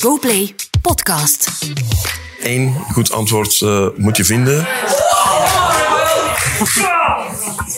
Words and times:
GoPlay 0.00 0.54
Podcast. 0.80 1.48
Eén 2.42 2.74
goed 2.92 3.12
antwoord 3.12 3.60
eh, 3.60 3.86
moet 3.96 4.16
je 4.16 4.24
vinden. 4.24 4.66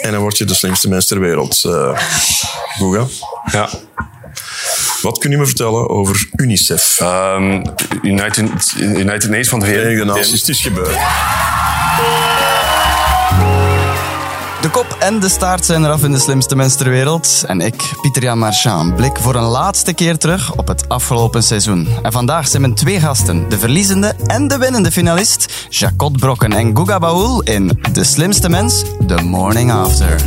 En 0.00 0.12
dan 0.12 0.20
word 0.20 0.38
je 0.38 0.44
de 0.44 0.54
slimste 0.54 0.88
mens 0.88 1.06
ter 1.06 1.20
wereld. 1.20 1.62
eh 1.64 2.00
Guga. 2.78 3.06
Ja. 3.52 3.68
Wat 5.02 5.18
kun 5.18 5.30
je 5.30 5.36
me 5.36 5.46
vertellen 5.46 5.88
over 5.88 6.28
UNICEF? 6.36 7.00
Ehm, 7.00 7.64
United, 8.02 8.72
United 8.78 9.28
Nations 9.28 9.48
van 9.48 9.60
de 9.60 9.66
Verenigde. 9.66 10.04
Naties, 10.04 10.40
het 10.40 10.48
is 10.48 10.60
gebeurd. 10.60 10.96
De 14.66 14.72
kop 14.72 14.96
en 14.98 15.20
de 15.20 15.28
staart 15.28 15.64
zijn 15.64 15.84
eraf 15.84 16.04
in 16.04 16.12
de 16.12 16.18
slimste 16.18 16.56
mens 16.56 16.74
ter 16.74 16.88
wereld. 16.88 17.44
En 17.46 17.60
ik, 17.60 17.92
Pieter-Jan 18.00 18.38
Marchand, 18.38 18.96
blik 18.96 19.16
voor 19.20 19.34
een 19.34 19.42
laatste 19.42 19.92
keer 19.92 20.18
terug 20.18 20.54
op 20.54 20.68
het 20.68 20.88
afgelopen 20.88 21.42
seizoen. 21.42 21.88
En 22.02 22.12
vandaag 22.12 22.48
zijn 22.48 22.62
mijn 22.62 22.74
twee 22.74 23.00
gasten, 23.00 23.48
de 23.48 23.58
verliezende 23.58 24.14
en 24.26 24.48
de 24.48 24.58
winnende 24.58 24.92
finalist, 24.92 25.66
Jacot 25.68 26.16
Brokken 26.16 26.52
en 26.52 26.76
Guga 26.76 26.98
Baoul 26.98 27.42
in 27.42 27.80
De 27.92 28.04
Slimste 28.04 28.48
Mens, 28.48 28.84
The 29.06 29.22
Morning 29.22 29.72
After. 29.72 30.20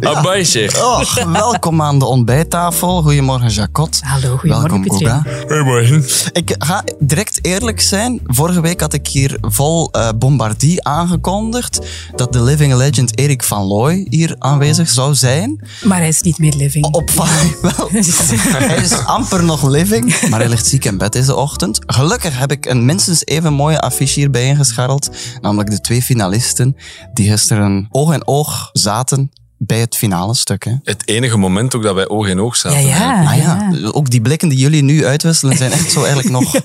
Abai 0.01 0.45
zeg. 0.45 0.83
Oh, 0.83 1.15
welkom 1.33 1.83
aan 1.83 1.99
de 1.99 2.05
ontbijttafel. 2.05 3.03
Goedemorgen, 3.03 3.51
Jacot. 3.51 4.01
Hallo, 4.05 4.37
goedemorgen, 4.37 4.85
Welkom. 4.85 5.33
Goedemorgen. 5.41 6.05
Ik 6.33 6.55
ga 6.59 6.85
direct 6.99 7.39
eerlijk 7.43 7.81
zijn. 7.81 8.21
Vorige 8.27 8.61
week 8.61 8.81
had 8.81 8.93
ik 8.93 9.07
hier 9.07 9.39
vol 9.41 9.91
eh, 9.91 10.09
bombardie 10.17 10.85
aangekondigd 10.85 11.79
dat 12.17 12.33
de 12.33 12.43
living 12.43 12.75
legend 12.75 13.19
Erik 13.19 13.43
van 13.43 13.63
Looy 13.63 14.07
hier 14.11 14.37
aanwezig 14.39 14.89
zou 14.89 15.15
zijn. 15.15 15.69
Maar 15.83 15.99
hij 15.99 16.09
is 16.09 16.23
niet 16.23 16.39
meer 16.39 16.55
living. 16.55 16.85
Op 16.85 17.11
wel, 17.63 17.89
hij 17.91 18.83
is 18.83 19.05
amper 19.05 19.45
nog 19.45 19.69
living, 19.69 20.29
maar 20.31 20.41
hij 20.41 20.49
ligt 20.49 20.67
ziek 20.67 20.85
in 20.85 20.99
bed 20.99 21.13
deze 21.13 21.35
ochtend. 21.37 21.79
Gelukkig 21.87 22.39
heb 22.39 22.51
ik 22.51 22.67
een 22.67 22.85
minstens 22.85 23.25
even 23.25 23.53
mooie 23.53 23.81
affiche 23.81 24.21
hierbij 24.21 24.47
ingescharreld, 24.47 25.11
namelijk 25.41 25.71
de 25.71 25.81
twee 25.81 26.03
finalisten 26.03 26.77
die 27.13 27.31
gisteren 27.31 27.87
oog 28.03 28.13
in 28.13 28.27
oog 28.27 28.71
zaten 28.73 29.31
bij 29.67 29.79
het 29.81 29.97
finale 29.97 30.35
stuk. 30.35 30.65
Hè. 30.65 30.73
Het 30.85 31.03
enige 31.09 31.37
moment 31.37 31.75
ook 31.75 31.83
dat 31.83 31.95
wij 31.95 32.09
oog 32.09 32.29
in 32.29 32.41
oog 32.41 32.55
Ja, 32.55 32.61
zaten. 32.71 32.87
ja. 32.87 33.25
Ah 33.25 33.37
ja, 33.37 33.71
ook 33.91 34.11
die 34.11 34.21
blikken 34.21 34.49
die 34.49 34.59
jullie 34.59 34.83
nu 34.83 35.07
uitwisselen 35.07 35.57
zijn 35.57 35.73
echt 35.73 35.93
zo 35.93 35.99
eigenlijk 36.03 36.31
nog... 36.31 36.53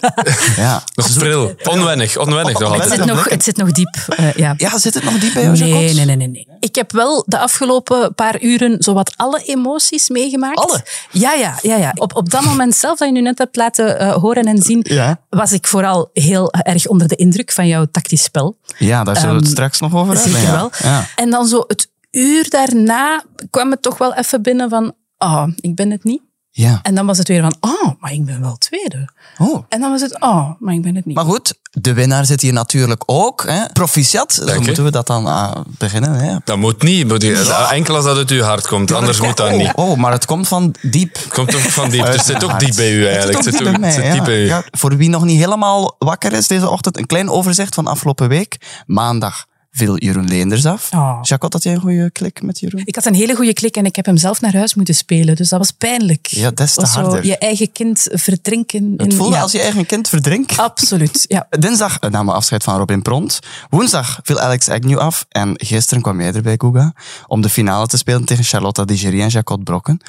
Ja, 0.56 0.84
Nog 0.96 1.14
pril. 1.18 1.56
Onwennig, 1.64 2.18
onwennig 2.18 2.60
nog 2.60 2.72
Oh, 2.72 2.80
Het 2.80 2.90
zit, 2.94 3.06
nog, 3.06 3.30
het 3.30 3.44
zit 3.44 3.58
nog 3.58 3.72
diep. 3.72 3.96
eh, 4.08 4.34
ja. 4.34 4.54
ja, 4.58 4.78
zit 4.78 4.94
het 4.94 5.04
nog 5.04 5.14
diep 5.20 5.34
bij 5.34 5.44
jou? 5.44 5.58
Nee, 5.58 5.94
nee, 5.94 6.06
nee, 6.06 6.16
nee, 6.16 6.28
nee. 6.28 6.48
Ik 6.60 6.76
heb 6.76 6.92
wel 6.92 7.24
de 7.28 7.38
afgelopen 7.40 8.16
paar 8.16 8.42
uren 8.42 8.76
zowat 8.84 9.14
alle 9.16 9.42
emoties 9.46 10.10
meegemaakt. 10.10 10.58
Alle? 10.60 10.86
Ja, 11.12 11.34
ja, 11.34 11.56
ja. 11.62 11.76
ja. 11.76 11.92
Op, 11.96 12.16
op 12.16 12.30
dat 12.30 12.44
moment 12.44 12.76
zelf 12.76 12.98
dat 12.98 13.08
je 13.08 13.14
nu 13.14 13.22
net 13.22 13.38
hebt 13.38 13.56
laten 13.56 14.00
eh, 14.00 14.14
horen 14.14 14.44
en 14.44 14.62
zien, 14.62 14.80
Ja. 14.90 15.20
was 15.30 15.52
ik 15.52 15.68
vooral 15.68 16.10
heel 16.14 16.52
erg 16.54 16.88
onder 16.88 17.08
de 17.08 17.16
indruk 17.16 17.52
van 17.52 17.68
jouw 17.68 17.86
tactisch 17.92 18.24
spel. 18.24 18.58
Ja, 18.78 19.04
daar 19.04 19.16
zullen 19.16 19.30
we 19.30 19.36
het 19.36 19.44
Ehm, 19.46 19.54
straks 19.54 19.80
nog 19.80 19.96
over 19.96 20.14
hebben. 20.16 20.32
Zeker 20.34 20.48
ja. 20.48 20.56
wel. 20.56 20.72
Ja. 20.84 21.06
En 21.16 21.30
dan 21.30 21.48
zo 21.48 21.64
het 21.68 21.88
uur 22.18 22.50
daarna 22.50 23.24
kwam 23.50 23.72
het 23.72 23.82
toch 23.82 23.98
wel 23.98 24.14
even 24.14 24.42
binnen 24.42 24.70
van, 24.70 24.94
oh, 25.18 25.48
ik 25.56 25.76
ben 25.76 25.92
het 25.92 26.04
niet. 26.04 26.22
ja. 26.52 26.80
En 26.82 26.96
dan 26.96 27.06
was 27.06 27.18
het 27.18 27.28
weer 27.28 27.42
van, 27.42 27.56
oh, 27.60 27.92
maar 28.00 28.12
ik 28.14 28.26
ben 28.26 28.42
wel 28.42 28.58
tweede. 28.58 29.10
Oh. 29.38 29.64
En 29.70 29.80
dan 29.80 29.92
was 29.92 30.02
het, 30.02 30.22
oh, 30.22 30.52
maar 30.60 30.74
ik 30.74 30.82
ben 30.82 30.96
het 30.96 31.06
niet. 31.06 31.16
Maar 31.16 31.26
goed, 31.26 31.54
de 31.72 31.94
winnaar 31.94 32.26
zit 32.26 32.42
hier 32.42 32.54
natuurlijk 32.54 33.04
ook. 33.06 33.44
Hè. 33.48 33.66
Proficiat, 33.74 34.34
zo 34.34 34.54
je. 34.54 34.60
moeten 34.60 34.84
we 34.84 34.92
dat 34.92 35.08
dan 35.08 35.26
ah, 35.26 35.56
beginnen. 35.78 36.14
Hè. 36.14 36.36
Dat 36.44 36.58
moet 36.58 36.84
niet. 36.84 37.08
moet 37.08 37.22
je- 37.22 37.68
Enkel 37.72 37.96
als 37.96 38.06
dat 38.06 38.18
uit 38.18 38.30
uw 38.30 38.42
hart 38.42 38.68
komt. 38.68 38.92
Anders 38.92 39.22
moet 39.22 39.38
dat 39.38 39.52
oh, 39.52 39.58
niet. 39.58 39.72
Oh, 39.76 39.98
maar 39.98 40.12
het 40.12 40.26
komt 40.26 40.48
van 40.48 40.76
diep. 40.82 41.18
Komt 41.30 41.56
ook 41.56 41.62
van 41.62 41.90
diep. 41.90 42.06
Dus 42.06 42.16
het 42.16 42.26
zit 42.26 42.44
ook 42.44 42.60
diep 42.60 42.76
bij 42.76 42.92
u 42.94 43.06
eigenlijk. 43.08 43.38
Het 43.38 43.46
Het 43.46 43.56
zit 43.56 43.68
ook 43.68 43.74
diep 43.74 43.82
bij 43.82 43.90
het 43.92 43.98
mij, 43.98 44.04
zit 44.04 44.04
ja. 44.04 44.14
diep 44.14 44.24
bij 44.24 44.44
u. 44.44 44.46
Ja, 44.46 44.64
voor 44.72 44.98
wie 44.98 45.10
nog 45.10 45.24
niet 45.24 45.40
helemaal 45.40 45.96
wakker 46.00 46.34
is 46.34 46.48
deze 46.48 46.70
ochtend, 46.70 46.98
een 46.98 47.06
klein 47.06 47.30
overzicht 47.30 47.76
van 47.76 47.88
afgelopen 47.88 48.30
week. 48.30 48.58
Maandag 48.86 49.46
viel 49.78 49.98
Jeroen 49.98 50.28
Leenders 50.28 50.66
af. 50.66 50.90
Oh. 50.94 51.20
Jacot, 51.22 51.54
had 51.54 51.64
jij 51.64 51.74
een 51.74 51.80
goede 51.80 52.12
klik 52.12 52.42
met 52.42 52.60
Jeroen? 52.60 52.82
Ik 52.86 52.96
had 52.96 53.06
een 53.06 53.14
hele 53.14 53.36
goede 53.36 53.54
klik 53.54 53.76
en 53.78 53.86
ik 53.86 53.96
heb 53.96 54.06
hem 54.06 54.18
zelf 54.18 54.42
naar 54.42 54.54
huis 54.56 54.76
moeten 54.76 54.96
spelen. 54.96 55.36
Dus 55.36 55.50
dat 55.50 55.60
was 55.60 55.72
pijnlijk. 55.72 56.28
Ja, 56.28 56.52
des 56.52 56.74
te 56.74 56.82
Was 56.82 56.92
zo 56.94 57.00
harder. 57.02 57.26
je 57.26 57.38
eigen 57.38 57.72
kind 57.72 58.08
verdrinken. 58.12 58.94
Het 58.98 59.12
in- 59.12 59.18
voelde 59.18 59.36
ja, 59.36 59.42
als 59.42 59.52
je 59.52 59.62
eigen 59.62 59.86
kind 59.86 60.10
verdrinkt. 60.10 60.58
Absoluut, 60.58 61.26
ja. 61.28 61.48
Dinsdag 61.60 62.00
namen 62.00 62.26
we 62.26 62.32
afscheid 62.32 62.64
van 62.64 62.78
Robin 62.78 63.02
Pront. 63.02 63.40
Woensdag 63.70 64.20
viel 64.24 64.40
Alex 64.40 64.70
Agnew 64.70 64.98
af. 64.98 65.26
En 65.30 65.54
gisteren 65.56 66.02
kwam 66.04 66.22
jij 66.22 66.34
erbij, 66.34 66.56
Guga, 66.58 66.94
om 67.28 67.42
de 67.42 67.50
finale 67.50 67.88
te 67.88 67.98
spelen 67.98 68.26
tegen 68.26 68.44
Charlotte 68.44 68.86
Digeri 68.86 69.22
en 69.22 69.28
Jacot 69.30 69.64
Brokken. 69.64 70.00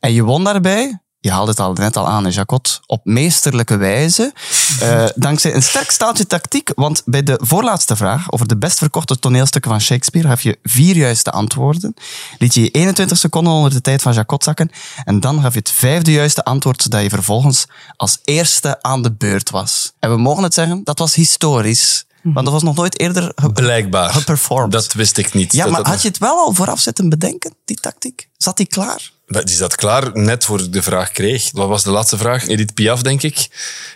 En 0.00 0.12
je 0.12 0.22
won 0.22 0.44
daarbij, 0.44 1.00
je 1.26 1.32
haalde 1.32 1.50
het 1.50 1.60
al 1.60 1.72
net 1.72 1.96
al 1.96 2.08
aan, 2.08 2.30
Jacot, 2.30 2.80
op 2.86 3.00
meesterlijke 3.04 3.76
wijze. 3.76 4.32
Eh, 4.80 5.04
dankzij 5.26 5.54
een 5.54 5.62
sterk 5.62 5.90
staaltje 5.90 6.26
tactiek, 6.26 6.70
want 6.74 7.02
bij 7.04 7.22
de 7.22 7.40
voorlaatste 7.44 7.96
vraag 7.96 8.32
over 8.32 8.46
de 8.48 8.56
best 8.56 8.78
verkochte 8.78 9.18
toneelstukken 9.18 9.70
van 9.70 9.80
Shakespeare 9.80 10.28
gaf 10.28 10.40
je 10.40 10.58
vier 10.62 10.96
juiste 10.96 11.30
antwoorden. 11.30 11.94
Liet 12.38 12.54
je 12.54 12.60
je 12.62 12.68
21 12.70 13.18
seconden 13.18 13.52
onder 13.52 13.70
de 13.70 13.80
tijd 13.80 14.02
van 14.02 14.12
Jacot 14.12 14.44
zakken. 14.44 14.70
En 15.04 15.20
dan 15.20 15.40
gaf 15.42 15.52
je 15.52 15.58
het 15.58 15.70
vijfde 15.70 16.12
juiste 16.12 16.44
antwoord, 16.44 16.82
zodat 16.82 17.02
je 17.02 17.08
vervolgens 17.08 17.66
als 17.96 18.18
eerste 18.24 18.82
aan 18.82 19.02
de 19.02 19.12
beurt 19.12 19.50
was. 19.50 19.92
En 19.98 20.10
we 20.10 20.16
mogen 20.16 20.42
het 20.42 20.54
zeggen, 20.54 20.80
dat 20.84 20.98
was 20.98 21.14
historisch. 21.14 22.04
Want 22.22 22.44
dat 22.44 22.54
was 22.54 22.62
nog 22.62 22.76
nooit 22.76 23.00
eerder 23.00 23.32
ge- 23.34 23.52
Blijkbaar. 23.52 24.10
geperformed. 24.12 24.72
Dat 24.72 24.92
wist 24.92 25.16
ik 25.18 25.34
niet. 25.34 25.52
ja, 25.52 25.66
maar 25.66 25.86
had 25.88 26.02
je 26.02 26.08
het 26.08 26.18
wel 26.18 26.36
al 26.36 26.52
vooraf 26.54 26.80
zitten 26.80 27.08
bedenken, 27.08 27.54
die 27.64 27.76
tactiek? 27.80 28.28
Zat 28.36 28.56
die 28.56 28.66
klaar? 28.66 29.10
Maar 29.26 29.44
Die 29.44 29.54
zat 29.54 29.74
klaar 29.74 30.10
net 30.14 30.44
voor 30.44 30.60
ik 30.60 30.72
de 30.72 30.82
vraag 30.82 31.10
kreeg. 31.10 31.50
Wat 31.52 31.68
was 31.68 31.82
de 31.82 31.90
laatste 31.90 32.16
vraag? 32.16 32.46
Edith 32.48 32.74
Piaf, 32.74 33.02
denk 33.02 33.22
ik. 33.22 33.48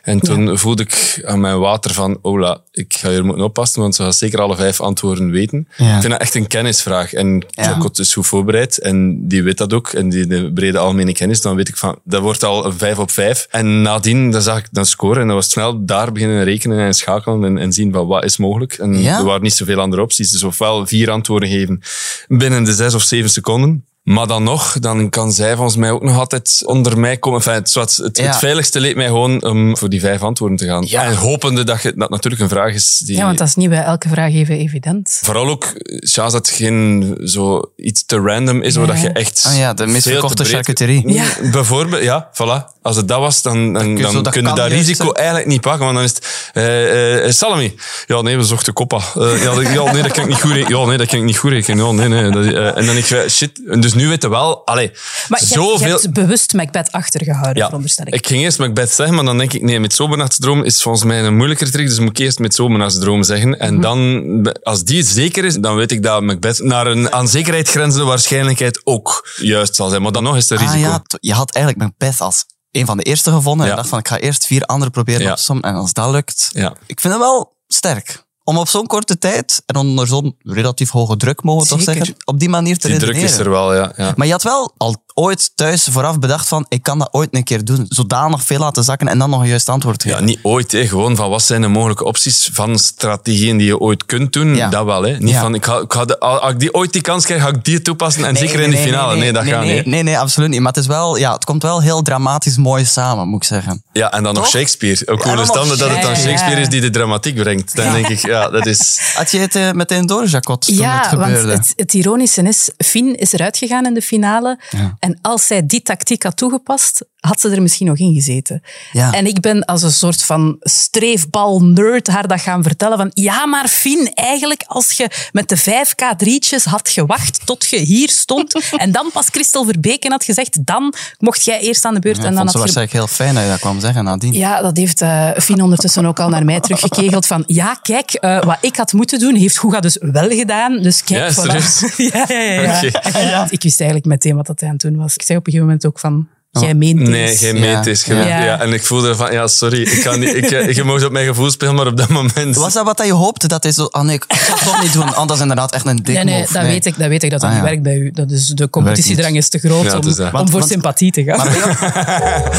En 0.02 0.20
toen 0.20 0.58
voelde 0.58 0.82
ik 0.82 1.22
aan 1.24 1.40
mijn 1.40 1.58
water 1.58 1.94
van, 1.94 2.18
ola, 2.22 2.60
ik 2.72 2.94
ga 2.94 3.10
hier 3.10 3.24
moeten 3.24 3.44
oppassen, 3.44 3.80
want 3.80 3.94
ze 3.94 4.02
gaat 4.02 4.16
zeker 4.16 4.40
alle 4.40 4.56
vijf 4.56 4.80
antwoorden 4.80 5.30
weten. 5.30 5.68
Ja. 5.76 5.94
Ik 5.94 6.00
vind 6.00 6.12
dat 6.12 6.20
echt 6.20 6.34
een 6.34 6.46
kennisvraag. 6.46 7.12
En 7.12 7.44
Ja. 7.50 7.62
Jacot 7.62 7.98
is 7.98 8.12
goed 8.12 8.26
voorbereid 8.26 8.78
en 8.78 9.28
die 9.28 9.42
weet 9.42 9.58
dat 9.58 9.72
ook. 9.72 9.88
En 9.88 10.08
die 10.08 10.26
de 10.26 10.52
brede 10.52 10.78
algemene 10.78 11.12
kennis, 11.12 11.40
dan 11.40 11.56
weet 11.56 11.68
ik 11.68 11.76
van, 11.76 11.98
dat 12.04 12.22
wordt 12.22 12.42
al 12.44 12.66
een 12.66 12.78
vijf 12.78 12.98
op 12.98 13.10
vijf. 13.10 13.46
En 13.50 13.82
nadien, 13.82 14.30
dan 14.30 14.42
zag 14.42 14.58
ik 14.58 14.68
dan 14.70 14.86
scoren 14.86 15.20
en 15.20 15.26
dan 15.26 15.36
was 15.36 15.50
snel 15.50 15.84
daar 15.84 16.12
beginnen 16.12 16.44
rekenen 16.44 16.78
en 16.78 16.94
schakelen 16.94 17.44
en, 17.44 17.58
en 17.58 17.72
zien 17.72 17.92
van 17.92 18.06
wat 18.06 18.24
is 18.24 18.36
mogelijk. 18.36 18.72
En 18.72 19.04
er 19.04 19.24
waren 19.24 19.42
niet 19.42 19.54
zoveel 19.54 19.80
andere 19.80 20.02
opties. 20.02 20.30
Dus 20.30 20.42
ofwel 20.42 20.86
vier 20.86 21.10
antwoorden 21.10 21.48
geven 21.48 21.80
binnen 22.28 22.64
de 22.64 22.74
zes 22.74 22.94
of 22.94 23.02
zeven 23.02 23.30
seconden. 23.30 23.84
Maar 24.10 24.26
dan 24.26 24.42
nog, 24.42 24.78
dan 24.78 25.08
kan 25.08 25.32
zij 25.32 25.54
volgens 25.54 25.76
mij 25.76 25.90
ook 25.90 26.02
nog 26.02 26.18
altijd 26.18 26.62
onder 26.64 26.98
mij 26.98 27.16
komen. 27.16 27.38
Enfin, 27.38 27.54
het, 27.82 27.96
het, 27.96 28.16
Ja. 28.16 28.24
het 28.26 28.36
veiligste 28.36 28.80
leek 28.80 28.96
mij 28.96 29.06
gewoon 29.06 29.44
om 29.44 29.76
voor 29.76 29.88
die 29.88 30.00
vijf 30.00 30.22
antwoorden 30.22 30.56
te 30.58 30.66
gaan. 30.66 30.84
Ja. 30.88 31.02
En 31.04 31.14
hopende 31.14 31.64
dat 31.64 31.82
je, 31.82 31.92
dat 31.96 32.10
natuurlijk 32.10 32.42
een 32.42 32.48
vraag 32.48 32.74
is 32.74 33.02
die... 33.04 33.16
Ja, 33.16 33.24
want 33.24 33.38
dat 33.38 33.48
is 33.48 33.54
niet 33.54 33.68
bij 33.68 33.82
elke 33.82 34.08
vraag 34.08 34.32
even 34.32 34.58
evident. 34.58 35.20
Vooral 35.22 35.46
ook, 35.48 35.66
Sjaas, 36.06 36.32
dat 36.32 36.46
het 36.46 36.56
geen 36.56 37.16
zo 37.24 37.72
iets 37.76 38.04
te 38.06 38.16
random 38.16 38.62
is, 38.62 38.76
waar 38.76 38.86
dat 38.86 39.00
je 39.00 39.08
echt... 39.08 39.44
Ah 39.46 39.56
ja, 39.56 39.74
de 39.74 39.86
meest 39.86 40.02
veel 40.02 40.12
te 40.12 40.18
verkochte 40.18 40.42
breed- 40.42 40.54
charcuterie. 40.54 41.12
Ja. 41.12 41.24
Bijvoorbeeld, 41.50 42.02
ja, 42.02 42.30
voilà. 42.34 42.78
Als 42.82 42.96
het 42.96 43.08
dat 43.08 43.18
was, 43.18 43.42
dan, 43.42 43.72
dan, 43.72 43.94
dan 43.94 44.22
dat 44.22 44.32
kun 44.32 44.46
je 44.46 44.54
dat 44.54 44.68
risico 44.68 45.04
zijn. 45.04 45.14
eigenlijk 45.14 45.46
niet 45.46 45.60
pakken. 45.60 45.84
Want 45.84 45.94
dan 45.94 46.04
is 46.04 46.10
het 46.14 46.50
eh, 46.52 47.24
eh, 47.26 47.32
salami. 47.32 47.74
Ja, 48.06 48.20
nee, 48.20 48.36
we 48.36 48.42
zochten 48.42 48.72
koppa. 48.72 48.96
Eh, 48.96 49.42
ja, 49.42 49.92
nee, 49.92 50.02
dat 50.02 50.12
kan 50.12 50.22
ik 50.22 50.28
niet 50.28 50.40
goed 50.40 50.52
rekenen. 50.52 50.78
Ja, 50.78 50.86
nee, 50.86 50.98
dat 50.98 51.06
kan 51.06 51.18
ik 51.18 51.24
niet 51.24 51.38
goed 51.38 51.50
rekenen. 51.50 51.86
Ja, 51.86 51.92
nee, 51.92 52.08
nee. 52.08 52.30
Dat, 52.30 52.74
en 52.74 52.86
dan 52.86 52.94
denk 52.94 53.04
je, 53.04 53.26
shit. 53.28 53.60
Dus 53.80 53.94
nu 54.00 54.08
weten 54.08 54.30
we 54.30 54.36
wel, 54.36 54.66
allee, 54.66 54.86
Maar 54.88 54.96
je, 55.28 55.34
hebt- 55.46 55.48
je 55.48 55.54
zoveel... 55.54 55.88
hebt 56.00 56.12
bewust 56.12 56.52
Macbeth 56.52 56.92
achtergehouden, 56.92 57.56
Ja, 57.56 57.64
veronderstel 57.66 58.06
ik. 58.06 58.14
ik 58.14 58.26
ging 58.26 58.42
eerst 58.42 58.58
Macbeth 58.58 58.90
zeggen, 58.92 59.14
maar 59.14 59.24
dan 59.24 59.38
denk 59.38 59.52
ik, 59.52 59.62
nee, 59.62 59.80
met 59.80 59.94
zomernachtsdroom 59.94 60.62
is 60.64 60.82
volgens 60.82 61.04
mij 61.04 61.22
een 61.24 61.36
moeilijker 61.36 61.70
trick, 61.70 61.86
dus 61.88 61.98
moet 61.98 62.08
ik 62.10 62.18
eerst 62.18 62.38
met 62.38 62.54
zomernachtsdroom 62.54 63.22
zeggen. 63.22 63.58
En 63.58 63.72
Mhm. 63.72 63.82
dan, 63.82 64.56
als 64.62 64.84
die 64.84 65.02
zeker 65.02 65.44
is, 65.44 65.54
dan 65.56 65.74
weet 65.76 65.92
ik 65.92 66.02
dat 66.02 66.22
Macbeth 66.22 66.58
naar 66.62 66.86
een 66.86 67.12
aan 67.12 67.28
zekerheid 67.28 67.68
grenzende 67.68 68.04
waarschijnlijkheid 68.06 68.80
ook 68.84 69.28
juist 69.36 69.74
zal 69.74 69.88
zijn. 69.88 70.02
Maar 70.02 70.12
dan 70.12 70.22
nog 70.22 70.36
is 70.36 70.48
het 70.48 70.60
een 70.60 70.66
Ah 70.66 70.72
risico. 70.72 70.90
ja, 70.90 71.02
je 71.20 71.32
had 71.32 71.54
eigenlijk 71.54 71.84
Macbeth 71.86 72.20
als 72.20 72.44
een 72.70 72.86
van 72.86 72.96
de 72.96 73.02
eerste 73.02 73.30
gevonden. 73.30 73.64
En 73.64 73.70
Ja. 73.70 73.76
dacht 73.76 73.88
van, 73.88 73.98
ik 73.98 74.08
ga 74.08 74.18
eerst 74.18 74.46
vier 74.46 74.62
andere 74.64 74.90
proberen 74.90 75.22
Ja. 75.22 75.32
op 75.32 75.38
som. 75.38 75.60
En 75.60 75.74
als 75.74 75.92
dat 75.92 76.10
lukt... 76.10 76.50
Ja. 76.52 76.74
Ik 76.86 77.00
vind 77.00 77.12
het 77.12 77.22
wel 77.22 77.56
sterk. 77.68 78.24
Om 78.50 78.58
op 78.58 78.68
zo'n 78.68 78.86
korte 78.86 79.18
tijd 79.18 79.62
en 79.66 79.76
onder 79.76 80.06
zo'n 80.06 80.36
relatief 80.42 80.90
hoge 80.90 81.16
druk, 81.16 81.42
mogen 81.42 81.62
we 81.62 81.68
toch 81.68 81.82
Zeker. 81.82 81.94
zeggen, 82.06 82.24
op 82.24 82.38
die 82.38 82.48
manier 82.48 82.78
te 82.78 82.88
Die 82.88 82.98
druk 82.98 83.16
is 83.16 83.38
er 83.38 83.50
wel, 83.50 83.74
ja. 83.74 83.92
ja. 83.96 84.12
Maar 84.16 84.26
je 84.26 84.32
had 84.32 84.42
wel 84.42 84.74
al 84.76 84.96
ooit 85.14 85.50
thuis 85.54 85.88
vooraf 85.90 86.18
bedacht 86.18 86.48
van 86.48 86.66
ik 86.68 86.82
kan 86.82 86.98
dat 86.98 87.08
ooit 87.12 87.28
een 87.30 87.44
keer 87.44 87.64
doen. 87.64 87.86
Zodanig 87.88 88.42
veel 88.42 88.58
laten 88.58 88.84
zakken 88.84 89.08
en 89.08 89.18
dan 89.18 89.30
nog 89.30 89.40
een 89.40 89.48
juist 89.48 89.68
antwoord 89.68 90.02
geven. 90.02 90.18
Ja, 90.18 90.24
niet 90.24 90.38
ooit. 90.42 90.72
Hè. 90.72 90.86
Gewoon 90.88 91.16
van 91.16 91.30
wat 91.30 91.42
zijn 91.42 91.60
de 91.60 91.68
mogelijke 91.68 92.04
opties 92.04 92.48
van 92.52 92.78
strategieën 92.78 93.56
die 93.56 93.66
je 93.66 93.78
ooit 93.78 94.06
kunt 94.06 94.32
doen. 94.32 94.54
Ja. 94.54 94.68
Dat 94.68 94.84
wel. 94.84 95.02
Hè. 95.02 95.18
Niet 95.18 95.30
Ja. 95.30 95.40
van, 95.40 95.54
ik 95.54 95.64
ga, 95.64 95.78
ik 95.78 95.92
ga 95.92 96.04
de, 96.04 96.18
als 96.18 96.52
ik 96.52 96.58
die, 96.60 96.74
ooit 96.74 96.92
die 96.92 97.02
kans 97.02 97.24
krijg, 97.24 97.42
ga 97.42 97.48
ik 97.48 97.64
die 97.64 97.82
toepassen. 97.82 98.24
En 98.24 98.32
Nee, 98.32 98.42
zeker 98.42 98.56
nee, 98.56 98.64
in 98.64 98.70
de 98.70 98.76
nee, 98.76 98.86
finale. 98.86 99.16
Nee, 99.16 99.32
dat 99.32 99.44
nee, 99.44 99.52
gaat 99.52 99.62
nee, 99.64 99.74
niet. 99.76 99.86
Nee, 99.86 100.02
nee, 100.02 100.18
absoluut 100.18 100.48
niet. 100.48 100.58
Maar 100.60 100.72
het, 100.72 100.80
is 100.80 100.86
wel, 100.86 101.16
ja, 101.16 101.32
het 101.32 101.44
komt 101.44 101.62
wel 101.62 101.80
heel 101.82 102.02
dramatisch 102.02 102.56
mooi 102.56 102.84
samen, 102.84 103.28
moet 103.28 103.42
ik 103.42 103.48
zeggen. 103.48 103.82
Ja, 103.92 104.12
en 104.12 104.22
dan 104.22 104.34
nog? 104.34 104.48
Shakespeare. 104.48 105.00
Ook 105.00 105.06
dan 105.06 105.16
coole 105.18 105.36
nog 105.36 105.46
standen 105.46 105.78
dat 105.78 105.90
het 105.90 106.02
dan 106.02 106.16
Shakespeare. 106.16 106.60
Is 106.60 106.68
die 106.68 106.80
de 106.80 106.90
dramatiek 106.90 107.34
brengt. 107.34 107.76
Dan 107.76 107.92
denk 107.92 108.08
ik, 108.08 108.18
ja, 108.26 108.48
dat 108.48 108.66
is... 108.66 109.00
Had 109.16 109.30
je 109.30 109.38
het 109.38 109.54
eh, 109.56 109.70
meteen 109.70 110.06
door, 110.06 110.26
Jacot, 110.26 110.66
toen 110.66 110.74
Ja, 110.76 111.00
het 111.00 111.10
want 111.10 111.22
gebeurde? 111.24 111.52
het, 111.52 111.72
het 111.76 111.94
ironische 111.94 112.42
is, 112.42 112.70
Fien 112.78 113.14
is 113.16 113.32
eruit 113.32 113.56
gegaan 113.58 113.86
in 113.86 113.94
de 113.94 114.02
finale. 114.02 114.58
Ja. 114.70 114.96
En 115.00 115.18
als 115.22 115.46
zij 115.46 115.66
die 115.66 115.82
tactiek 115.82 116.22
had 116.22 116.36
toegepast, 116.36 117.04
had 117.20 117.40
ze 117.40 117.48
er 117.48 117.62
misschien 117.62 117.86
nog 117.86 117.98
in 117.98 118.14
gezeten. 118.14 118.62
Ja. 118.92 119.12
En 119.12 119.26
ik 119.26 119.40
ben 119.40 119.64
als 119.64 119.82
een 119.82 119.92
soort 119.92 120.22
van 120.22 120.56
streefbal-nerd 120.60 122.06
haar 122.06 122.28
dat 122.28 122.40
gaan 122.40 122.62
vertellen 122.62 122.96
van 122.96 123.10
ja, 123.14 123.46
maar 123.46 123.68
Fien, 123.68 124.10
eigenlijk 124.14 124.64
als 124.66 124.92
je 124.92 125.10
met 125.32 125.48
de 125.48 125.58
5K-drietjes 125.58 126.64
had 126.64 126.88
gewacht 126.88 127.46
tot 127.46 127.66
je 127.70 127.78
hier 127.78 128.08
stond 128.08 128.54
en 128.76 128.92
dan 128.92 129.10
pas 129.12 129.26
Christel 129.26 129.64
Verbeken 129.64 130.10
had 130.10 130.24
gezegd, 130.24 130.66
dan 130.66 130.94
mocht 131.18 131.44
jij 131.44 131.60
eerst 131.60 131.84
aan 131.84 131.94
de 131.94 132.00
beurt. 132.00 132.16
Ja, 132.16 132.24
en 132.24 132.34
dan 132.34 132.38
ze 132.38 132.44
had 132.44 132.52
je 132.52 132.58
waarschijnlijk 132.58 132.96
heel 132.96 133.06
fijn 133.06 133.34
dat 133.34 133.42
je 133.42 133.48
dat 133.48 133.58
kwam 133.58 133.80
zeggen 133.80 134.04
nadien. 134.04 134.32
ja, 134.32 134.62
dat 134.62 134.76
heeft 134.76 135.00
eh 135.00 135.30
Fien 135.36 135.62
ondertussen 135.62 136.06
ook 136.06 136.20
al 136.20 136.28
naar 136.28 136.44
mij 136.44 136.60
teruggekegeld. 136.60 137.26
Van 137.26 137.42
ja, 137.46 137.74
kijk, 137.74 138.12
eh, 138.12 138.42
wat 138.42 138.58
ik 138.60 138.76
had 138.76 138.92
moeten 138.92 139.18
doen, 139.18 139.34
heeft 139.34 139.56
Goega 139.56 139.80
dus 139.80 139.96
wel 140.00 140.28
gedaan. 140.28 140.82
Dus 140.82 141.04
kijk, 141.04 141.34
Ja, 141.34 141.44
voilà. 141.44 141.96
ja, 142.12 142.24
ja, 142.28 142.40
ja. 142.40 142.80
ja. 142.80 143.02
Oké. 143.06 143.18
Ja. 143.18 143.46
Ik 143.50 143.62
wist 143.62 143.80
eigenlijk 143.80 144.10
meteen 144.10 144.36
wat 144.36 144.46
dat 144.46 144.60
hij 144.60 144.68
aan 144.68 144.74
het 144.74 144.84
doen 144.92 145.02
was. 145.02 145.14
Ik 145.14 145.22
zei 145.22 145.38
op 145.38 145.46
een 145.46 145.52
gegeven 145.52 145.66
moment 145.74 145.86
ook 145.86 145.98
van, 145.98 146.28
jij 146.50 146.74
meent 146.74 146.98
dit. 146.98 147.08
Nee, 147.08 147.36
geen 147.36 147.56
Ja. 147.56 147.76
meet 147.76 147.86
is. 147.86 148.02
ge- 148.02 148.14
Ja. 148.14 148.42
Ja. 148.44 148.60
en 148.60 148.72
ik 148.72 148.84
voelde 148.84 149.14
van, 149.16 149.32
ja, 149.32 149.46
sorry, 149.46 149.82
ik 149.82 150.00
kan 150.02 150.20
niet, 150.20 150.34
ik, 150.34 150.50
eh, 150.50 150.72
je 150.74 150.84
mag 150.84 151.04
op 151.04 151.12
mijn 151.12 151.26
gevoel 151.26 151.50
spelen, 151.50 151.74
maar 151.74 151.86
op 151.86 151.96
dat 151.96 152.08
moment... 152.08 152.56
Was 152.56 152.72
dat 152.72 152.84
wat 152.84 152.96
dat 152.96 153.06
je 153.06 153.12
hoopte? 153.12 153.48
Dat 153.48 153.62
hij 153.62 153.72
zo, 153.72 153.84
oh 153.84 154.02
nee, 154.02 154.14
ik 154.14 154.24
ik 154.28 154.36
zal 154.36 154.54
het 154.56 154.64
toch 154.64 154.82
niet 154.82 154.92
doen. 154.92 155.08
Oh, 155.08 155.26
dat 155.26 155.30
is 155.36 155.40
inderdaad 155.40 155.72
echt 155.72 155.86
een 155.86 155.96
dik 155.96 156.14
Nee, 156.14 156.24
nee, 156.24 156.40
move. 156.40 156.52
dat, 156.52 156.62
Weet 156.62 156.86
ik, 156.86 156.98
dat 156.98 157.08
weet 157.08 157.22
ik 157.22 157.30
dat 157.30 157.40
dat 157.40 157.50
Ah, 157.50 157.56
niet 157.56 157.64
ja. 157.64 157.70
werkt 157.70 157.82
bij 157.82 157.96
u. 157.96 158.10
Dat 158.10 158.30
is, 158.30 158.46
de 158.46 158.70
competitiedrang 158.70 159.36
is 159.36 159.48
te 159.48 159.58
groot 159.58 159.84
Ja, 159.84 159.98
om, 159.98 160.08
is 160.08 160.18
om 160.18 160.30
voor 160.30 160.50
want- 160.50 160.66
sympathie 160.70 161.10
te 161.12 161.22
gaan. 161.24 161.36
Maar 161.36 162.50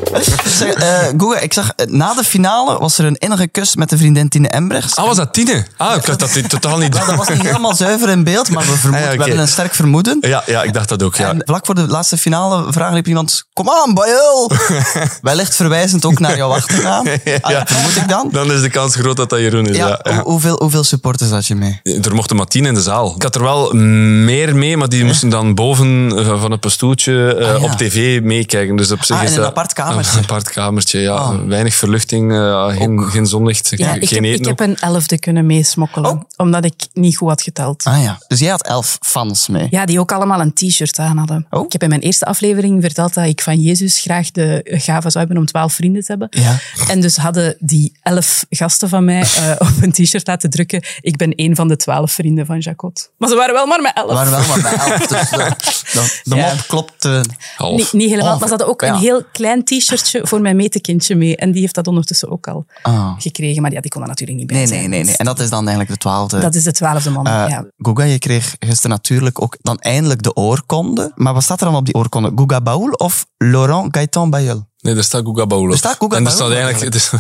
eh, 0.10 0.99
Guga, 1.16 1.38
ik 1.38 1.52
zag 1.52 1.70
eh, 1.76 1.87
na 1.87 2.14
de 2.14 2.25
finale 2.25 2.78
was 2.78 2.99
er 2.99 3.04
een 3.04 3.16
innige 3.16 3.46
kus 3.49 3.76
met 3.76 3.88
de 3.90 3.96
vriendin 3.96 4.28
Tine 4.28 4.49
Embrechts. 4.49 4.96
Ah, 4.96 5.06
was 5.06 5.16
dat 5.16 5.32
Tine? 5.34 5.66
Ah, 5.76 5.96
ik 5.96 6.04
had 6.04 6.19
dat 6.19 6.49
totaal 6.49 6.78
niet... 6.78 6.93
Dat 7.06 7.14
was 7.14 7.28
niet 7.28 7.43
helemaal 7.43 7.75
zuiver 7.75 8.08
in 8.08 8.25
beeld, 8.25 8.50
maar 8.50 8.64
we, 8.66 8.76
vermoeden, 8.76 9.08
Ah, 9.08 9.12
ja, 9.12 9.16
we 9.19 9.22
hebben 9.25 9.43
een 9.43 9.49
sterk 9.49 9.75
vermoeden. 9.75 10.19
Ja, 10.20 10.43
ja, 10.46 10.62
ik 10.62 10.72
dacht 10.72 10.88
dat 10.88 11.02
ook, 11.02 11.16
ja. 11.16 11.28
En 11.28 11.43
vlak 11.44 11.66
voor 11.66 11.75
de 11.75 11.87
laatste 11.87 12.16
finale 12.16 12.72
vraag 12.72 12.93
liep 12.93 13.06
iemand: 13.06 13.44
Kom 13.52 13.69
aan, 13.70 13.94
Bayel! 13.94 14.50
Wellicht 15.22 15.54
verwijzend 15.54 16.04
ook 16.04 16.19
naar 16.19 16.37
jouw 16.37 16.50
achternaam. 16.52 17.06
Ah, 17.08 17.50
Ja. 17.50 17.66
Vermoed 17.66 17.96
ik 17.96 18.08
dan? 18.08 18.28
Dan 18.32 18.52
is 18.52 18.60
de 18.60 18.70
kans 18.70 18.94
groot 18.94 19.16
dat 19.16 19.31
dat 19.31 19.38
Jeroen 19.38 19.66
is, 19.66 19.76
Ja, 19.76 19.87
ja. 19.88 20.00
ja. 20.02 20.12
hoe- 20.14 20.22
Hoeveel, 20.32 20.56
hoeveel 20.58 20.84
supporters 20.84 21.31
had 21.31 21.46
je 21.46 21.54
mee? 21.54 21.81
Er 22.02 22.14
mochten 22.14 22.37
maar 22.37 22.46
tien 22.46 22.66
in 22.66 22.75
de 22.75 22.82
zaal. 22.82 23.14
Ik 23.16 23.22
had 23.22 23.34
er 23.34 23.43
wel 23.43 23.72
meer 23.72 24.56
mee, 24.56 24.76
maar 24.76 24.88
die 24.88 25.04
moesten 25.04 25.28
dan 25.28 25.54
boven 25.54 26.12
eh, 26.19 26.40
van 26.40 26.52
op 26.52 26.64
een 26.64 26.70
stoeltje 26.70 27.34
eh, 27.34 27.54
Ah, 27.54 27.62
op 27.62 27.70
tv 27.70 28.20
meekijken. 28.22 28.76
Dus 28.76 28.90
op 28.90 29.02
zich 29.04 29.16
Ah, 29.16 29.22
is 29.22 29.28
in 29.31 29.34
een 29.37 29.40
dat- 29.43 29.50
apart 29.50 29.72
kamertje. 29.92 30.16
Een 30.18 30.22
apart 30.24 30.50
kamertje, 30.50 31.00
ja. 31.00 31.12
Ah. 31.14 31.34
Weinig 31.46 31.74
verluchting, 31.74 32.32
eh, 32.32 32.66
geen, 32.76 33.02
geen 33.10 33.26
zonlicht, 33.26 33.72
Ja, 33.76 33.92
geen 33.92 34.00
ik, 34.02 34.08
heb, 34.08 34.22
eten 34.24 34.40
ik 34.40 34.44
heb 34.46 34.60
een 34.60 34.76
elfde 34.78 35.18
kunnen 35.18 35.46
meesmokkelen, 35.46 36.10
Oh. 36.10 36.20
omdat 36.36 36.64
ik 36.64 36.74
niet 36.92 37.16
goed 37.16 37.28
had 37.28 37.42
geteld. 37.42 37.84
Ah 37.84 38.02
ja, 38.02 38.18
dus 38.28 38.38
jij 38.38 38.50
had 38.50 38.66
elf 38.66 38.98
fans 39.00 39.48
mee. 39.48 39.66
Ja, 39.70 39.84
die 39.84 40.00
ook 40.00 40.12
allemaal 40.12 40.40
een 40.40 40.52
t-shirt 40.52 40.98
aan 40.98 41.16
hadden. 41.18 41.46
Oh. 41.50 41.64
Ik 41.64 41.72
heb 41.72 41.82
in 41.82 41.88
mijn 41.88 42.00
eerste 42.00 42.24
aflevering 42.24 42.82
verteld 42.82 43.14
dat 43.14 43.26
ik 43.26 43.40
van 43.42 43.60
Jezus 43.60 44.00
graag 44.00 44.30
de 44.30 44.60
gave 44.64 45.10
zou 45.10 45.18
hebben 45.24 45.36
om 45.36 45.46
twaalf 45.46 45.72
vrienden 45.74 46.02
te 46.02 46.10
hebben. 46.10 46.28
Ja. 46.30 46.58
En 46.88 47.00
dus 47.00 47.16
hadden 47.16 47.56
die 47.58 47.92
elf 48.02 48.44
gasten 48.50 48.88
van 48.88 49.04
mij 49.04 49.20
eh, 49.20 49.50
op 49.68 49.68
een 49.80 49.92
t-shirt 49.92 50.26
laten 50.26 50.50
drukken. 50.50 50.82
Ik 51.00 51.16
ben 51.16 51.34
één 51.34 51.56
van 51.56 51.68
de 51.68 51.76
twaalf 51.76 52.12
vrienden 52.12 52.46
van 52.46 52.58
Jacot. 52.58 53.10
Maar 53.18 53.28
ze 53.28 53.34
waren 53.34 53.54
wel 53.54 53.66
maar 53.66 53.80
met 53.82 53.92
elf. 53.94 54.08
We 54.08 54.14
waren 54.14 54.30
wel 54.30 54.46
maar 54.46 54.60
bij 54.62 54.72
elf, 54.92 55.06
dus 55.06 55.30
de, 55.30 55.36
de, 55.92 56.20
de 56.30 56.36
Ja. 56.36 56.48
mop 56.52 56.64
klopt. 56.68 57.04
eh. 57.04 57.20
Half. 57.56 57.76
Niet, 57.76 57.92
niet 57.92 58.08
helemaal, 58.08 58.26
Half. 58.28 58.38
maar 58.40 58.48
ze 58.48 58.54
hadden 58.54 58.68
ook 58.72 58.80
Ja. 58.80 58.88
een 58.88 59.00
heel 59.00 59.22
klein 59.32 59.64
t-shirtje 59.84 60.26
voor 60.26 60.40
mijn 60.40 60.56
metekindje 60.56 61.14
mee. 61.14 61.37
En 61.37 61.52
die 61.52 61.61
heeft 61.61 61.75
dat 61.75 61.87
ondertussen 61.87 62.31
ook 62.31 62.46
al 62.49 62.67
Ah. 62.82 63.12
gekregen. 63.19 63.62
Maar 63.62 63.73
ja, 63.73 63.81
die 63.81 63.90
kon 63.90 64.02
er 64.02 64.08
natuurlijk 64.08 64.38
niet 64.38 64.49
bij 64.49 64.56
Nee, 64.56 64.67
zijn. 64.67 64.81
nee, 64.81 64.88
nee, 64.88 65.05
nee. 65.05 65.17
En 65.17 65.25
dat 65.25 65.38
is 65.40 65.49
dan 65.50 65.58
eigenlijk 65.61 65.90
de 65.90 65.96
twaalfde. 65.96 66.38
Dat 66.40 66.55
is 66.55 66.64
de 66.64 66.73
twaalfde 66.73 67.11
man. 67.11 67.26
Eh, 67.26 67.32
ja. 67.49 67.64
Guga, 67.79 68.02
je 68.02 68.19
kreeg 68.19 68.56
gisteren 68.58 68.90
natuurlijk 68.90 69.43
ook 69.43 69.56
dan 69.61 69.79
eindelijk 69.79 70.23
de 70.23 70.34
oorkonde. 70.37 71.12
Maar 71.14 71.34
wat 71.34 71.43
staat 71.43 71.61
er 71.61 71.67
dan 71.67 71.75
op 71.76 71.84
die 71.84 71.94
oorkonde? 71.94 72.32
Guga 72.34 72.61
Baoul 72.61 72.90
of 72.90 73.26
Laurent 73.37 73.96
Gaëtan 73.96 74.31
Bayel? 74.31 74.70
Nee, 74.82 74.94
er 74.96 75.05
staat 75.05 75.25
Guga 75.25 75.46
Baul 75.46 75.62
op. 75.62 75.70
Er 75.70 75.76
staat 75.76 75.96
Guga 75.99 76.17
En 76.17 76.25
er 76.26 76.37
Baul 76.37 76.37
staat 76.37 76.50
eigenlijk, 76.50 76.84
het 76.84 76.94
is 76.94 77.11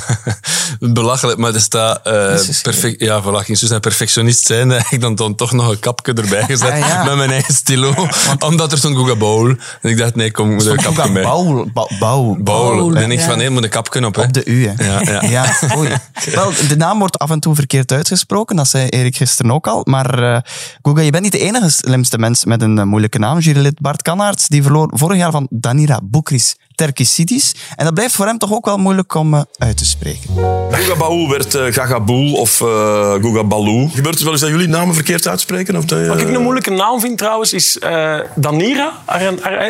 belachelijk, 0.92 1.38
maar 1.38 1.54
er 1.54 1.60
staat 1.60 2.00
Jezus. 2.04 2.60
perfect, 2.60 3.00
ja, 3.00 3.22
voilà, 3.22 3.44
ging 3.44 3.58
zo 3.58 3.66
zijn 3.66 3.80
perfectionist 3.80 4.46
zijn, 4.46 4.68
heb 4.68 4.86
ik 4.90 5.00
dan, 5.00 5.14
dan 5.14 5.34
toch 5.34 5.52
nog 5.52 5.68
een 5.68 5.78
kapje 5.78 6.12
erbij 6.12 6.42
gezet 6.44 6.70
Ah, 6.70 6.78
ja. 6.78 7.04
met 7.04 7.16
mijn 7.16 7.30
eigen 7.30 7.54
stilo, 7.54 7.94
omdat 8.48 8.72
er 8.72 8.78
stond 8.78 8.96
Guga 8.96 9.16
Baul. 9.16 9.48
En 9.48 9.90
ik 9.90 9.96
dacht, 9.96 10.14
nee, 10.14 10.30
kom, 10.30 10.52
moet 10.54 10.66
er 10.66 10.72
een 10.72 10.94
kapje 10.94 11.12
bij. 11.12 11.22
Baoul. 11.22 11.70
Ba- 11.72 11.88
Baoul. 11.98 12.36
Baul. 12.42 12.94
En 12.96 13.10
ik 13.10 13.18
ja. 13.18 13.24
van, 13.26 13.38
nee, 13.38 13.50
moet 13.50 13.62
een 13.62 13.68
kapje 13.70 14.06
op, 14.06 14.14
hè. 14.14 14.22
Op 14.22 14.32
de 14.32 14.44
U, 14.44 14.68
hè? 14.68 14.84
Ja, 14.84 15.22
ja. 15.22 15.54
oei. 15.76 15.90
Wel, 16.34 16.52
de 16.68 16.76
naam 16.76 16.98
wordt 16.98 17.18
af 17.18 17.30
en 17.30 17.40
toe 17.40 17.54
verkeerd 17.54 17.92
uitgesproken. 17.92 18.56
Dat 18.56 18.68
zei 18.68 18.88
Erik 18.88 19.16
gisteren 19.16 19.52
ook 19.52 19.66
al. 19.66 19.80
Maar 19.84 20.44
Guga, 20.82 21.00
je 21.00 21.10
bent 21.10 21.22
niet 21.22 21.32
de 21.32 21.38
enige 21.38 21.70
slimste 21.70 22.18
mens 22.18 22.44
met 22.44 22.62
een 22.62 22.78
eh, 22.78 22.84
moeilijke 22.84 23.18
naam. 23.18 23.38
Jurylid 23.38 23.80
Bart 23.80 24.02
Kannaerts, 24.02 24.48
die 24.48 24.62
verloor 24.62 24.90
vorig 24.94 25.16
jaar 25.18 25.30
van 25.30 25.46
Danira 25.50 26.00
Boukris 26.02 26.56
Terkisidis. 26.74 27.54
En 27.76 27.84
dat 27.84 27.94
blijft 27.94 28.14
voor 28.14 28.26
hem 28.26 28.38
toch 28.38 28.52
ook 28.52 28.64
wel 28.64 28.76
moeilijk 28.78 29.14
om 29.14 29.34
eh, 29.34 29.40
uit 29.58 29.76
te 29.76 29.84
spreken. 29.84 30.30
Gugabaou 30.70 31.28
werd 31.28 31.54
uh, 31.54 31.64
Gagaboel 31.72 32.34
of 32.34 32.60
uh, 32.60 32.68
Gugabaloo. 33.12 33.88
Gebeurt 33.94 34.14
het 34.14 34.22
wel 34.22 34.32
eens 34.32 34.40
dat 34.40 34.50
jullie 34.50 34.68
namen 34.68 34.94
verkeerd 34.94 35.28
uitspreken? 35.28 35.76
Of 35.76 35.84
dat, 35.84 35.98
je- 35.98 36.06
Wat 36.06 36.20
ik 36.20 36.28
een 36.28 36.42
moeilijke 36.42 36.70
naam 36.70 37.00
vind 37.00 37.18
trouwens, 37.18 37.52
is 37.52 37.78
eh, 37.78 38.14
Danira, 38.34 38.92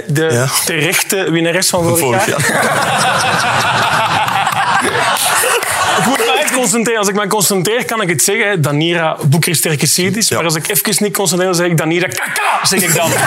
de 0.07 0.29
Ja. 0.33 0.47
terechte 0.65 1.31
winnares 1.31 1.69
van 1.69 1.83
vorig, 1.83 1.99
Vorig 1.99 2.27
jaar. 2.27 2.41
moet 6.09 6.19
me 6.19 6.39
echt 6.43 6.53
concentreren. 6.55 6.99
Als 7.01 7.09
ik 7.09 7.15
me 7.15 7.27
concentreer, 7.27 7.85
kan 7.85 8.03
ik 8.03 8.09
het 8.09 8.23
zeggen. 8.23 8.63
Danira 8.63 9.17
Boekris 9.27 9.61
Terkesidis. 9.61 10.29
Ja. 10.29 10.37
Maar 10.37 10.45
als 10.45 10.55
ik 10.55 10.69
even 10.69 11.05
niet 11.05 11.17
concentreer, 11.17 11.49
dan 11.51 11.59
zeg 11.59 11.67
ik 11.71 11.77
Danira 11.77 12.07
Kaka, 12.07 12.67
zeg 12.67 12.83
ik 12.83 12.95
dan. 12.95 13.11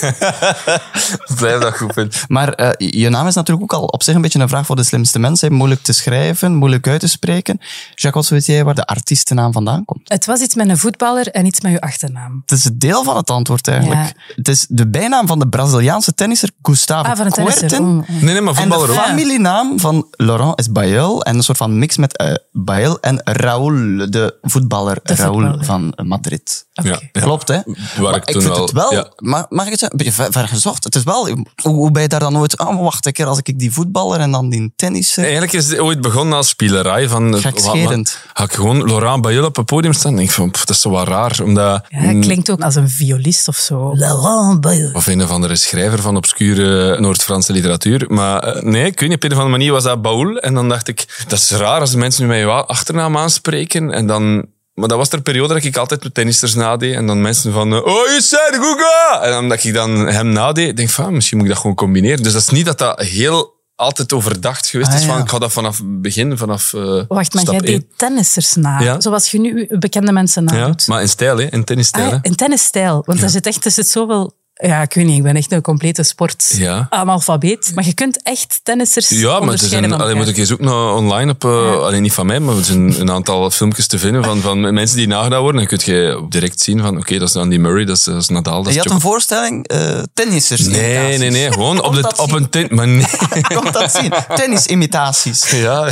Blijf 1.38 1.60
dat 1.60 1.76
goed 1.76 1.92
vinden. 1.92 2.12
Maar 2.28 2.52
eh, 2.52 2.88
je 3.00 3.08
naam 3.08 3.26
is 3.26 3.34
natuurlijk 3.34 3.72
ook 3.72 3.80
al 3.80 3.86
op 3.86 4.02
zich 4.02 4.14
een 4.14 4.20
beetje 4.20 4.38
een 4.38 4.48
vraag 4.48 4.66
voor 4.66 4.76
de 4.76 4.82
slimste 4.82 5.18
mensen. 5.18 5.52
Moeilijk 5.52 5.82
te 5.82 5.92
schrijven, 5.92 6.54
moeilijk 6.54 6.86
uit 6.88 7.00
te 7.00 7.08
spreken. 7.08 7.60
Jacques, 7.94 8.28
weet 8.28 8.46
jij 8.46 8.64
waar 8.64 8.74
de 8.74 8.86
artiestennaam 8.86 9.52
vandaan 9.52 9.84
komt? 9.84 10.08
Het 10.08 10.26
was 10.26 10.40
iets 10.40 10.54
met 10.54 10.68
een 10.68 10.78
voetballer 10.78 11.26
en 11.28 11.46
iets 11.46 11.60
met 11.60 11.72
uw 11.72 11.78
achternaam. 11.78 12.42
Het 12.46 12.58
is 12.58 12.64
een 12.64 12.78
deel 12.78 13.04
van 13.04 13.16
het 13.16 13.30
antwoord 13.30 13.68
eigenlijk. 13.68 14.00
Ja. 14.00 14.34
Het 14.34 14.48
is 14.48 14.66
de 14.68 14.88
bijnaam 14.88 15.26
van 15.26 15.38
de 15.38 15.48
Braziliaanse 15.48 16.14
tennisser 16.14 16.50
Gustavo 16.62 17.10
Ah, 17.10 17.16
van. 17.16 17.30
Kuerten. 17.30 17.82
Mm. 17.84 18.04
Nee, 18.08 18.20
nee, 18.32 18.40
maar 18.40 18.54
En 18.56 18.68
de 18.68 18.74
voetballer 18.74 19.02
familienaam 19.02 19.80
van 19.80 20.06
Laurent 20.10 20.58
is 20.58 20.72
Bayeul. 20.72 21.22
En 21.24 21.36
een 21.36 21.42
soort 21.42 21.58
van 21.58 21.78
mix 21.78 21.96
met 21.96 22.16
eh 22.16 22.34
Bayeul 22.52 23.00
en 23.00 23.20
Raúl, 23.24 24.10
de 24.10 24.38
voetballer 24.42 24.98
De 25.02 25.14
Raúl 25.14 25.32
voetballer. 25.40 25.64
van 25.64 25.92
Madrid. 26.06 26.66
Ja, 26.72 26.82
ja. 27.12 27.20
Klopt, 27.20 27.48
hè? 27.48 27.54
Waar 27.64 28.02
Maar 28.02 28.16
ik 28.16 28.24
toen 28.24 28.42
vind 28.42 28.54
wel- 28.54 28.62
het 28.62 28.72
wel... 28.72 28.92
ja. 28.92 29.12
Maar 29.16 29.46
mag 29.48 29.64
ik 29.64 29.70
het 29.70 29.78
zeggen? 29.80 29.87
Een 29.90 29.96
beetje 29.96 30.12
ver, 30.12 30.32
ver 30.32 30.48
gezocht. 30.48 30.84
Het 30.84 30.94
is 30.94 31.02
wel... 31.02 31.28
Hoe, 31.28 31.46
hoe 31.62 31.90
ben 31.90 32.02
je 32.02 32.08
daar 32.08 32.20
dan 32.20 32.32
nooit... 32.32 32.58
Oh, 32.58 32.66
maar 32.66 32.82
wacht 32.82 33.06
een 33.06 33.12
keer, 33.12 33.26
als 33.26 33.38
ik 33.42 33.58
die 33.58 33.72
voetballer 33.72 34.20
en 34.20 34.30
dan 34.30 34.48
die 34.48 34.72
tennisser... 34.76 35.22
Eigenlijk 35.22 35.52
is 35.52 35.68
het 35.68 35.78
ooit 35.78 36.00
begonnen 36.00 36.36
als 36.36 36.48
spielerij. 36.48 37.08
Van, 37.08 37.40
Gekscherend. 37.40 38.18
Had 38.32 38.46
ik 38.46 38.54
gewoon 38.54 38.84
Laurent 38.86 39.22
Bayul 39.22 39.44
op 39.44 39.56
het 39.56 39.66
podium 39.66 39.92
staan. 39.92 40.16
denk 40.16 40.28
ik 40.28 40.34
van, 40.34 40.50
pff, 40.50 40.64
dat 40.64 40.76
is 40.76 40.82
zo 40.82 40.90
wat 40.90 41.08
raar. 41.08 41.38
Omdat, 41.42 41.84
Ja, 41.88 41.98
het 41.98 42.18
klinkt 42.18 42.50
ook 42.50 42.60
als 42.60 42.74
een 42.74 42.88
violist 42.88 43.48
of 43.48 43.56
zo. 43.56 43.90
Laurent 43.94 44.60
Bayer. 44.60 44.94
Of 44.94 45.06
een 45.06 45.22
of 45.22 45.30
andere 45.30 45.56
schrijver 45.56 46.02
van 46.02 46.16
obscure 46.16 47.00
Noord-Franse 47.00 47.52
literatuur. 47.52 48.04
Maar 48.08 48.42
eh, 48.42 48.62
nee, 48.62 48.86
ik 48.86 49.00
weet 49.00 49.08
niet, 49.08 49.18
op 49.18 49.24
een 49.24 49.32
of 49.32 49.38
andere 49.38 49.56
manier 49.56 49.72
was 49.72 49.82
dat 49.82 50.02
Baul. 50.02 50.36
En 50.36 50.54
dan 50.54 50.68
dacht 50.68 50.88
ik, 50.88 51.24
dat 51.28 51.38
is 51.38 51.50
raar 51.50 51.80
als 51.80 51.90
de 51.90 51.96
mensen 51.96 52.22
nu 52.22 52.28
met 52.28 52.38
je 52.38 52.46
achternaam 52.46 53.16
aanspreken. 53.16 53.92
En 53.92 54.06
dan... 54.06 54.46
Maar 54.78 54.88
dat 54.88 54.98
was 54.98 55.10
er 55.10 55.20
periode 55.20 55.54
dat 55.54 55.64
ik 55.64 55.76
altijd 55.76 56.02
met 56.02 56.14
tennisters 56.14 56.54
nadeed. 56.54 56.94
En 56.94 57.06
dan 57.06 57.20
mensen 57.20 57.52
van, 57.52 57.72
eh, 57.72 57.78
oh, 57.84 58.06
je 58.06 58.20
zei 58.22 58.42
Guga! 58.52 59.22
En 59.22 59.30
dan 59.30 59.48
dat 59.48 59.64
ik 59.64 59.74
dan 59.74 59.90
hem 60.06 60.28
nadeed, 60.28 60.76
denk 60.76 60.88
ik 60.88 60.94
van, 60.94 61.04
ah, 61.04 61.10
misschien 61.10 61.36
moet 61.38 61.46
ik 61.46 61.52
dat 61.52 61.60
gewoon 61.60 61.76
combineren. 61.76 62.22
Dus 62.22 62.32
dat 62.32 62.42
is 62.42 62.48
niet 62.48 62.66
dat 62.66 62.78
dat 62.78 63.00
heel 63.00 63.56
altijd 63.74 64.12
overdacht 64.12 64.66
geweest 64.66 64.90
Ah, 64.90 64.96
is. 64.96 65.04
Van, 65.04 65.16
ja. 65.16 65.22
ik 65.22 65.28
ga 65.28 65.38
dat 65.38 65.52
vanaf 65.52 65.78
het 65.78 66.02
begin, 66.02 66.38
vanaf 66.38 66.74
eh, 66.74 67.02
Wacht, 67.08 67.34
maar 67.34 67.44
jij 67.44 67.58
deed 67.60 67.84
tennissersnaam. 67.96 68.82
Ja. 68.82 69.00
Zoals 69.00 69.30
je 69.30 69.40
nu 69.40 69.66
bekende 69.78 70.12
mensen 70.12 70.44
Ja, 70.46 70.52
nadoet. 70.54 70.86
maar 70.86 71.00
in 71.00 71.08
stijl, 71.08 71.36
hè? 71.38 71.46
in 71.50 71.64
tennisstijl. 71.64 72.04
Ah, 72.06 72.10
ja, 72.12 72.18
in 72.22 72.34
tennisstijl. 72.34 73.02
Want 73.06 73.22
er, 73.22 73.30
zit 73.30 73.46
echt, 73.46 73.64
er 73.64 73.70
zit 73.70 73.88
zoveel 73.88 74.32
Ja, 74.60 74.82
ik 74.82 74.94
weet 74.94 75.04
niet. 75.04 75.16
Ik 75.16 75.22
ben 75.22 75.36
echt 75.36 75.52
een 75.52 75.60
complete 75.62 76.02
sport 76.02 76.52
Ja. 76.56 76.86
analfabeet. 76.90 77.72
Maar 77.74 77.84
je 77.84 77.94
kunt 77.94 78.22
echt 78.22 78.60
tennissers 78.62 79.08
Ja, 79.08 79.16
maar 79.16 79.32
er 79.32 79.40
onderscheiden 79.40 79.78
zijn, 79.88 79.90
van 79.90 80.00
allee, 80.00 80.14
moet 80.14 80.28
ik 80.28 80.36
eens 80.36 80.52
ook 80.52 80.60
naar 80.60 80.92
online 80.94 81.30
op, 81.30 81.44
eh, 81.44 81.72
alleen 81.82 82.02
niet 82.02 82.12
van 82.12 82.26
mij, 82.26 82.40
maar 82.40 82.56
er 82.56 82.64
zijn 82.64 83.00
een 83.00 83.10
aantal 83.10 83.50
filmpjes 83.50 83.86
te 83.86 83.98
vinden 83.98 84.24
van, 84.24 84.40
van 84.40 84.74
mensen 84.74 84.96
die 84.96 85.06
nagedaan 85.06 85.40
worden. 85.40 85.66
Dan 85.68 85.78
kun 85.78 85.94
je 85.94 86.26
direct 86.28 86.60
zien 86.60 86.80
van, 86.80 86.96
oké, 86.96 87.18
dat 87.18 87.28
is 87.28 87.36
Andy 87.36 87.56
Murray, 87.56 87.84
dat 87.84 87.96
is, 87.96 88.04
dat 88.04 88.16
is 88.22 88.28
Nadal, 88.28 88.62
dat 88.62 88.72
Je 88.72 88.78
is 88.78 88.84
had 88.84 88.94
een 88.94 89.00
voorstelling, 89.00 89.66
eh 89.68 89.98
tennissers. 90.14 90.60
Nee, 90.60 91.18
nee, 91.18 91.30
nee, 91.30 91.52
gewoon 91.52 91.82
op, 91.86 91.94
de, 91.94 92.12
op 92.16 92.32
een 92.32 92.48
tent, 92.50 92.70
maar 92.70 92.88
nee. 92.88 93.06
Komt 93.54 93.72
dat 93.72 93.92
zien? 93.92 94.12
Tennisimitaties. 94.34 95.46
Ja, 95.58 95.86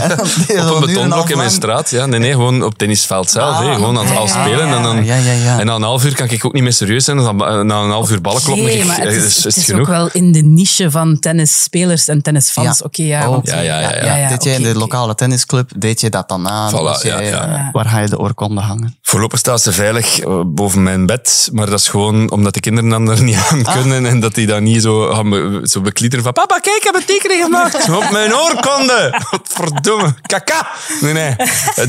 ja. 0.48 0.70
op 0.70 0.74
een 0.74 0.86
betonblok 0.86 1.30
in 1.30 1.36
mijn 1.36 1.50
straat. 1.50 1.90
Ja, 1.90 2.06
nee, 2.06 2.20
nee, 2.20 2.30
gewoon 2.30 2.62
op 2.64 2.78
tennisveld 2.78 3.30
zelf. 3.30 3.56
Ah. 3.56 3.74
Gewoon 3.74 3.98
aan 3.98 4.04
het 4.04 4.14
ja, 4.14 4.20
al 4.20 4.26
ja, 4.26 4.44
spelen. 4.44 4.68
En, 4.68 4.82
dan, 4.82 5.04
ja, 5.04 5.16
ja, 5.16 5.32
ja. 5.32 5.58
en 5.58 5.66
na 5.66 5.74
een 5.74 5.82
half 5.82 6.04
uur 6.04 6.14
kan 6.14 6.28
ik 6.30 6.44
ook 6.44 6.52
niet 6.52 6.62
meer 6.62 6.72
serieus 6.72 7.04
zijn. 7.04 7.16
Dan, 7.16 7.36
na 7.66 7.82
een 7.82 7.90
half 7.90 8.10
uur 8.10 8.20
ballen 8.20 8.42
Nee, 8.64 8.78
ik- 8.78 8.84
maar 8.86 8.96
het 8.98 9.06
eh, 9.08 9.16
is, 9.16 9.24
is, 9.24 9.44
het 9.44 9.56
is 9.56 9.64
genoeg. 9.64 9.80
ook 9.80 9.86
wel 9.86 10.08
in 10.12 10.32
de 10.32 10.42
niche 10.42 10.90
van 10.90 11.18
tennisspelers 11.18 12.08
en 12.08 12.22
tennisfans. 12.22 12.78
Ja. 12.78 12.84
Oké, 12.84 13.02
ja. 13.02 13.28
Oh, 13.30 13.38
ja, 13.44 13.60
ja, 13.60 13.80
ja, 13.80 14.16
ja. 14.16 14.28
deed 14.28 14.44
jij 14.44 14.54
in 14.54 14.62
de 14.62 14.74
lokale 14.74 15.14
tennisclub, 15.14 15.70
deed 15.76 16.00
je 16.00 16.10
dat 16.10 16.28
dan 16.28 16.48
aan? 16.48 16.72
Voilà, 16.72 17.02
jij, 17.02 17.24
ja. 17.24 17.42
eh, 17.44 17.50
Ja. 17.50 17.68
Waar 17.72 17.86
ga 17.86 17.98
je 17.98 18.08
de 18.08 18.18
oorkonde 18.18 18.60
hangen? 18.60 18.98
Voorlopig 19.02 19.38
staat 19.38 19.62
ze 19.62 19.72
veilig 19.72 20.18
eh, 20.20 20.40
boven 20.46 20.82
mijn 20.82 21.06
bed. 21.06 21.48
Maar 21.52 21.66
dat 21.70 21.80
is 21.80 21.88
gewoon 21.88 22.30
omdat 22.30 22.54
de 22.54 22.60
kinderen 22.60 22.90
dan 22.90 23.10
er 23.10 23.22
niet 23.22 23.38
aan 23.50 23.62
kunnen. 23.62 24.06
En 24.06 24.20
dat 24.20 24.34
die 24.34 24.46
dan 24.46 24.62
niet 24.62 24.82
zo 24.82 25.14
gaan 25.14 25.30
be- 25.30 25.60
zo 25.64 25.80
beklieteren 25.80 26.24
van... 26.24 26.32
Papa, 26.32 26.58
kijk, 26.58 26.76
ik 26.76 26.82
heb 26.84 26.94
een 26.94 27.04
tekening 27.04 27.42
gemaakt. 27.42 27.74
Op 28.04 28.10
mijn 28.10 28.34
oorkonde. 28.34 29.20
Verdomme. 29.42 30.14
Kaka. 30.26 30.68
Nee, 31.00 31.12
nee. 31.12 31.34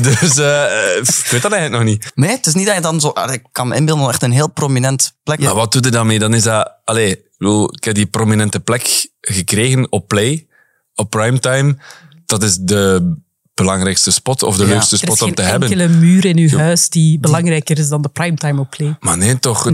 Dus 0.00 0.36
eh, 0.36 0.64
eh, 0.64 0.96
ik 0.96 1.26
weet 1.30 1.42
dat 1.42 1.52
eigenlijk 1.52 1.70
nog 1.70 1.82
niet. 1.82 2.10
Nee, 2.14 2.30
het 2.30 2.46
is 2.46 2.54
niet 2.54 2.66
dat 2.66 2.74
je 2.74 2.80
dan 2.80 3.00
zo... 3.00 3.08
ah, 3.08 3.32
Ik 3.32 3.42
kan 3.52 3.68
me 3.68 3.76
inbeelden, 3.76 4.08
echt 4.08 4.22
een 4.22 4.32
heel 4.32 4.50
prominent 4.50 5.12
plek. 5.22 5.38
Maar 5.40 5.54
wat 5.54 5.72
doe 5.72 5.82
je 5.82 5.90
daarmee? 5.90 6.18
Dan 6.18 6.34
is 6.34 6.42
dat... 6.42 6.57
Allee, 6.84 7.24
ik 7.70 7.84
heb 7.84 7.94
die 7.94 8.06
prominente 8.06 8.60
plek 8.60 9.08
gekregen 9.20 9.92
op 9.92 10.08
Play, 10.08 10.48
op 10.94 11.10
primetime. 11.10 11.76
Dat 12.26 12.42
is 12.42 12.56
de 12.56 13.14
belangrijkste 13.62 14.10
spot 14.10 14.42
of 14.42 14.56
de 14.56 14.62
Ja. 14.66 14.68
leukste 14.68 14.96
Er 14.96 15.02
is 15.02 15.08
spot 15.08 15.20
om 15.20 15.26
geen 15.26 15.34
te 15.34 15.42
hebben. 15.42 15.70
enkele 15.70 15.88
muur 15.88 16.24
in 16.24 16.36
uw 16.38 16.58
huis 16.58 16.88
die 16.88 17.18
belangrijker 17.18 17.78
is 17.78 17.88
dan 17.88 18.02
de 18.02 18.08
primetime 18.08 18.60
op 18.60 18.70
play. 18.70 18.96
Maar 19.00 19.18
nee, 19.18 19.38
toch. 19.38 19.66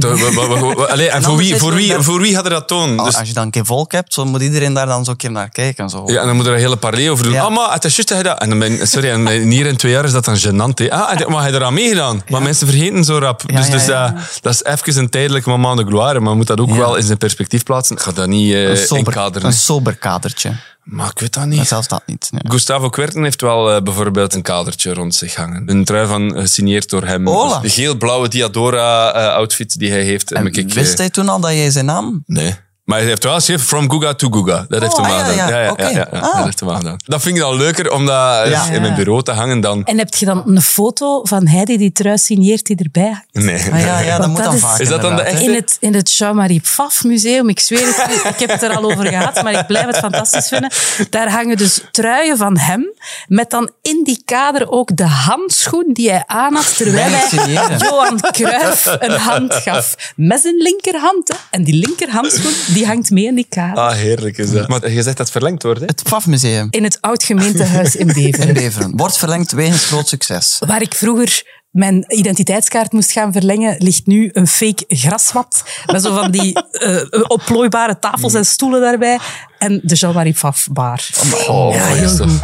allee, 0.88 1.08
en 1.08 1.22
voor 1.28 1.36
wie, 1.36 1.56
voor, 1.56 1.74
wie, 1.74 1.92
voor 1.98 2.20
wie 2.20 2.34
gaat 2.34 2.44
er 2.44 2.50
dat 2.50 2.68
tonen? 2.68 2.98
Als- 2.98 3.08
Dus, 3.08 3.18
Als 3.18 3.28
je 3.28 3.34
dan 3.34 3.44
een 3.44 3.50
keer 3.50 3.64
volk 3.64 3.92
hebt, 3.92 4.12
zo 4.14 4.24
moet 4.24 4.42
iedereen 4.42 4.74
daar 4.74 4.86
dan 4.86 5.04
zo 5.04 5.10
een 5.10 5.16
keer 5.16 5.30
naar 5.30 5.48
kijken. 5.48 5.88
Zo. 5.90 6.02
ja, 6.06 6.20
en 6.20 6.26
dan 6.26 6.36
moet 6.36 6.46
er 6.46 6.52
een 6.52 6.58
hele 6.58 6.76
parley 6.76 7.10
over 7.10 7.24
doen. 7.24 7.32
Ja. 7.32 7.42
Ah, 7.42 7.54
maar 7.54 7.72
het 7.72 7.84
is 7.84 7.94
juist 7.96 8.08
dat 8.08 8.18
je 8.18 8.24
dat... 8.24 8.40
En 8.40 8.48
dan 8.48 8.58
ben, 8.58 8.88
sorry, 8.88 9.10
en 9.10 9.26
hier 9.50 9.66
in 9.66 9.76
twee 9.76 9.92
jaar 9.92 10.04
is 10.04 10.12
dat 10.12 10.24
dan 10.24 10.36
gênant. 10.38 10.74
Hè. 10.74 10.90
Ah, 10.90 11.28
maar 11.28 11.42
hij 11.42 11.52
eraan 11.52 11.74
meegedaan. 11.74 12.22
Maar 12.28 12.42
mensen 12.42 12.66
vergeten 12.66 13.04
zo 13.04 13.18
rap. 13.18 13.42
Ja, 13.46 13.56
dus 13.70 13.86
ja, 13.86 14.08
dus. 14.08 14.20
Dat, 14.40 14.40
dat 14.40 14.54
is 14.54 14.64
even 14.64 15.02
een 15.02 15.10
tijdelijk 15.10 15.46
moment 15.46 15.78
de 15.78 15.84
gloire. 15.84 16.20
Maar 16.20 16.30
je 16.30 16.36
moet 16.36 16.46
dat 16.46 16.60
ook 16.60 16.68
Ja. 16.68 16.76
wel 16.76 16.96
in 16.96 17.02
zijn 17.02 17.18
perspectief 17.18 17.62
plaatsen. 17.62 17.96
Ik 17.96 18.02
ga 18.02 18.12
dat 18.12 18.26
niet 18.28 18.52
eh 18.52 18.68
een, 18.68 18.76
sober, 18.76 18.98
inkaderen. 19.06 19.48
een 19.48 19.54
sober 19.54 19.96
kadertje. 19.96 20.52
Maar 20.84 21.10
ik 21.10 21.18
weet 21.18 21.32
dat 21.32 21.46
Maar 21.46 21.56
niet. 21.56 21.66
zelfs 21.66 21.88
dat 21.88 22.02
niet. 22.06 22.28
nee. 22.30 22.40
Gustavo 22.52 22.88
Kuerten 22.88 23.22
heeft 23.22 23.40
wel 23.40 23.72
eh, 23.74 23.82
bijvoorbeeld 23.82 24.34
een 24.34 24.42
kadertje 24.42 24.94
rond 24.94 25.14
zich 25.14 25.34
hangen. 25.34 25.62
Een 25.70 25.84
trui 25.84 26.06
van 26.06 26.32
gesigneerd 26.36 26.90
door 26.90 27.04
hem. 27.04 27.26
Hola. 27.26 27.58
De 27.58 27.68
geel-blauwe 27.68 28.28
Diadora-outfit 28.28 29.78
die 29.78 29.90
hij 29.90 30.02
heeft. 30.02 30.32
En 30.32 30.44
heb 30.44 30.54
ik, 30.54 30.68
eh, 30.68 30.74
wist 30.74 30.98
hij 30.98 31.10
toen 31.10 31.28
al 31.28 31.40
dat 31.40 31.50
jij 31.50 31.70
zijn 31.70 31.84
naam... 31.84 32.22
Nee. 32.26 32.54
Maar 32.84 32.98
hij 32.98 33.06
heeft 33.08 33.24
wel 33.24 33.34
geschreven 33.34 33.66
From 33.66 33.90
Guga 33.90 34.14
to 34.14 34.28
Guga. 34.28 34.64
Dat 34.68 34.80
heeft 34.80 34.98
Oh, 34.98 35.00
hij 35.06 35.10
wel 35.14 35.20
ah, 35.24 35.26
ja, 35.36 35.44
gedaan. 35.44 35.76
ja, 35.76 35.88
ja, 35.90 36.18
Ah. 36.20 36.34
dat 36.34 36.44
heeft 36.44 36.58
gedaan. 36.58 36.96
Dat 37.04 37.22
vind 37.22 37.36
ik 37.36 37.42
dan 37.42 37.56
leuker 37.56 37.92
om 37.92 38.06
dat 38.06 38.48
Ja. 38.48 38.64
in 38.70 38.80
mijn 38.80 38.94
bureau 38.94 39.22
te 39.22 39.30
hangen 39.32 39.60
dan... 39.60 39.84
En 39.84 39.98
heb 39.98 40.14
je 40.14 40.24
dan 40.26 40.42
een 40.46 40.62
foto 40.62 41.24
van 41.24 41.46
hij 41.46 41.64
die 41.64 41.78
die 41.78 41.92
trui 41.92 42.18
signeert 42.18 42.66
die 42.66 42.76
erbij 42.76 43.02
hangt? 43.10 43.26
Nee. 43.32 43.72
Ah, 43.72 43.80
ja, 43.80 44.00
ja, 44.00 44.18
dat 44.18 44.26
moet 44.28 44.36
dat 44.36 44.44
dan 44.46 44.54
is- 44.54 44.60
vaak 44.60 44.78
Is 44.78 44.88
dat 44.88 45.00
dan 45.02 45.16
de 45.16 45.22
echte? 45.22 45.44
In 45.44 45.54
het, 45.54 45.76
in 45.80 45.94
het 45.94 46.12
Jean-Marie 46.16 46.60
Pfaff 46.60 47.04
museum, 47.04 47.48
ik 47.48 47.60
zweer 47.60 47.86
het 47.86 48.24
ik 48.34 48.38
heb 48.38 48.50
het 48.50 48.62
er 48.62 48.76
al 48.76 48.84
over 48.92 49.06
gehad, 49.06 49.42
maar 49.42 49.52
ik 49.52 49.66
blijf 49.66 49.86
het 49.86 49.96
fantastisch 49.96 50.48
vinden. 50.48 50.70
Daar 51.10 51.30
hangen 51.30 51.56
dus 51.56 51.80
truien 51.90 52.36
van 52.36 52.58
hem, 52.58 52.92
met 53.26 53.50
dan 53.50 53.70
in 53.82 54.00
die 54.04 54.22
kader 54.24 54.70
ook 54.70 54.96
de 54.96 55.06
handschoen 55.06 55.90
die 55.92 56.10
hij 56.10 56.22
aan 56.26 56.54
had, 56.54 56.76
terwijl 56.76 57.10
hij. 57.12 57.52
Johan 57.78 58.20
Cruijff 58.30 58.96
een 58.98 59.18
hand 59.18 59.54
gaf. 59.54 59.94
Met 60.16 60.40
zijn 60.40 60.56
linkerhand. 60.56 61.28
Hè. 61.28 61.34
En 61.50 61.64
die 61.64 61.74
linkerhandschoen, 61.86 62.52
die 62.74 62.86
hangt 62.86 63.10
mee 63.10 63.24
in 63.24 63.34
die 63.34 63.46
kader. 63.48 63.84
Ah, 63.84 63.92
heerlijk 63.92 64.38
is 64.38 64.50
dat. 64.50 64.68
Maar 64.68 64.90
je 64.90 65.02
zegt 65.02 65.04
dat 65.04 65.18
het 65.18 65.30
verlengd 65.30 65.62
wordt, 65.62 65.80
hè? 65.80 65.86
Het 65.86 66.02
PFAF-museum 66.02 66.66
In 66.70 66.84
het 66.84 66.98
oud-gemeentehuis 67.00 67.96
in 67.96 68.08
in 68.08 68.14
Beveren. 68.14 68.54
Beveren 68.54 68.96
wordt 68.96 69.18
verlengd 69.18 69.52
wegens 69.52 69.84
groot 69.84 70.08
succes. 70.08 70.58
Waar 70.66 70.82
ik 70.82 70.94
vroeger 70.94 71.42
mijn 71.70 72.04
identiteitskaart 72.08 72.92
moest 72.92 73.12
gaan 73.12 73.32
verlengen, 73.32 73.76
ligt 73.78 74.06
nu 74.06 74.30
een 74.32 74.46
fake 74.46 74.84
grasmat. 74.88 75.64
Met 75.86 76.02
zo 76.02 76.14
van 76.14 76.30
die 76.30 76.62
eh, 76.70 77.00
opplooibare 77.28 77.98
tafels 77.98 78.34
en 78.34 78.44
stoelen 78.44 78.80
daarbij. 78.80 79.18
En 79.58 79.80
de 79.82 79.94
Jean-Marie 79.94 80.32
Pfaff 80.32 80.68
bar. 80.72 81.08
Oh, 81.48 81.74
ja, 81.74 81.84
heel 81.86 82.16
goed. 82.16 82.40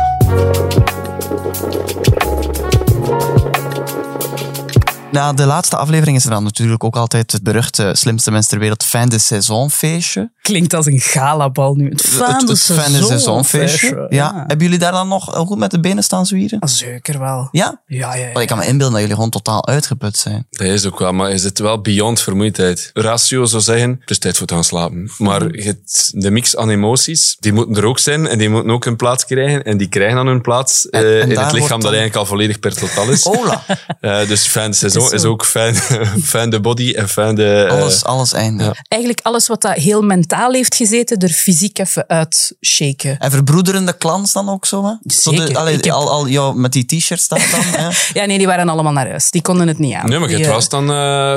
Na 5.12 5.32
de 5.32 5.44
laatste 5.44 5.76
aflevering 5.76 6.16
is 6.16 6.24
er 6.24 6.30
dan 6.30 6.42
natuurlijk 6.42 6.84
ook 6.84 6.96
altijd 6.96 7.32
het 7.32 7.42
beruchte 7.42 7.90
slimste 7.94 8.30
mens 8.30 8.46
ter 8.46 8.58
wereld 8.58 8.84
fin 8.84 9.08
de 9.08 9.18
saison. 9.18 9.70
Klinkt 10.42 10.74
als 10.74 10.86
een 10.86 11.00
galabal 11.00 11.74
nu. 11.74 11.88
Het 11.88 12.00
fin 12.02 12.24
het 12.24 12.40
de 12.40 12.52
het 12.52 12.62
fin 12.62 12.74
de 12.76 12.82
saison 12.82 13.08
saison 13.08 13.44
feestje. 13.44 13.68
feestje, 13.78 13.96
Ja. 13.96 14.32
ja. 14.34 14.44
Hebben 14.46 14.66
jullie 14.66 14.78
daar 14.78 14.92
dan 14.92 15.08
nog 15.08 15.24
goed 15.24 15.58
met 15.58 15.70
de 15.70 15.80
benen 15.80 16.02
staan 16.04 16.26
zwieren? 16.26 16.58
Ah, 16.60 16.68
Zeker 16.68 17.18
wel. 17.18 17.48
Ja? 17.52 17.80
Ja, 17.86 18.14
ja, 18.14 18.40
ik 18.40 18.46
kan 18.48 18.58
me 18.58 18.64
inbeelden 18.66 18.90
dat 18.90 19.00
jullie 19.00 19.14
gewoon 19.14 19.30
totaal 19.30 19.66
uitgeput 19.66 20.16
zijn. 20.16 20.46
Dat 20.50 20.66
is 20.66 20.86
ook 20.86 20.98
wel, 20.98 21.12
maar 21.12 21.30
je 21.30 21.38
zit 21.38 21.58
wel 21.58 21.80
beyond 21.80 22.20
vermoeidheid. 22.20 22.90
Ratio 22.92 23.44
zou 23.44 23.62
zeggen, 23.62 23.96
het 24.00 24.10
is 24.10 24.18
tijd 24.18 24.36
voor 24.36 24.46
te 24.46 24.54
gaan 24.54 24.64
slapen. 24.64 25.10
Maar 25.18 25.54
je 25.56 25.62
hebt 25.62 26.10
de 26.22 26.30
mix 26.30 26.56
aan 26.56 26.70
emoties, 26.70 27.36
die 27.40 27.52
moeten 27.52 27.76
er 27.76 27.84
ook 27.84 27.98
zijn 27.98 28.26
en 28.26 28.38
die 28.38 28.48
moeten 28.50 28.70
ook 28.70 28.84
hun 28.84 28.96
plaats 28.96 29.24
krijgen. 29.26 29.62
En 29.62 29.76
die 29.76 29.88
krijgen 29.88 30.16
dan 30.16 30.26
hun 30.26 30.40
plaats 30.40 30.88
En- 30.88 31.02
eh, 31.04 31.22
en 31.22 31.30
in 31.30 31.38
het 31.38 31.52
lichaam 31.52 31.68
dat 31.68 31.80
dan- 31.80 31.82
eigenlijk 32.00 32.16
al 32.16 32.26
volledig 32.26 32.58
per 32.60 32.74
totaal 32.74 33.08
is. 33.10 33.24
Hola. 33.24 33.62
Eh, 34.00 34.28
dus 34.28 34.46
fan 34.46 34.74
seizoen 34.74 35.02
Is 35.04 35.10
is, 35.10 35.24
ook 35.24 35.44
fan, 35.44 35.74
fan 36.32 36.50
de 36.50 36.60
body 36.60 36.92
en 36.92 37.08
fan 37.08 37.34
de... 37.34 37.66
eh, 37.68 37.72
Alles, 37.76 38.04
alles 38.04 38.32
einde. 38.32 38.64
ja. 38.64 38.74
Eigenlijk 38.88 39.22
alles 39.22 39.46
wat 39.48 39.60
dat 39.62 39.72
heel 39.72 40.02
mentaal 40.02 40.28
heeft 40.32 40.74
gezeten, 40.74 41.18
er 41.18 41.28
fysiek 41.28 41.78
even 41.78 42.04
uitshaken. 42.08 43.18
En 43.18 43.30
verbroederende 43.30 43.96
clans 43.96 44.32
dan 44.32 44.48
ook 44.48 44.66
zo? 44.66 44.84
Hè? 44.84 45.12
Zo 45.14 45.30
de- 45.30 45.58
allee, 45.58 45.76
heb- 45.76 45.90
al, 45.90 46.10
al 46.10 46.28
jou 46.28 46.56
met 46.58 46.72
die 46.72 46.84
t-shirts 46.86 47.28
dan. 47.28 47.38
hè? 47.40 47.88
Ja, 48.20 48.26
nee, 48.26 48.38
die 48.38 48.46
waren 48.46 48.68
allemaal 48.68 48.92
naar 48.92 49.08
huis. 49.08 49.30
Die 49.30 49.42
konden 49.42 49.68
het 49.68 49.78
niet 49.78 49.94
aan. 49.94 50.08
Nee, 50.08 50.18
maar 50.18 50.28
hebt 50.28 50.44
eh, 50.44 50.50
wel 50.50 50.60
staan... 50.60 50.82
eh, 50.82 50.88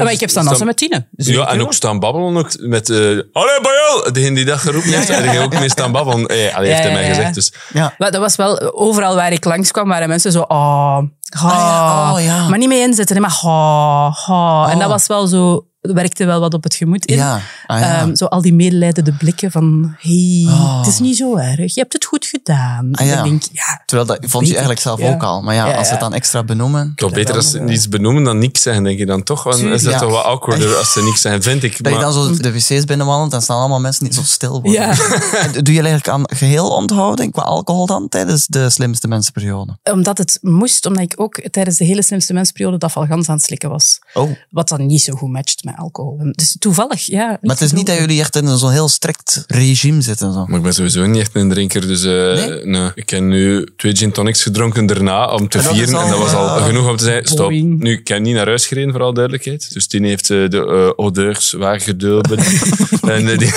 maar 0.04 0.12
ik 0.12 0.20
heb 0.20 0.30
staan 0.30 0.46
dansen 0.46 0.66
met 0.66 0.78
Tine. 0.78 1.08
Zeker 1.16 1.42
Ja, 1.42 1.48
en 1.48 1.62
ook 1.62 1.74
staan 1.74 2.00
babbelen 2.00 2.38
ook 2.38 2.60
met... 2.60 2.90
eh 2.90 2.98
Allee, 2.98 3.62
Bayel! 3.62 4.12
Degene 4.14 4.36
die 4.36 4.46
dat 4.46 4.60
geroepen 4.60 4.90
heeft, 4.94 5.08
ja, 5.08 5.22
die 5.22 5.30
ging 5.30 5.44
ook 5.44 5.60
mee 5.60 5.70
staan 5.70 5.92
babbelen. 5.92 6.26
Eh, 6.28 6.56
allee, 6.56 6.68
heeft 6.72 6.84
Ja, 6.84 6.90
hij 6.90 6.94
mij 6.94 7.02
ja, 7.02 7.08
ja. 7.08 7.14
gezegd, 7.16 7.34
dus... 7.34 7.54
Ja. 7.74 7.96
Maar 7.98 8.12
dat 8.12 8.22
was 8.22 8.36
wel, 8.36 8.74
overal 8.74 9.16
waar 9.16 9.32
ik 9.32 9.46
langskwam, 9.46 9.88
waren 9.88 10.08
mensen 10.10 10.32
zo, 10.32 10.40
oh, 10.48 10.98
oh, 10.98 11.52
ja, 11.52 12.14
oh, 12.14 12.22
ja. 12.24 12.48
maar 12.48 12.58
niet 12.58 12.68
mee 12.68 12.82
inzetten, 12.82 13.22
maar 13.22 13.40
oh, 13.44 14.18
oh. 14.30 14.66
En 14.70 14.74
Oh. 14.74 14.80
dat 14.80 14.90
was 14.90 15.08
wel 15.08 15.28
zo, 15.28 15.66
werkte 15.92 16.26
wel 16.26 16.40
wat 16.40 16.54
op 16.54 16.64
het 16.64 16.76
gemoed 16.76 17.06
in. 17.06 17.16
Ja. 17.16 17.42
Ah, 17.66 17.80
ja. 17.80 18.00
Ehm, 18.02 18.16
zo 18.16 18.26
al 18.26 18.42
die 18.42 18.54
medelijdende 18.54 19.14
blikken 19.14 19.52
van, 19.52 19.96
hey, 20.00 20.46
Oh. 20.48 20.78
het 20.78 20.88
is 20.88 21.00
niet 21.00 21.18
zo 21.18 21.36
erg, 21.38 21.74
je 21.74 21.80
hebt 21.80 21.94
het 21.94 22.06
goed 22.06 22.26
gedaan. 22.26 22.90
Ah, 22.92 23.06
ja. 23.06 23.16
Dan 23.16 23.24
denk 23.24 23.44
Terwijl 23.86 24.08
dat 24.08 24.18
vond 24.30 24.44
je 24.48 24.50
eigenlijk 24.52 24.80
ik, 24.80 24.86
zelf 24.86 25.00
ja. 25.00 25.14
ook 25.14 25.24
al. 25.24 25.42
Maar 25.42 25.56
ja, 25.56 25.68
Ja, 25.68 25.78
als 25.78 25.86
ze 25.88 25.92
het 25.94 26.02
dan 26.02 26.14
extra 26.14 26.44
benoemen. 26.44 26.94
Toch 26.96 27.12
beter 27.12 27.36
als 27.36 27.50
ze 27.52 27.58
wel, 27.58 27.68
ja. 27.68 27.74
iets 27.74 27.90
benoemen 27.90 28.24
dan 28.24 28.38
niks 28.38 28.62
zeggen, 28.62 28.84
denk 28.84 28.98
je 29.00 29.06
dan 29.06 29.24
toch? 29.24 29.44
Want 29.44 29.58
is 29.62 29.84
dat 29.84 29.94
Ja. 29.94 30.00
toch 30.00 30.12
wat 30.12 30.24
awkwarder 30.24 30.76
als 30.78 30.92
ze 30.94 31.04
niks 31.04 31.22
zeggen, 31.22 31.42
vind 31.44 31.64
ik. 31.64 31.72
Dat 31.72 31.78
je 31.94 32.00
Maar- 32.00 32.14
dan 32.14 32.14
zo 32.14 32.36
de 32.38 32.52
wc's 32.54 32.84
binnenwandelt 32.86 33.34
en 33.34 33.42
staan 33.42 33.58
allemaal 33.60 33.80
mensen 33.80 34.04
die 34.06 34.14
zo 34.14 34.22
stil 34.24 34.62
worden. 34.62 34.96
Doe 35.64 35.74
je 35.74 35.80
eigenlijk 35.82 36.08
aan 36.08 36.24
geheel 36.26 36.70
onthouding 36.70 37.32
qua 37.32 37.42
alcohol 37.42 37.86
dan 37.86 38.10
tijdens 38.10 38.48
de 38.48 38.70
slimste 38.70 39.08
mensenperiode? 39.08 39.78
omdat 39.92 40.18
het 40.18 40.38
moest, 40.42 40.86
omdat 40.86 41.04
ik 41.04 41.14
ook 41.16 41.42
tijdens 41.52 41.78
de 41.78 41.86
hele 41.86 42.02
slimste 42.04 42.34
mensperiode 42.34 42.78
dat 42.78 42.92
Valgans 42.92 43.30
aan 43.30 43.36
het 43.36 43.44
slikken 43.44 43.70
was. 43.70 44.00
Oh. 44.14 44.30
Wat 44.50 44.70
dan 44.70 44.86
niet 44.86 45.02
zo 45.02 45.14
goed 45.16 45.30
matcht 45.30 45.64
met 45.64 45.73
alcohol. 45.76 46.18
Dus 46.32 46.56
toevallig, 46.60 47.06
ja. 47.06 47.28
Maar 47.42 47.56
het 47.56 47.62
is 47.62 47.72
niet 47.72 47.86
dat 47.86 47.98
jullie 47.98 48.20
echt 48.20 48.36
in 48.36 48.58
zo'n 48.58 48.72
heel 48.72 48.88
strikt 48.88 49.44
regime 49.48 50.02
zitten. 50.02 50.34
Zo. 50.34 50.46
Maar 50.46 50.58
ik 50.58 50.64
ben 50.64 50.74
sowieso 50.74 51.06
niet 51.06 51.22
echt 51.22 51.36
een 51.36 51.50
drinker, 51.50 51.88
dus 51.88 52.04
eh, 52.04 52.64
nee? 52.66 52.92
Ik 52.96 53.10
heb 53.10 53.22
nu 53.22 53.68
twee 53.78 53.96
gin 53.96 54.12
tonics 54.12 54.44
gedronken 54.44 54.86
daarna 54.86 55.26
om 55.34 55.48
te 55.50 55.58
En 55.58 55.64
vieren. 55.64 55.96
al, 55.96 56.02
en 56.04 56.10
dat 56.10 56.20
was 56.20 56.34
al 56.34 56.48
eh, 56.58 56.66
genoeg 56.66 56.90
om 56.90 56.96
te 56.98 57.04
zeggen, 57.04 57.26
stop. 57.28 57.52
Nu, 57.52 57.92
ik 57.92 58.08
heb 58.08 58.20
niet 58.22 58.36
naar 58.36 58.46
huis 58.48 58.68
gereden, 58.68 58.92
voor 58.92 59.02
alle 59.02 59.14
duidelijkheid. 59.14 59.74
Dus 59.74 59.88
die 59.88 60.06
heeft 60.06 60.30
eh, 60.30 60.50
de 60.50 60.92
uh, 60.98 61.06
odeurs 61.06 61.52
weggedulpen. 61.52 62.38
en, 63.16 63.28
eh, 63.30 63.38
die, 63.38 63.38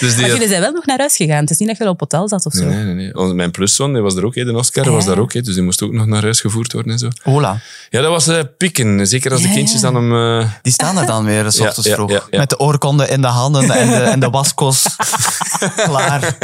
die 0.00 0.08
Maar 0.10 0.20
had- 0.20 0.30
jullie 0.30 0.48
zijn 0.48 0.60
wel 0.60 0.72
nog 0.72 0.86
naar 0.86 0.98
huis 0.98 1.16
gegaan. 1.16 1.40
Het 1.40 1.50
is 1.50 1.58
niet 1.58 1.68
dat 1.68 1.76
je 1.78 1.88
op 1.88 2.00
hotel 2.00 2.28
zat 2.28 2.46
of 2.46 2.52
zo. 2.52 2.64
Nee, 2.64 2.84
nee, 2.84 2.94
nee. 2.94 3.14
Onze- 3.16 3.34
Mijn 3.34 3.50
pluszoon, 3.50 3.92
die 3.92 4.02
was 4.02 4.14
er 4.16 4.24
ook, 4.24 4.34
hè, 4.34 4.44
de 4.44 4.56
Oscar 4.56 4.90
was 4.90 5.04
daar 5.04 5.18
ook. 5.18 5.32
hè, 5.32 5.40
dus 5.40 5.54
die 5.54 5.62
moest 5.62 5.82
ook 5.82 5.92
nog 5.92 6.06
naar 6.06 6.22
huis 6.22 6.40
gevoerd 6.40 6.72
worden 6.72 6.92
en 6.92 6.98
zo. 6.98 7.08
Hola. 7.22 7.60
Ja, 7.90 8.00
dat 8.00 8.10
was 8.26 8.42
pieken. 8.58 9.06
Zeker 9.06 9.32
als 9.32 9.42
de 9.42 9.48
kindjes 9.52 9.80
ja. 9.80 9.90
dan 9.90 9.96
om... 10.02 10.14
eh, 10.40 10.50
Die 10.62 10.72
staan 10.72 10.98
er 10.98 11.06
dan 11.06 11.17
dan 11.24 11.26
weer, 11.26 11.52
s 11.52 11.56
Ja, 11.58 11.66
ochtends 11.66 11.88
ja, 11.88 11.94
vroeg. 11.94 12.10
ja, 12.10 12.22
ja. 12.30 12.38
Met 12.38 12.50
de 12.50 12.58
oorkonde 12.58 13.08
in 13.08 13.20
de 13.20 13.26
handen 13.26 13.70
en 13.70 13.88
de, 13.88 13.94
en 14.02 14.20
de 14.20 14.30
waskos. 14.30 14.86
Klaar. 15.84 16.36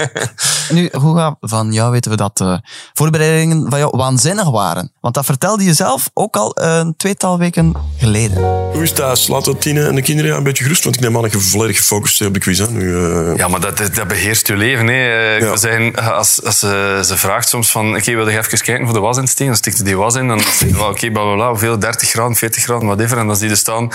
Nu, 0.71 0.88
Hugo, 0.93 1.37
van 1.40 1.73
jou 1.73 1.90
weten 1.90 2.11
we 2.11 2.16
dat 2.16 2.37
de 2.37 2.61
voorbereidingen 2.93 3.66
van 3.71 3.78
jou 3.78 3.97
waanzinnig 3.97 4.50
waren. 4.50 4.93
Want 5.00 5.14
dat 5.14 5.25
vertelde 5.25 5.64
je 5.64 5.75
zelf 5.75 6.11
ook 6.14 6.37
al 6.37 6.52
een 6.54 6.95
tweetal 6.97 7.38
weken 7.38 7.75
geleden. 7.99 8.43
Hoe 8.73 8.83
is 8.83 8.93
thuis? 8.93 9.26
Laten 9.28 9.59
Tine 9.59 9.87
en 9.87 9.95
de 9.95 10.02
kinderen 10.02 10.37
een 10.37 10.43
beetje 10.43 10.62
gerust, 10.64 10.85
want 10.85 10.97
ik 10.97 11.02
neem 11.02 11.16
aan 11.16 11.23
dat 11.23 11.33
je 11.33 11.38
volledig 11.40 11.76
gefocust 11.76 12.19
bent 12.19 12.28
op 12.31 12.35
de 12.37 12.43
quiz. 12.43 12.59
Hè? 12.59 12.71
Nu, 12.71 12.97
eh, 13.31 13.37
Ja, 13.37 13.49
maar 13.49 13.61
dat, 13.61 13.76
dat, 13.78 13.95
dat 13.95 14.09
beheerst 14.09 14.47
je 14.47 14.57
leven. 14.57 14.87
Hè. 14.87 14.93
Eh, 14.93 15.37
Ik 15.37 15.43
Ja. 15.43 15.57
zeggen, 15.57 16.14
als, 16.14 16.45
als 16.45 16.59
ze, 16.59 17.00
ze 17.04 17.16
vraagt 17.16 17.49
soms 17.49 17.71
van, 17.71 17.97
oké, 17.97 18.14
wil 18.14 18.28
je 18.28 18.38
even 18.38 18.59
kijken 18.61 18.85
voor 18.85 18.95
de 18.95 19.00
was 19.00 19.16
in 19.16 19.25
te 19.25 19.31
steken? 19.31 19.47
Dan 19.52 19.57
stikt 19.57 19.76
ze 19.76 19.85
die 19.85 19.97
was 19.97 20.14
in. 20.14 20.28
Dan 20.28 20.40
zeg 20.40 20.69
je, 20.69 20.75
wel, 20.75 20.88
oké, 20.88 21.11
bla, 21.11 21.23
bla, 21.23 21.35
bla, 21.35 21.49
hoeveel? 21.49 21.78
30 21.78 22.09
graden, 22.11 22.37
40 22.37 22.62
graden, 22.62 22.87
whatever. 22.87 23.19
En 23.19 23.26
dan 23.26 23.37
zie 23.37 23.45
je 23.47 23.50
er 23.52 23.59
staan, 23.59 23.88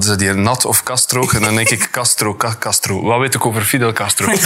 wat 0.00 0.08
is 0.08 0.14
dat 0.18 0.20
hier, 0.20 0.36
nat 0.38 0.64
of 0.64 0.82
Castro? 0.82 1.28
En 1.28 1.42
dan 1.42 1.54
denk 1.54 1.68
ik, 1.70 1.88
Castro, 1.90 2.34
Ca- 2.34 2.56
Castro. 2.58 3.02
Wat 3.02 3.18
weet 3.18 3.34
ik 3.34 3.46
over 3.46 3.62
Fidel 3.62 3.92
Castro? 3.92 4.32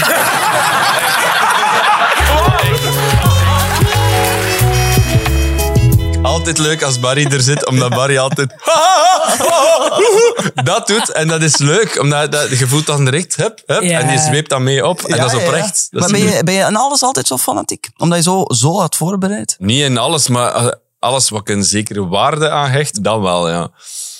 Altijd 6.22 6.58
leuk 6.58 6.82
als 6.82 7.00
Barry 7.00 7.26
er 7.32 7.40
zit, 7.40 7.66
omdat 7.66 7.90
Barry 7.90 8.18
altijd 8.18 8.54
dat 10.64 10.86
doet. 10.86 11.12
En 11.12 11.28
dat 11.28 11.42
is 11.42 11.56
leuk, 11.56 11.98
omdat 12.00 12.32
dat, 12.32 12.58
je 12.58 12.66
voelt 12.68 12.86
dan 12.86 13.04
direct, 13.04 13.36
hup, 13.36 13.62
hup, 13.66 13.82
Ja. 13.82 14.00
en 14.00 14.08
die 14.08 14.18
zweept 14.18 14.50
dan 14.50 14.62
mee 14.62 14.86
op. 14.86 15.00
En 15.02 15.16
Ja, 15.16 15.22
dat 15.22 15.26
is 15.26 15.32
ja, 15.32 15.38
ja. 15.38 15.44
oprecht. 15.46 15.86
Dat 15.90 16.00
Maar 16.00 16.10
is 16.18 16.24
ben 16.24 16.32
je, 16.36 16.44
ben 16.44 16.54
je 16.54 16.64
in 16.64 16.76
alles 16.76 17.02
altijd 17.02 17.26
zo 17.26 17.36
fanatiek? 17.36 17.88
Omdat 17.96 18.18
je 18.18 18.24
zo, 18.24 18.44
zo 18.46 18.80
had 18.80 18.96
voorbereid? 18.96 19.56
Niet 19.58 19.82
in 19.82 19.98
alles, 19.98 20.28
maar 20.28 20.54
eh, 20.54 20.66
alles 20.98 21.28
wat 21.28 21.40
ik 21.40 21.48
een 21.48 21.64
zekere 21.64 22.08
waarde 22.08 22.50
aan 22.50 22.70
hecht, 22.70 23.04
dan 23.04 23.22
wel, 23.22 23.50
ja. 23.50 23.68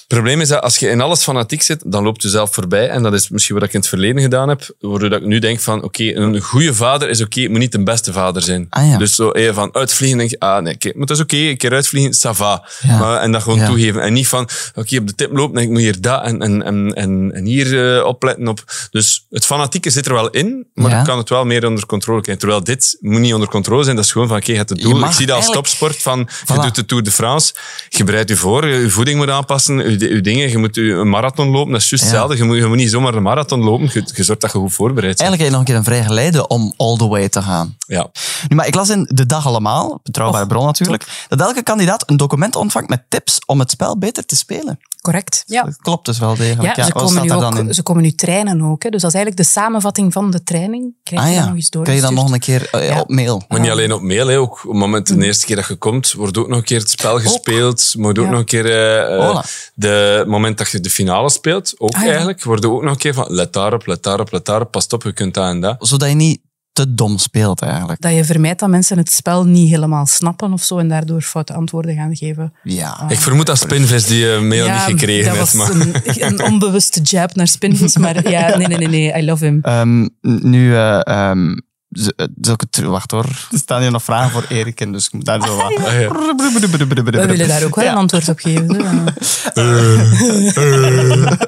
Het 0.05 0.13
probleem 0.13 0.41
is 0.41 0.49
dat 0.49 0.63
als 0.63 0.77
je 0.77 0.89
in 0.89 1.01
alles 1.01 1.23
fanatiek 1.23 1.63
zit, 1.63 1.83
dan 1.87 2.05
loopt 2.05 2.23
je 2.23 2.29
zelf 2.29 2.55
voorbij. 2.55 2.89
En 2.89 3.03
dat 3.03 3.13
is 3.13 3.29
misschien 3.29 3.55
wat 3.55 3.65
ik 3.65 3.73
in 3.73 3.79
het 3.79 3.89
verleden 3.89 4.23
gedaan 4.23 4.49
heb, 4.49 4.75
waardoor 4.81 5.11
dat 5.11 5.21
ik 5.21 5.27
nu 5.27 5.39
denk 5.39 5.61
van, 5.61 5.83
oké, 5.83 6.03
een 6.03 6.41
goede 6.41 6.75
vader 6.75 7.09
is 7.09 7.21
oké, 7.23 7.49
moet 7.49 7.59
niet 7.59 7.73
de 7.73 7.83
beste 7.83 8.13
vader 8.13 8.43
zijn. 8.43 8.67
Ah, 8.71 8.89
ja. 8.89 8.99
Dus 8.99 9.15
zo 9.15 9.31
even 9.31 9.55
van 9.55 9.75
uitvliegen, 9.75 10.19
denk 10.19 10.31
je, 10.31 10.39
ah 10.39 10.63
nee, 10.63 10.75
oké, 10.75 10.91
maar 10.93 11.01
het 11.01 11.11
is 11.11 11.21
oké, 11.21 11.37
een 11.37 11.57
keer 11.57 11.73
uitvliegen, 11.73 12.13
ça 12.15 12.37
va. 12.37 12.69
Ja. 12.83 12.99
Maar, 12.99 13.21
en 13.21 13.33
dat 13.33 13.43
gewoon 13.43 13.59
Ja. 13.59 13.67
toegeven. 13.67 14.03
En 14.03 14.13
niet 14.13 14.29
van, 14.29 14.49
oké, 14.75 14.97
op 14.97 15.07
de 15.07 15.15
tip 15.15 15.39
en 15.39 15.57
ik 15.57 15.69
moet 15.69 15.81
hier 15.81 16.01
dat 16.01 16.23
en, 16.23 16.43
en, 16.43 16.63
en, 16.63 17.33
en, 17.33 17.45
hier 17.45 17.97
eh, 17.97 18.07
opletten 18.07 18.49
op. 18.49 18.65
Dus 18.91 19.27
het 19.31 19.45
fanatieke 19.47 19.91
zit 19.91 20.07
er 20.07 20.13
wel 20.13 20.31
in, 20.31 20.67
maar 20.75 20.99
ik 20.99 21.05
kan 21.05 21.19
het 21.19 21.29
wel 21.29 21.45
meer 21.45 21.67
onder 21.67 21.87
controle 21.87 22.21
krijgen. 22.21 22.43
Terwijl 22.43 22.65
dit 22.65 22.97
moet 23.01 23.21
niet 23.21 23.35
onder 23.35 23.49
controle 23.49 23.85
zijn, 23.85 23.97
dat 23.97 24.05
is 24.05 24.13
gewoon 24.13 24.29
van, 24.29 24.37
oké, 24.37 24.51
je 24.51 24.57
hebt 24.57 24.71
het 24.71 24.81
doel. 24.81 25.05
Ik 25.05 25.13
zie 25.13 25.27
dat 25.27 25.37
als 25.37 25.51
topsport 25.51 26.03
van, 26.03 26.29
je 26.47 26.61
doet 26.61 26.75
de 26.75 26.85
Tour 26.85 27.03
de 27.03 27.11
France, 27.11 27.55
je 27.89 28.05
bereidt 28.05 28.29
je 28.29 28.37
voor, 28.37 28.67
je 28.67 28.91
voeding 28.91 29.19
moet 29.19 29.31
aanpassen, 29.31 29.94
je, 30.01 30.15
je 30.15 30.21
dingen, 30.21 30.51
je 30.51 30.59
moet 30.59 30.75
je 30.75 30.83
een 30.83 31.09
marathon 31.09 31.49
lopen, 31.49 31.73
dat 31.73 31.81
is 31.81 31.91
juist 31.91 32.05
Ja. 32.05 32.11
hetzelfde. 32.11 32.37
Je 32.37 32.45
moet, 32.45 32.57
je 32.57 32.67
moet 32.67 32.77
niet 32.77 32.91
zomaar 32.91 33.15
een 33.15 33.23
marathon 33.23 33.61
lopen, 33.63 33.91
je, 33.93 34.11
je 34.15 34.23
zorgt 34.25 34.41
dat 34.41 34.53
je 34.53 34.59
goed 34.59 34.73
voorbereid 34.73 35.17
bent. 35.19 35.21
Eigenlijk 35.21 35.41
heb 35.41 35.51
je 35.51 35.57
nog 35.57 35.61
een 35.61 35.67
keer 35.67 35.77
een 35.77 35.85
vrij 35.99 36.05
geleide 36.05 36.47
om 36.47 36.75
all 36.77 36.97
the 36.97 37.07
way 37.09 37.29
te 37.29 37.43
gaan. 37.43 37.77
Ja. 37.87 38.11
Nu, 38.49 38.57
maar 38.57 38.67
ik 38.67 38.75
las 38.75 38.89
in 38.89 39.09
De 39.13 39.27
Dag 39.27 39.47
Allemaal, 39.47 40.01
betrouwbare 40.03 40.47
bron 40.47 40.65
natuurlijk, 40.65 41.27
dat 41.29 41.41
elke 41.41 41.63
kandidaat 41.63 42.11
een 42.11 42.17
document 42.17 42.57
ontvangt 42.57 42.89
met 42.89 43.03
tips 43.09 43.39
om 43.47 43.59
het 43.59 43.71
spel 43.71 43.99
beter 43.99 44.27
te 44.27 44.37
spelen. 44.37 44.79
Correct. 45.01 45.43
Ja. 45.47 45.63
Dat 45.63 45.77
klopt 45.77 46.07
dus 46.07 46.19
wel 46.19 46.37
degelijk. 46.37 46.77
Ja, 46.77 46.85
ze, 46.85 46.93
komen 46.93 47.23
nu 47.23 47.33
ook, 47.33 47.75
ze 47.75 47.83
komen 47.83 48.03
nu 48.03 48.13
trainen 48.13 48.63
ook. 48.63 48.83
Hè. 48.83 48.91
Dus 48.91 49.01
dat 49.03 49.11
is 49.11 49.17
eigenlijk 49.17 49.47
de 49.47 49.53
samenvatting 49.53 50.13
van 50.13 50.31
de 50.31 50.43
training. 50.43 50.95
Krijg 51.03 51.23
je 51.23 51.29
Ah 51.29 51.35
dan 51.35 51.43
ja, 51.43 51.49
nog 51.49 51.57
eens 51.59 51.71
door. 51.71 51.85
kan 51.85 51.95
je 51.95 52.01
dan 52.01 52.15
nog 52.15 52.33
een 52.33 52.39
keer 52.39 52.69
eh, 52.71 52.89
Ja. 52.89 53.01
op 53.01 53.09
mail? 53.09 53.43
Maar 53.49 53.61
niet 53.61 53.71
alleen 53.71 53.93
op 53.93 54.03
mail, 54.03 54.27
hè. 54.27 54.39
ook 54.39 54.51
op 54.65 54.71
het 54.71 54.79
moment 54.81 55.07
de 55.07 55.25
eerste 55.25 55.47
keer 55.47 55.57
dat 55.57 55.67
je 55.67 55.75
komt, 55.77 56.13
wordt 56.13 56.39
ook 56.39 56.49
nog 56.49 56.59
een 56.59 56.65
keer 56.65 56.79
het 56.79 56.91
spel 56.91 57.21
gespeeld. 57.21 57.95
Moet 57.97 58.19
ook 58.19 58.25
Ja. 58.25 58.31
nog 58.31 58.39
een 58.41 58.45
keer 58.47 58.65
eh, 58.71 59.19
eh. 59.29 59.43
De 59.85 60.25
moment 60.27 60.59
dat 60.59 60.71
je 60.71 60.81
de 60.81 60.91
finale 60.91 61.31
speelt, 61.31 61.75
ook 61.79 61.95
Ah, 61.95 62.01
ja. 62.01 62.09
eigenlijk, 62.09 62.43
wordt 62.43 62.67
ook 62.67 62.83
nog 62.83 62.93
een 62.93 62.99
keer 62.99 63.15
van 63.15 63.27
let 63.29 63.53
daarop, 63.53 63.87
let 63.87 64.03
daarop, 64.03 64.33
let 64.33 64.45
daarop, 64.45 64.71
pas 64.71 64.87
op, 64.87 65.03
je 65.03 65.13
kunt 65.13 65.35
dat 65.35 65.49
en 65.49 65.61
dat. 65.61 65.77
Zodat 65.89 66.09
je 66.09 66.15
niet 66.15 66.41
te 66.73 66.95
dom 66.95 67.19
speelt 67.19 67.63
eigenlijk. 67.63 68.01
Dat 68.01 68.15
je 68.15 68.25
vermijdt 68.25 68.61
dat 68.61 68.69
mensen 68.69 68.99
het 68.99 69.13
spel 69.13 69.45
niet 69.45 69.71
helemaal 69.71 70.07
snappen 70.07 70.53
of 70.53 70.63
zo 70.63 70.79
en 70.79 70.89
daardoor 70.89 71.23
foute 71.23 71.53
antwoorden 71.53 71.95
gaan 71.95 72.17
geven. 72.17 72.53
Ja. 72.63 73.05
Ik 73.09 73.19
vermoed 73.19 73.47
dat 73.47 73.59
Spinvis 73.59 74.07
die 74.07 74.33
eh, 74.33 74.41
mail 74.41 74.71
niet 74.71 74.81
gekregen 74.81 75.35
dat 75.35 75.37
heeft. 75.37 75.53
was 75.53 75.69
Maar... 75.69 75.81
een, 75.81 76.39
een 76.41 76.43
onbewuste 76.43 77.01
jab 77.01 77.35
naar 77.35 77.49
Spinvis, 77.49 77.97
maar 77.97 78.31
ja, 78.31 78.57
nee, 78.57 78.67
nee, 78.67 78.79
nee, 78.79 78.89
nee, 78.89 79.23
I 79.23 79.25
love 79.25 79.45
him. 79.45 79.59
Ehm, 79.63 80.09
nu, 80.21 80.75
eh 80.75 81.01
ehm, 81.03 81.55
z- 81.95 82.09
eh, 82.17 82.85
wacht 82.85 83.11
hoor. 83.11 83.25
Er 83.25 83.59
staan 83.59 83.81
hier 83.81 83.91
nog 83.91 84.03
vragen 84.03 84.31
voor 84.31 84.45
Erik 84.49 84.81
in, 84.81 84.93
dus 84.93 85.07
ik 85.07 85.13
moet 85.13 85.25
daar 85.25 85.41
zo 85.47 85.57
wat... 85.57 85.65
Ah, 85.87 86.01
ja. 86.01 86.09
We 86.13 87.27
willen 87.27 87.49
daar 87.49 87.65
ook 87.65 87.75
wel 87.75 87.85
Ja. 87.85 87.91
een 87.91 87.97
antwoord 87.97 88.29
op 88.29 88.39
geven. 88.39 89.15
zo, 89.55 89.63
ja. 89.63 91.39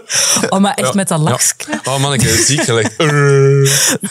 Oh, 0.49 0.61
maar 0.61 0.75
echt 0.75 0.95
met 0.95 1.09
dat 1.09 1.21
lachje. 1.21 1.55
Oh 1.85 1.99
man, 2.01 2.13
ik 2.13 2.21
heb 2.21 2.31
het 2.31 2.47
ziek 2.47 2.63
gelegd. 2.63 2.97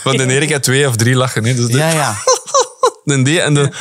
Want 0.04 0.18
de 0.18 0.26
Erik 0.28 0.52
had 0.52 0.64
twee 0.64 0.88
of 0.88 0.96
drie 0.96 1.16
lachen. 1.16 1.46
Hè. 1.46 1.54
Dus 1.56 1.68
de, 1.68 1.78
Ja, 1.78 1.90
ja. 1.90 2.16
de 3.04 3.22
D 3.24 3.38
en 3.38 3.54
de... 3.54 3.72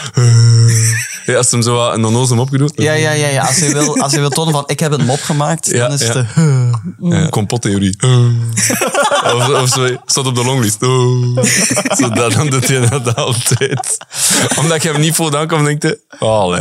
Ja, 1.27 1.37
als 1.37 1.51
hem 1.51 1.63
zo 1.63 1.91
een 1.91 2.05
onnozel 2.05 2.39
opgedoet. 2.39 2.73
Ja, 2.75 2.93
ja, 2.93 3.11
ja, 3.11 3.27
ja. 3.29 3.43
Als 3.47 3.59
je 3.59 3.73
wil, 3.73 3.97
als 4.01 4.13
je 4.13 4.21
wil 4.21 4.29
tonen 4.29 4.53
van 4.53 4.63
ik 4.67 4.81
heb 4.81 4.93
een 4.93 5.05
mop 5.05 5.21
gemaakt, 5.23 5.67
Ja, 5.67 5.79
dan 5.89 5.93
is 5.93 6.07
ja. 6.07 6.13
het... 6.17 6.27
eh, 6.35 6.73
Ja, 7.01 7.29
complottheorie. 7.29 7.97
of, 9.25 9.49
of 9.49 9.69
zo, 9.69 9.97
staat 10.07 10.27
op 10.27 10.35
de 10.35 10.45
longlist. 10.45 10.79
zo, 11.99 12.09
dat, 12.09 12.33
dan 12.33 12.51
doet 12.51 12.69
hij 12.69 12.89
dat 12.89 13.17
altijd. 13.17 13.99
Omdat 14.59 14.83
je 14.83 14.91
hem 14.91 15.01
niet 15.01 15.15
voor 15.15 15.37
aankomt, 15.37 15.65
denk 15.65 15.83
je... 15.83 16.01
Oh. 16.19 16.59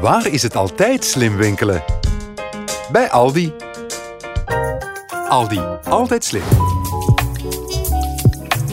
Waar 0.00 0.26
is 0.26 0.42
het 0.42 0.56
altijd 0.56 1.04
slim 1.04 1.36
winkelen? 1.36 1.82
Bij 2.92 3.10
Aldi. 3.10 3.52
Aldi, 5.28 5.60
altijd 5.84 6.24
slim. 6.24 6.42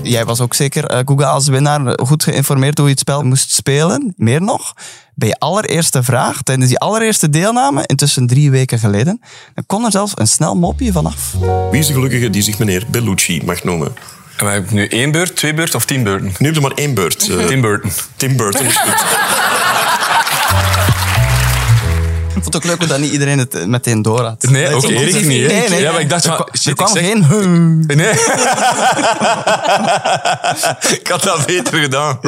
Jij 0.03 0.25
was 0.25 0.41
ook 0.41 0.53
zeker, 0.53 0.85
eh, 0.85 0.99
Google 1.05 1.25
als 1.25 1.47
winnaar, 1.47 1.99
goed 2.05 2.23
geïnformeerd 2.23 2.77
hoe 2.77 2.85
je 2.87 2.91
het 2.91 3.01
spel 3.01 3.23
moest 3.23 3.51
spelen. 3.51 4.13
Meer 4.17 4.41
nog, 4.41 4.73
bij 5.15 5.27
je 5.27 5.35
allereerste 5.39 6.03
vraag, 6.03 6.41
tijdens 6.41 6.67
die 6.67 6.79
allereerste 6.79 7.29
deelname, 7.29 7.83
intussen 7.85 8.27
drie 8.27 8.51
weken 8.51 8.79
geleden, 8.79 9.21
dan 9.53 9.63
kon 9.67 9.85
er 9.85 9.91
zelfs 9.91 10.11
een 10.15 10.27
snel 10.27 10.55
mopje 10.55 10.91
vanaf. 10.91 11.33
Wie 11.71 11.79
is 11.79 11.87
de 11.87 11.93
gelukkige 11.93 12.29
die 12.29 12.41
zich 12.41 12.59
meneer 12.59 12.83
Bellucci 12.91 13.41
mag 13.45 13.63
noemen? 13.63 13.91
En 14.37 14.45
we 14.45 14.51
hebben 14.51 14.73
nu 14.75 14.87
één 14.87 15.11
beurt, 15.11 15.35
twee 15.35 15.53
beurt 15.53 15.75
of 15.75 15.85
tien 15.85 16.03
beurten? 16.03 16.31
Nu 16.37 16.45
heb 16.45 16.55
je 16.55 16.61
maar 16.61 16.71
één 16.71 16.93
beurt. 16.93 17.29
eh, 17.29 17.45
Tim 17.45 17.61
Burton. 17.61 17.91
Tim 18.15 18.37
Burton 18.37 18.65
is 18.65 18.77
goed. 18.77 19.03
Ik 22.39 22.45
vond 22.51 22.53
het 22.53 22.63
ook 22.63 22.79
leuk 22.79 22.89
dat 22.89 22.99
niet 22.99 23.11
iedereen 23.11 23.39
het 23.39 23.67
meteen 23.67 24.01
door 24.01 24.21
had. 24.21 24.43
Nee, 24.49 24.73
ook 24.73 24.83
Erik 24.83 25.13
niet. 25.13 25.25
nee, 25.25 25.49
hè? 25.51 25.69
nee. 25.69 25.81
Ja, 25.81 25.91
maar 25.91 26.01
ik 26.01 26.09
dacht 26.09 26.25
van... 26.25 26.47
shit, 26.57 26.65
er 26.65 26.73
kwam 26.75 26.87
ik 26.87 27.03
zeg- 27.03 27.05
geen... 27.05 27.83
Nee. 27.87 28.11
ik 30.99 31.07
had 31.07 31.23
dat 31.23 31.45
beter 31.45 31.79
gedaan. 31.79 32.19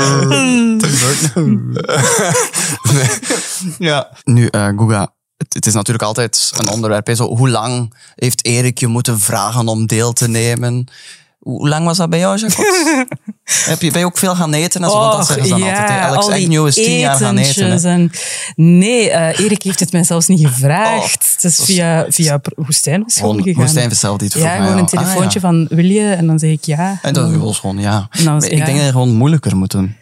Ja. 3.80 4.10
Nu, 4.24 4.48
eh 4.48 4.68
Guga, 4.78 5.14
het, 5.38 5.54
het 5.54 5.66
is 5.66 5.74
natuurlijk 5.74 6.06
altijd 6.06 6.52
een 6.58 6.68
onderwerp. 6.70 7.08
hè. 7.08 7.16
Zo, 7.16 7.36
hoe 7.36 7.50
lang 7.50 7.94
heeft 8.16 8.46
Erik 8.46 8.80
je 8.80 8.88
moeten 8.88 9.20
vragen 9.20 9.68
om 9.68 9.86
deel 9.86 10.14
te 10.14 10.28
nemen? 10.28 10.88
Hoe 11.42 11.70
lang 11.70 11.86
was 11.86 11.98
dat 11.98 12.10
bij 12.10 12.20
jou, 12.20 12.38
Jacob? 12.38 12.66
Heb 13.66 13.82
je, 13.82 13.92
ben 13.92 14.00
je 14.00 14.06
ook 14.06 14.18
veel 14.18 14.36
gaan 14.36 14.54
eten? 14.54 14.84
en 14.84 14.90
zo? 14.90 15.12
Dat 15.12 15.28
zeggen 15.28 15.46
ze 15.46 15.52
dan 15.52 15.62
altijd. 15.62 15.90
hè. 15.90 16.00
Alex 16.00 16.26
al 16.26 16.32
die 16.32 16.44
Agnew 16.44 16.68
is 16.68 16.76
tien 16.76 17.00
jaar 17.00 17.16
gaan 17.16 17.38
eten. 17.38 17.84
En... 17.84 18.12
Nee, 18.56 19.10
eh, 19.10 19.40
Erik 19.46 19.64
heeft 19.64 19.80
het 19.80 19.92
mij 19.92 20.04
zelfs 20.04 20.28
niet 20.28 20.48
gevraagd. 20.48 21.04
Oh, 21.04 21.34
het 21.34 21.44
is 21.44 21.60
via, 21.64 22.06
via 22.10 22.40
gewoon 22.42 23.44
gegaan. 23.44 23.62
Woestijn 23.62 23.96
zelf 23.96 24.18
die 24.18 24.28
het 24.28 24.38
vroeg 24.38 24.48
ja, 24.48 24.56
gewoon 24.56 24.78
een. 24.78 24.84
Ah, 24.84 24.90
telefoontje 24.90 25.40
ja. 25.42 25.48
van 25.48 25.68
wil 25.70 25.86
je? 25.86 26.12
En 26.12 26.28
dan 26.28 26.40
zeg 26.40 26.50
ik 26.50 26.66
ja. 26.66 27.00
En 27.02 27.14
dat 27.14 27.56
gewoon, 27.56 27.78
ja. 27.80 28.08
Was- 28.24 28.46
ik 28.46 28.58
ja. 28.58 28.66
denk 28.66 28.78
dat 28.78 28.86
je 28.86 28.92
gewoon 28.92 29.16
moeilijker 29.16 29.56
moet 29.58 29.72
doen. 29.72 29.96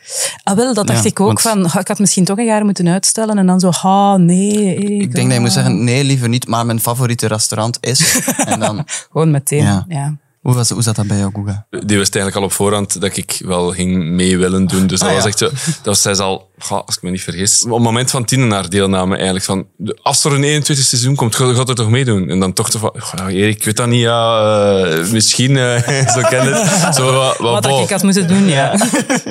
Ah, 0.44 0.56
wel, 0.56 0.74
dat 0.74 0.88
dacht 0.88 1.04
Ja, 1.04 1.10
ik 1.10 1.20
ook. 1.20 1.40
Van, 1.40 1.66
ah, 1.66 1.80
ik 1.80 1.88
had 1.88 2.00
misschien 2.00 2.26
toch 2.26 2.38
een 2.38 2.46
jaar 2.46 2.66
moeten 2.66 2.88
uitstellen. 2.88 3.38
En 3.38 3.46
dan 3.46 3.60
zo, 3.60 3.70
ah, 3.70 4.16
nee. 4.16 4.76
Erik, 4.76 5.02
Ik 5.02 5.12
denk 5.12 5.14
dat 5.14 5.24
je 5.26 5.34
ah. 5.34 5.40
moet 5.40 5.52
zeggen, 5.52 5.84
nee, 5.84 6.04
liever 6.04 6.30
niet, 6.30 6.48
maar 6.48 6.66
mijn 6.66 6.80
favoriete 6.80 7.28
restaurant 7.28 7.78
is... 7.82 8.22
en 8.46 8.60
dan, 8.60 8.86
Gewoon 9.12 9.32
meteen, 9.32 9.84
Ja. 9.88 10.18
Hoe, 10.42 10.54
was, 10.56 10.70
hoe 10.70 10.82
zat 10.82 10.96
dat 10.96 11.08
bij 11.08 11.18
jou, 11.18 11.32
Guga? 11.36 11.66
Die 11.70 11.98
wist 11.98 12.16
eigenlijk 12.16 12.36
al 12.36 12.44
op 12.44 12.52
voorhand 12.52 13.02
dat 13.02 13.18
ik 13.18 13.42
wel 13.46 13.72
ging 13.72 14.04
mee 14.10 14.38
willen 14.38 14.66
doen. 14.66 14.88
Dus 14.88 15.00
dat 15.00 15.10
Ah, 15.10 15.14
was 15.16 15.24
ja. 15.24 15.30
echt 15.30 15.38
zo... 15.38 15.46
Dat 15.66 15.84
was 15.84 16.02
zij 16.02 16.16
al, 16.18 16.50
goh, 16.58 16.82
als 16.86 16.96
ik 16.96 17.02
me 17.02 17.10
niet 17.10 17.22
vergis, 17.24 17.64
op 17.66 17.72
het 17.72 17.82
moment 17.82 18.10
van 18.12 18.26
tien 18.26 18.48
naar 18.48 18.70
deelname 18.70 19.16
eigenlijk. 19.16 19.46
Van, 19.46 19.68
de- 19.78 20.00
als 20.02 20.24
er 20.24 20.34
een 20.34 20.44
21 20.44 20.86
seizoen 20.86 21.16
komt, 21.16 21.36
ga- 21.36 21.54
gaat 21.54 21.70
er 21.70 21.76
toch 21.76 21.90
meedoen? 21.90 22.30
En 22.30 22.40
dan 22.40 22.54
toch 22.54 22.72
zo 22.72 22.80
van, 22.80 22.94
goh, 22.98 23.34
Erik, 23.34 23.56
ik 23.58 23.64
weet 23.64 23.78
dat 23.78 23.88
niet, 23.88 24.02
ja, 24.02 24.42
eh, 24.86 25.08
misschien, 25.12 25.58
eh, 25.58 26.08
zo 26.16 26.22
ken 26.22 26.54
het. 26.54 26.96
Zo, 26.96 27.14
wat, 27.14 27.38
wat, 27.38 27.66
Wat 27.66 27.82
ik 27.84 27.90
had 27.90 28.04
moeten 28.04 28.28
doen, 28.28 28.48
ja. 28.48 28.74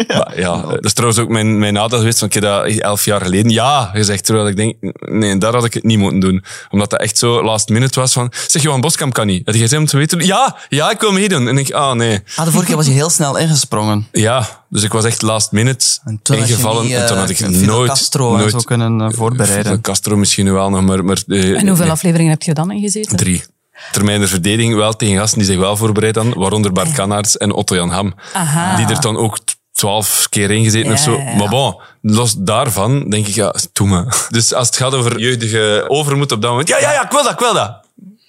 Maar 0.09 0.33
ja, 0.41 0.61
dat 0.63 0.85
is 0.85 0.93
trouwens 0.93 1.21
ook 1.21 1.29
mijn, 1.29 1.59
mijn 1.59 1.73
nadeel 1.73 1.99
geweest, 1.99 2.21
want 2.21 2.35
ik 2.35 2.43
heb 2.43 2.53
dat 2.53 2.67
elf 2.67 3.05
jaar 3.05 3.21
geleden 3.21 3.51
ja 3.51 3.91
gezegd, 3.95 4.25
terwijl 4.25 4.49
ik 4.49 4.57
denk, 4.57 4.75
nee, 5.01 5.39
daar 5.39 5.53
had 5.55 5.65
ik 5.65 5.75
het 5.75 5.85
niet 5.85 5.99
moeten 5.99 6.21
doen. 6.21 6.45
Omdat 6.71 6.91
dat 6.91 7.01
echt 7.01 7.19
zo 7.19 7.43
last 7.45 7.69
minute 7.69 8.01
was 8.01 8.13
van, 8.13 8.33
zeg, 8.47 8.63
Johan 8.63 8.81
Boskamp 8.81 9.13
kan 9.13 9.27
niet. 9.27 9.47
Heb 9.47 9.55
je 9.55 9.61
gezegd 9.61 9.81
om 9.83 9.87
te 9.89 9.97
weten? 9.97 10.27
Ja, 10.27 10.57
ja, 10.69 10.91
ik 10.91 11.01
wil 11.01 11.08
meedoen. 11.13 11.49
En 11.49 11.59
ik, 11.59 11.71
ah, 11.73 11.93
nee. 11.93 12.21
Ah, 12.37 12.45
de 12.45 12.51
vorige 12.51 12.67
keer 12.67 12.77
was 12.77 12.87
je 12.87 12.93
heel 12.93 13.11
snel 13.11 13.37
ingesprongen. 13.37 14.07
Ja, 14.13 14.65
dus 14.69 14.83
ik 14.83 14.93
was 14.93 15.05
echt 15.05 15.23
last 15.23 15.53
minute 15.53 15.87
En 16.05 16.21
toen 16.23 16.37
ingevallen. 16.37 16.83
niet, 16.83 16.95
en 16.95 17.07
toen 17.07 17.15
eh, 17.17 17.21
had 17.21 17.31
ik 17.31 17.37
Fidel 17.37 17.61
nooit... 17.61 17.89
Castro 17.89 18.37
nooit 18.37 18.51
zo 18.51 18.59
kunnen 18.59 19.01
eh, 19.01 19.09
voorbereiden. 19.11 19.65
Fidel 19.65 19.81
Castro 19.81 20.17
misschien 20.17 20.53
wel 20.53 20.71
nog, 20.71 20.83
maar... 20.83 21.05
maar 21.05 21.23
eh, 21.27 21.61
En 21.61 21.67
hoeveel 21.67 21.85
nee, 21.85 21.95
afleveringen 21.95 22.31
heb 22.33 22.43
je 22.43 22.55
dan 22.55 22.71
in 22.71 22.81
gezeten? 22.81 23.17
Drie. 23.17 23.45
termijn 23.93 24.21
de 24.21 24.29
verdediging 24.29 24.75
wel 24.75 24.97
tegen 24.97 25.19
gasten 25.19 25.39
die 25.39 25.47
zich 25.47 25.59
wel 25.59 25.77
voorbereid 25.77 26.17
hadden, 26.17 26.39
waaronder 26.39 26.73
Bart 26.73 26.93
Kannaerts 26.93 27.37
en 27.37 27.53
Otto 27.53 27.75
Jan 27.75 27.91
Ham. 27.91 28.15
Aha. 28.33 28.77
Die 28.77 28.87
er 28.87 29.01
dan 29.01 29.17
ook 29.17 29.39
twaalf 29.73 30.27
keer 30.31 30.51
ingezeten 30.51 30.93
of 30.93 30.99
Ja, 30.99 31.05
zo. 31.05 31.17
ja, 31.17 31.31
ja. 31.31 31.37
Maar 31.37 31.49
bon, 31.49 31.81
los 32.03 32.35
daarvan 32.39 33.11
denk 33.11 33.27
ik, 33.27 33.35
ja, 33.35 33.55
doe 33.73 33.89
me. 33.89 34.05
Dus 34.29 34.55
als 34.55 34.67
het 34.67 34.77
gaat 34.77 34.95
over 34.95 35.19
jeugdige 35.21 35.85
overmoed 35.89 36.33
op 36.33 36.43
dat 36.43 36.51
moment, 36.51 36.69
ja, 36.69 36.79
ja, 36.79 36.93
ja, 36.93 37.05
ik 37.05 37.11
wil 37.11 37.23
dat, 37.23 37.33
ik 37.33 37.39
wil 37.39 37.55
dat. 37.55 37.87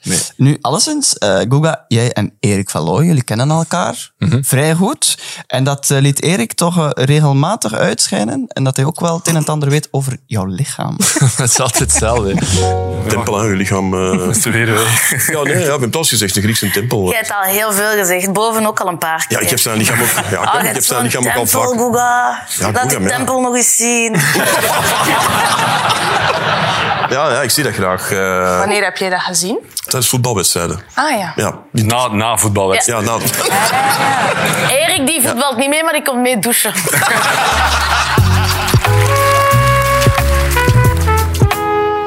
Nee. 0.10 0.20
Nu, 0.36 0.58
alleszins, 0.62 1.18
eh 1.18 1.38
Guga, 1.50 1.86
jij 1.88 2.12
en 2.14 2.34
Erik 2.40 2.70
van 2.70 2.82
Looy, 2.82 3.06
jullie 3.06 3.24
kennen 3.24 3.50
elkaar 3.50 4.12
Mhm. 4.18 4.42
vrij 4.44 4.74
goed. 4.74 5.18
En 5.48 5.64
dat 5.64 5.90
eh, 5.90 6.00
liet 6.00 6.22
Erik 6.24 6.54
toch 6.54 6.78
eh, 6.78 7.06
regelmatig 7.06 7.74
uitschijnen. 7.74 8.46
En 8.48 8.64
dat 8.64 8.76
hij 8.76 8.86
ook 8.86 9.00
wel 9.00 9.18
het 9.18 9.28
een 9.28 9.34
en 9.34 9.40
het 9.40 9.50
ander 9.50 9.70
weet 9.70 9.88
over 9.92 10.18
jouw 10.26 10.46
lichaam. 10.46 10.98
Het 11.38 11.50
is 11.50 11.60
altijd 11.60 11.80
hetzelfde. 11.92 12.34
Tempel 13.08 13.40
aan 13.40 13.48
je 13.48 13.56
lichaam. 13.56 13.92
Te 14.42 14.50
weer, 14.50 14.68
hè. 14.68 14.74
Ja, 15.34 15.44
nee, 15.44 15.60
ja, 15.66 15.74
ik 15.74 15.80
heb 15.82 15.92
pas 15.92 16.10
gezegd, 16.10 16.34
de 16.34 16.42
Griekse 16.42 16.72
tempel. 16.72 17.10
Je 17.10 17.16
hebt 17.16 17.32
al 17.32 17.42
heel 17.42 17.72
veel 17.72 17.92
gezegd. 17.92 18.34
Boven 18.34 18.66
ook 18.66 18.80
al 18.80 18.88
een 18.88 18.98
paar 18.98 19.26
keer. 19.28 19.38
Ja, 19.38 19.44
ik 19.44 19.50
heb 19.50 19.60
zijn 19.60 19.78
lichaam 19.78 20.02
ook, 20.02 20.08
ja, 20.32 20.38
Oh, 20.40 20.44
ik 20.46 20.52
je 20.52 20.58
heb 20.66 20.74
hebt 20.74 20.84
zijn 20.86 21.12
zo'n 21.12 21.22
lichaam 21.22 21.28
ook 21.28 21.36
al 21.36 21.46
vaak. 21.48 21.80
Guga. 21.80 22.44
Ja, 22.60 22.72
Laat 22.72 22.92
ja. 22.92 23.08
tempel 23.08 23.42
nog 23.42 23.56
eens 23.56 23.76
zien. 23.76 24.16
Ja, 27.10 27.30
ja, 27.32 27.42
ik 27.42 27.50
zie 27.50 27.64
dat 27.64 27.74
graag. 27.74 28.10
Wanneer 28.60 28.84
heb 28.84 28.98
jij 28.98 29.10
dat 29.10 29.20
gezien? 29.22 29.60
Tijdens 30.00 30.10
voetbalwedstrijden. 30.10 30.80
Ah 30.94 31.18
ja. 31.20 31.34
Ja, 31.36 31.60
die- 31.72 31.84
Na, 31.86 32.08
na 32.08 32.38
voetbalwedstrijd. 32.38 33.00
ja 33.06 33.06
nou, 33.06 33.22
Erik 34.70 35.08
die 35.08 35.22
voetbalt 35.22 35.58
niet 35.58 35.70
mee, 35.70 35.84
maar 35.84 35.94
die 35.94 36.02
komt 36.04 36.22
mee 36.22 36.40
douchen. 36.40 36.74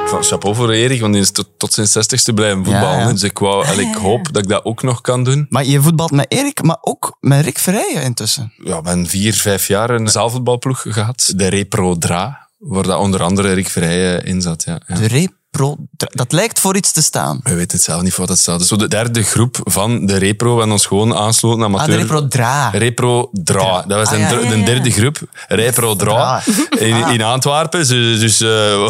Van 0.06 0.22
chapeau 0.24 0.54
voor 0.54 0.70
Erik, 0.70 1.00
want 1.00 1.12
die 1.12 1.22
is 1.22 1.30
tot, 1.30 1.48
tot 1.56 1.72
zijn 1.72 1.86
zestigste 1.86 2.32
blijven 2.32 2.64
voetballen. 2.64 2.98
Ja, 2.98 3.06
ja. 3.06 3.12
Dus 3.12 3.22
ik, 3.22 3.38
wou, 3.38 3.66
en 3.66 3.78
ik 3.78 3.94
hoop 3.94 4.32
dat 4.32 4.42
ik 4.42 4.48
dat 4.48 4.64
ook 4.64 4.82
nog 4.82 5.00
kan 5.00 5.24
doen. 5.24 5.46
Maar 5.48 5.64
je 5.64 5.80
voetbalt 5.82 6.10
met 6.10 6.26
Erik, 6.28 6.62
maar 6.62 6.76
ook 6.80 7.16
met 7.20 7.44
Rick 7.44 7.58
Verrijen 7.58 8.02
intussen. 8.02 8.52
Ja, 8.64 8.76
ik 8.76 8.82
ben 8.82 9.06
vier, 9.06 9.34
vijf 9.34 9.66
jaar 9.66 9.90
een 9.90 10.08
zaalvoetbalploeg 10.08 10.84
gehad. 10.88 11.32
De 11.36 11.46
Repro 11.48 11.98
Dra, 11.98 12.48
waar 12.58 12.82
dat 12.82 12.98
onder 12.98 13.22
andere 13.22 13.52
Rick 13.52 13.68
Verheijen 13.68 14.24
in 14.24 14.40
zat. 14.42 14.62
Ja, 14.64 14.80
ja. 14.86 14.94
De 14.94 15.06
Repro... 15.06 15.34
Dat 15.96 16.32
lijkt 16.32 16.60
voor 16.60 16.76
iets 16.76 16.92
te 16.92 17.02
staan. 17.02 17.40
We 17.42 17.54
weten 17.54 17.76
het 17.76 17.82
zelf 17.86 18.02
niet 18.02 18.10
voor 18.12 18.18
wat 18.26 18.28
dat 18.28 18.38
staat. 18.38 18.58
Dus 18.58 18.68
de 18.68 18.88
derde 18.88 19.22
groep 19.22 19.56
van 19.64 20.06
de 20.06 20.16
Repro. 20.16 20.50
Hebben 20.56 20.72
ons 20.72 20.86
gewoon 20.86 21.14
aansloten. 21.14 21.62
Ah, 21.62 21.70
de 21.70 21.74
Amateur. 21.76 21.98
Repro 21.98 22.28
Dra. 22.28 22.68
Repro 22.70 23.30
Dra. 23.32 23.82
Dat 23.86 23.98
was 23.98 24.06
Ah, 24.08 24.12
de, 24.14 24.18
ja, 24.18 24.28
dr- 24.28 24.42
ja, 24.42 24.48
de 24.50 24.58
ja. 24.58 24.64
derde 24.64 24.90
groep. 24.90 25.18
Repro 25.48 25.96
Dra. 25.96 26.42
In, 26.78 27.08
in 27.08 27.22
Antwerpen. 27.22 27.88
Dus, 27.88 28.20
dus 28.20 28.40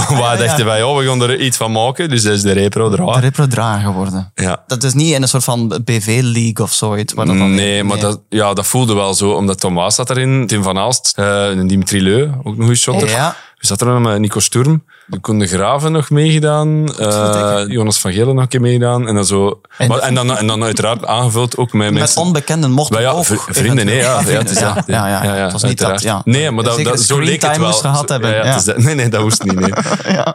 waar 0.09 0.38
dachten 0.38 0.64
wij, 0.64 0.83
oh, 0.83 0.98
we 0.98 1.05
gaan 1.07 1.22
er 1.22 1.40
iets 1.40 1.57
van 1.57 1.72
maken. 1.72 2.09
Dus 2.09 2.22
dat 2.22 2.33
is 2.33 2.42
de 2.42 2.53
Repro 2.53 2.90
De 2.90 2.96
Dra. 2.96 3.18
Repro 3.18 3.46
Dra 3.46 3.79
geworden. 3.79 4.33
Ja. 4.35 4.62
Dat 4.66 4.83
is 4.85 4.92
niet 4.94 5.12
in 5.14 5.22
een 5.22 5.29
soort 5.29 5.44
van 5.44 5.81
BV-league 5.85 6.62
of 6.64 6.72
zoiets. 6.72 7.12
waar 7.12 7.27
dat 7.27 7.38
dan- 7.38 7.55
Nee, 7.55 7.85
maar 7.85 7.98
Dat, 8.01 8.20
ja, 8.29 8.53
dat 8.55 8.66
voelde 8.66 8.94
wel 8.94 9.14
zo. 9.14 9.31
Omdat 9.31 9.61
Tom 9.61 9.75
Waas 9.75 9.94
zat 9.94 10.11
erin, 10.11 10.46
Tim 10.46 10.62
van 10.62 10.79
Aalst, 10.79 11.12
en 11.16 11.66
Dimitri 11.66 12.03
Leu, 12.03 12.29
ook 12.42 12.57
nog 12.57 12.68
een 12.68 12.77
shotter. 12.77 13.09
Ja. 13.09 13.37
We 13.62 13.68
zaten 13.68 13.87
er 13.88 14.01
met 14.01 14.18
Nico 14.18 14.40
Sturm. 14.40 14.85
De 15.07 15.18
Koen 15.20 15.38
de 15.38 15.46
Graven 15.46 15.92
nog 15.92 16.11
meegedaan. 16.11 16.94
eh, 16.98 17.62
Jonas 17.66 17.98
van 18.01 18.12
Gelen 18.12 18.35
nog 18.35 18.42
een 18.42 18.48
keer 18.48 18.61
meegedaan. 18.61 19.09
En 19.09 19.14
dan, 19.14 19.25
zo. 19.25 19.61
En- 19.79 19.88
Maar- 19.88 19.98
en, 19.98 20.14
dan, 20.14 20.37
en 20.37 20.46
dan 20.46 20.62
uiteraard 20.62 21.07
aangevuld 21.07 21.57
ook 21.57 21.72
met 21.72 21.90
Met 21.90 21.98
mensen... 21.98 22.20
onbekenden 22.22 22.70
mochten 22.70 23.01
ja, 23.01 23.11
ook. 23.11 23.25
vri- 23.25 23.38
vrienden, 23.48 23.87
nee, 23.87 23.96
ja. 23.96 24.20
ja, 24.20 24.38
het 24.38 24.51
is 24.51 24.59
ja, 24.59 24.72
dat. 24.75 24.85
ja, 24.87 25.07
ja, 25.09 25.35
Het 25.35 25.53
was 25.53 25.62
niet 25.62 25.79
dat, 25.79 26.03
ja. 26.03 26.20
Nee, 26.25 26.51
maar 26.51 26.64
dat, 26.64 26.83
dat, 26.85 27.01
zo 27.01 27.18
leek 27.18 27.42
het 27.42 27.57
wel. 27.57 27.72
gehad 27.72 28.09
hebben, 28.09 28.31
Ja, 28.31 28.44
ja, 28.44 28.61
ja. 28.66 28.72
Nee, 28.77 28.94
nee, 28.94 29.09
dat 29.09 29.20
hoeft 29.22 29.44
niet. 29.44 29.61
Nee. 29.61 29.72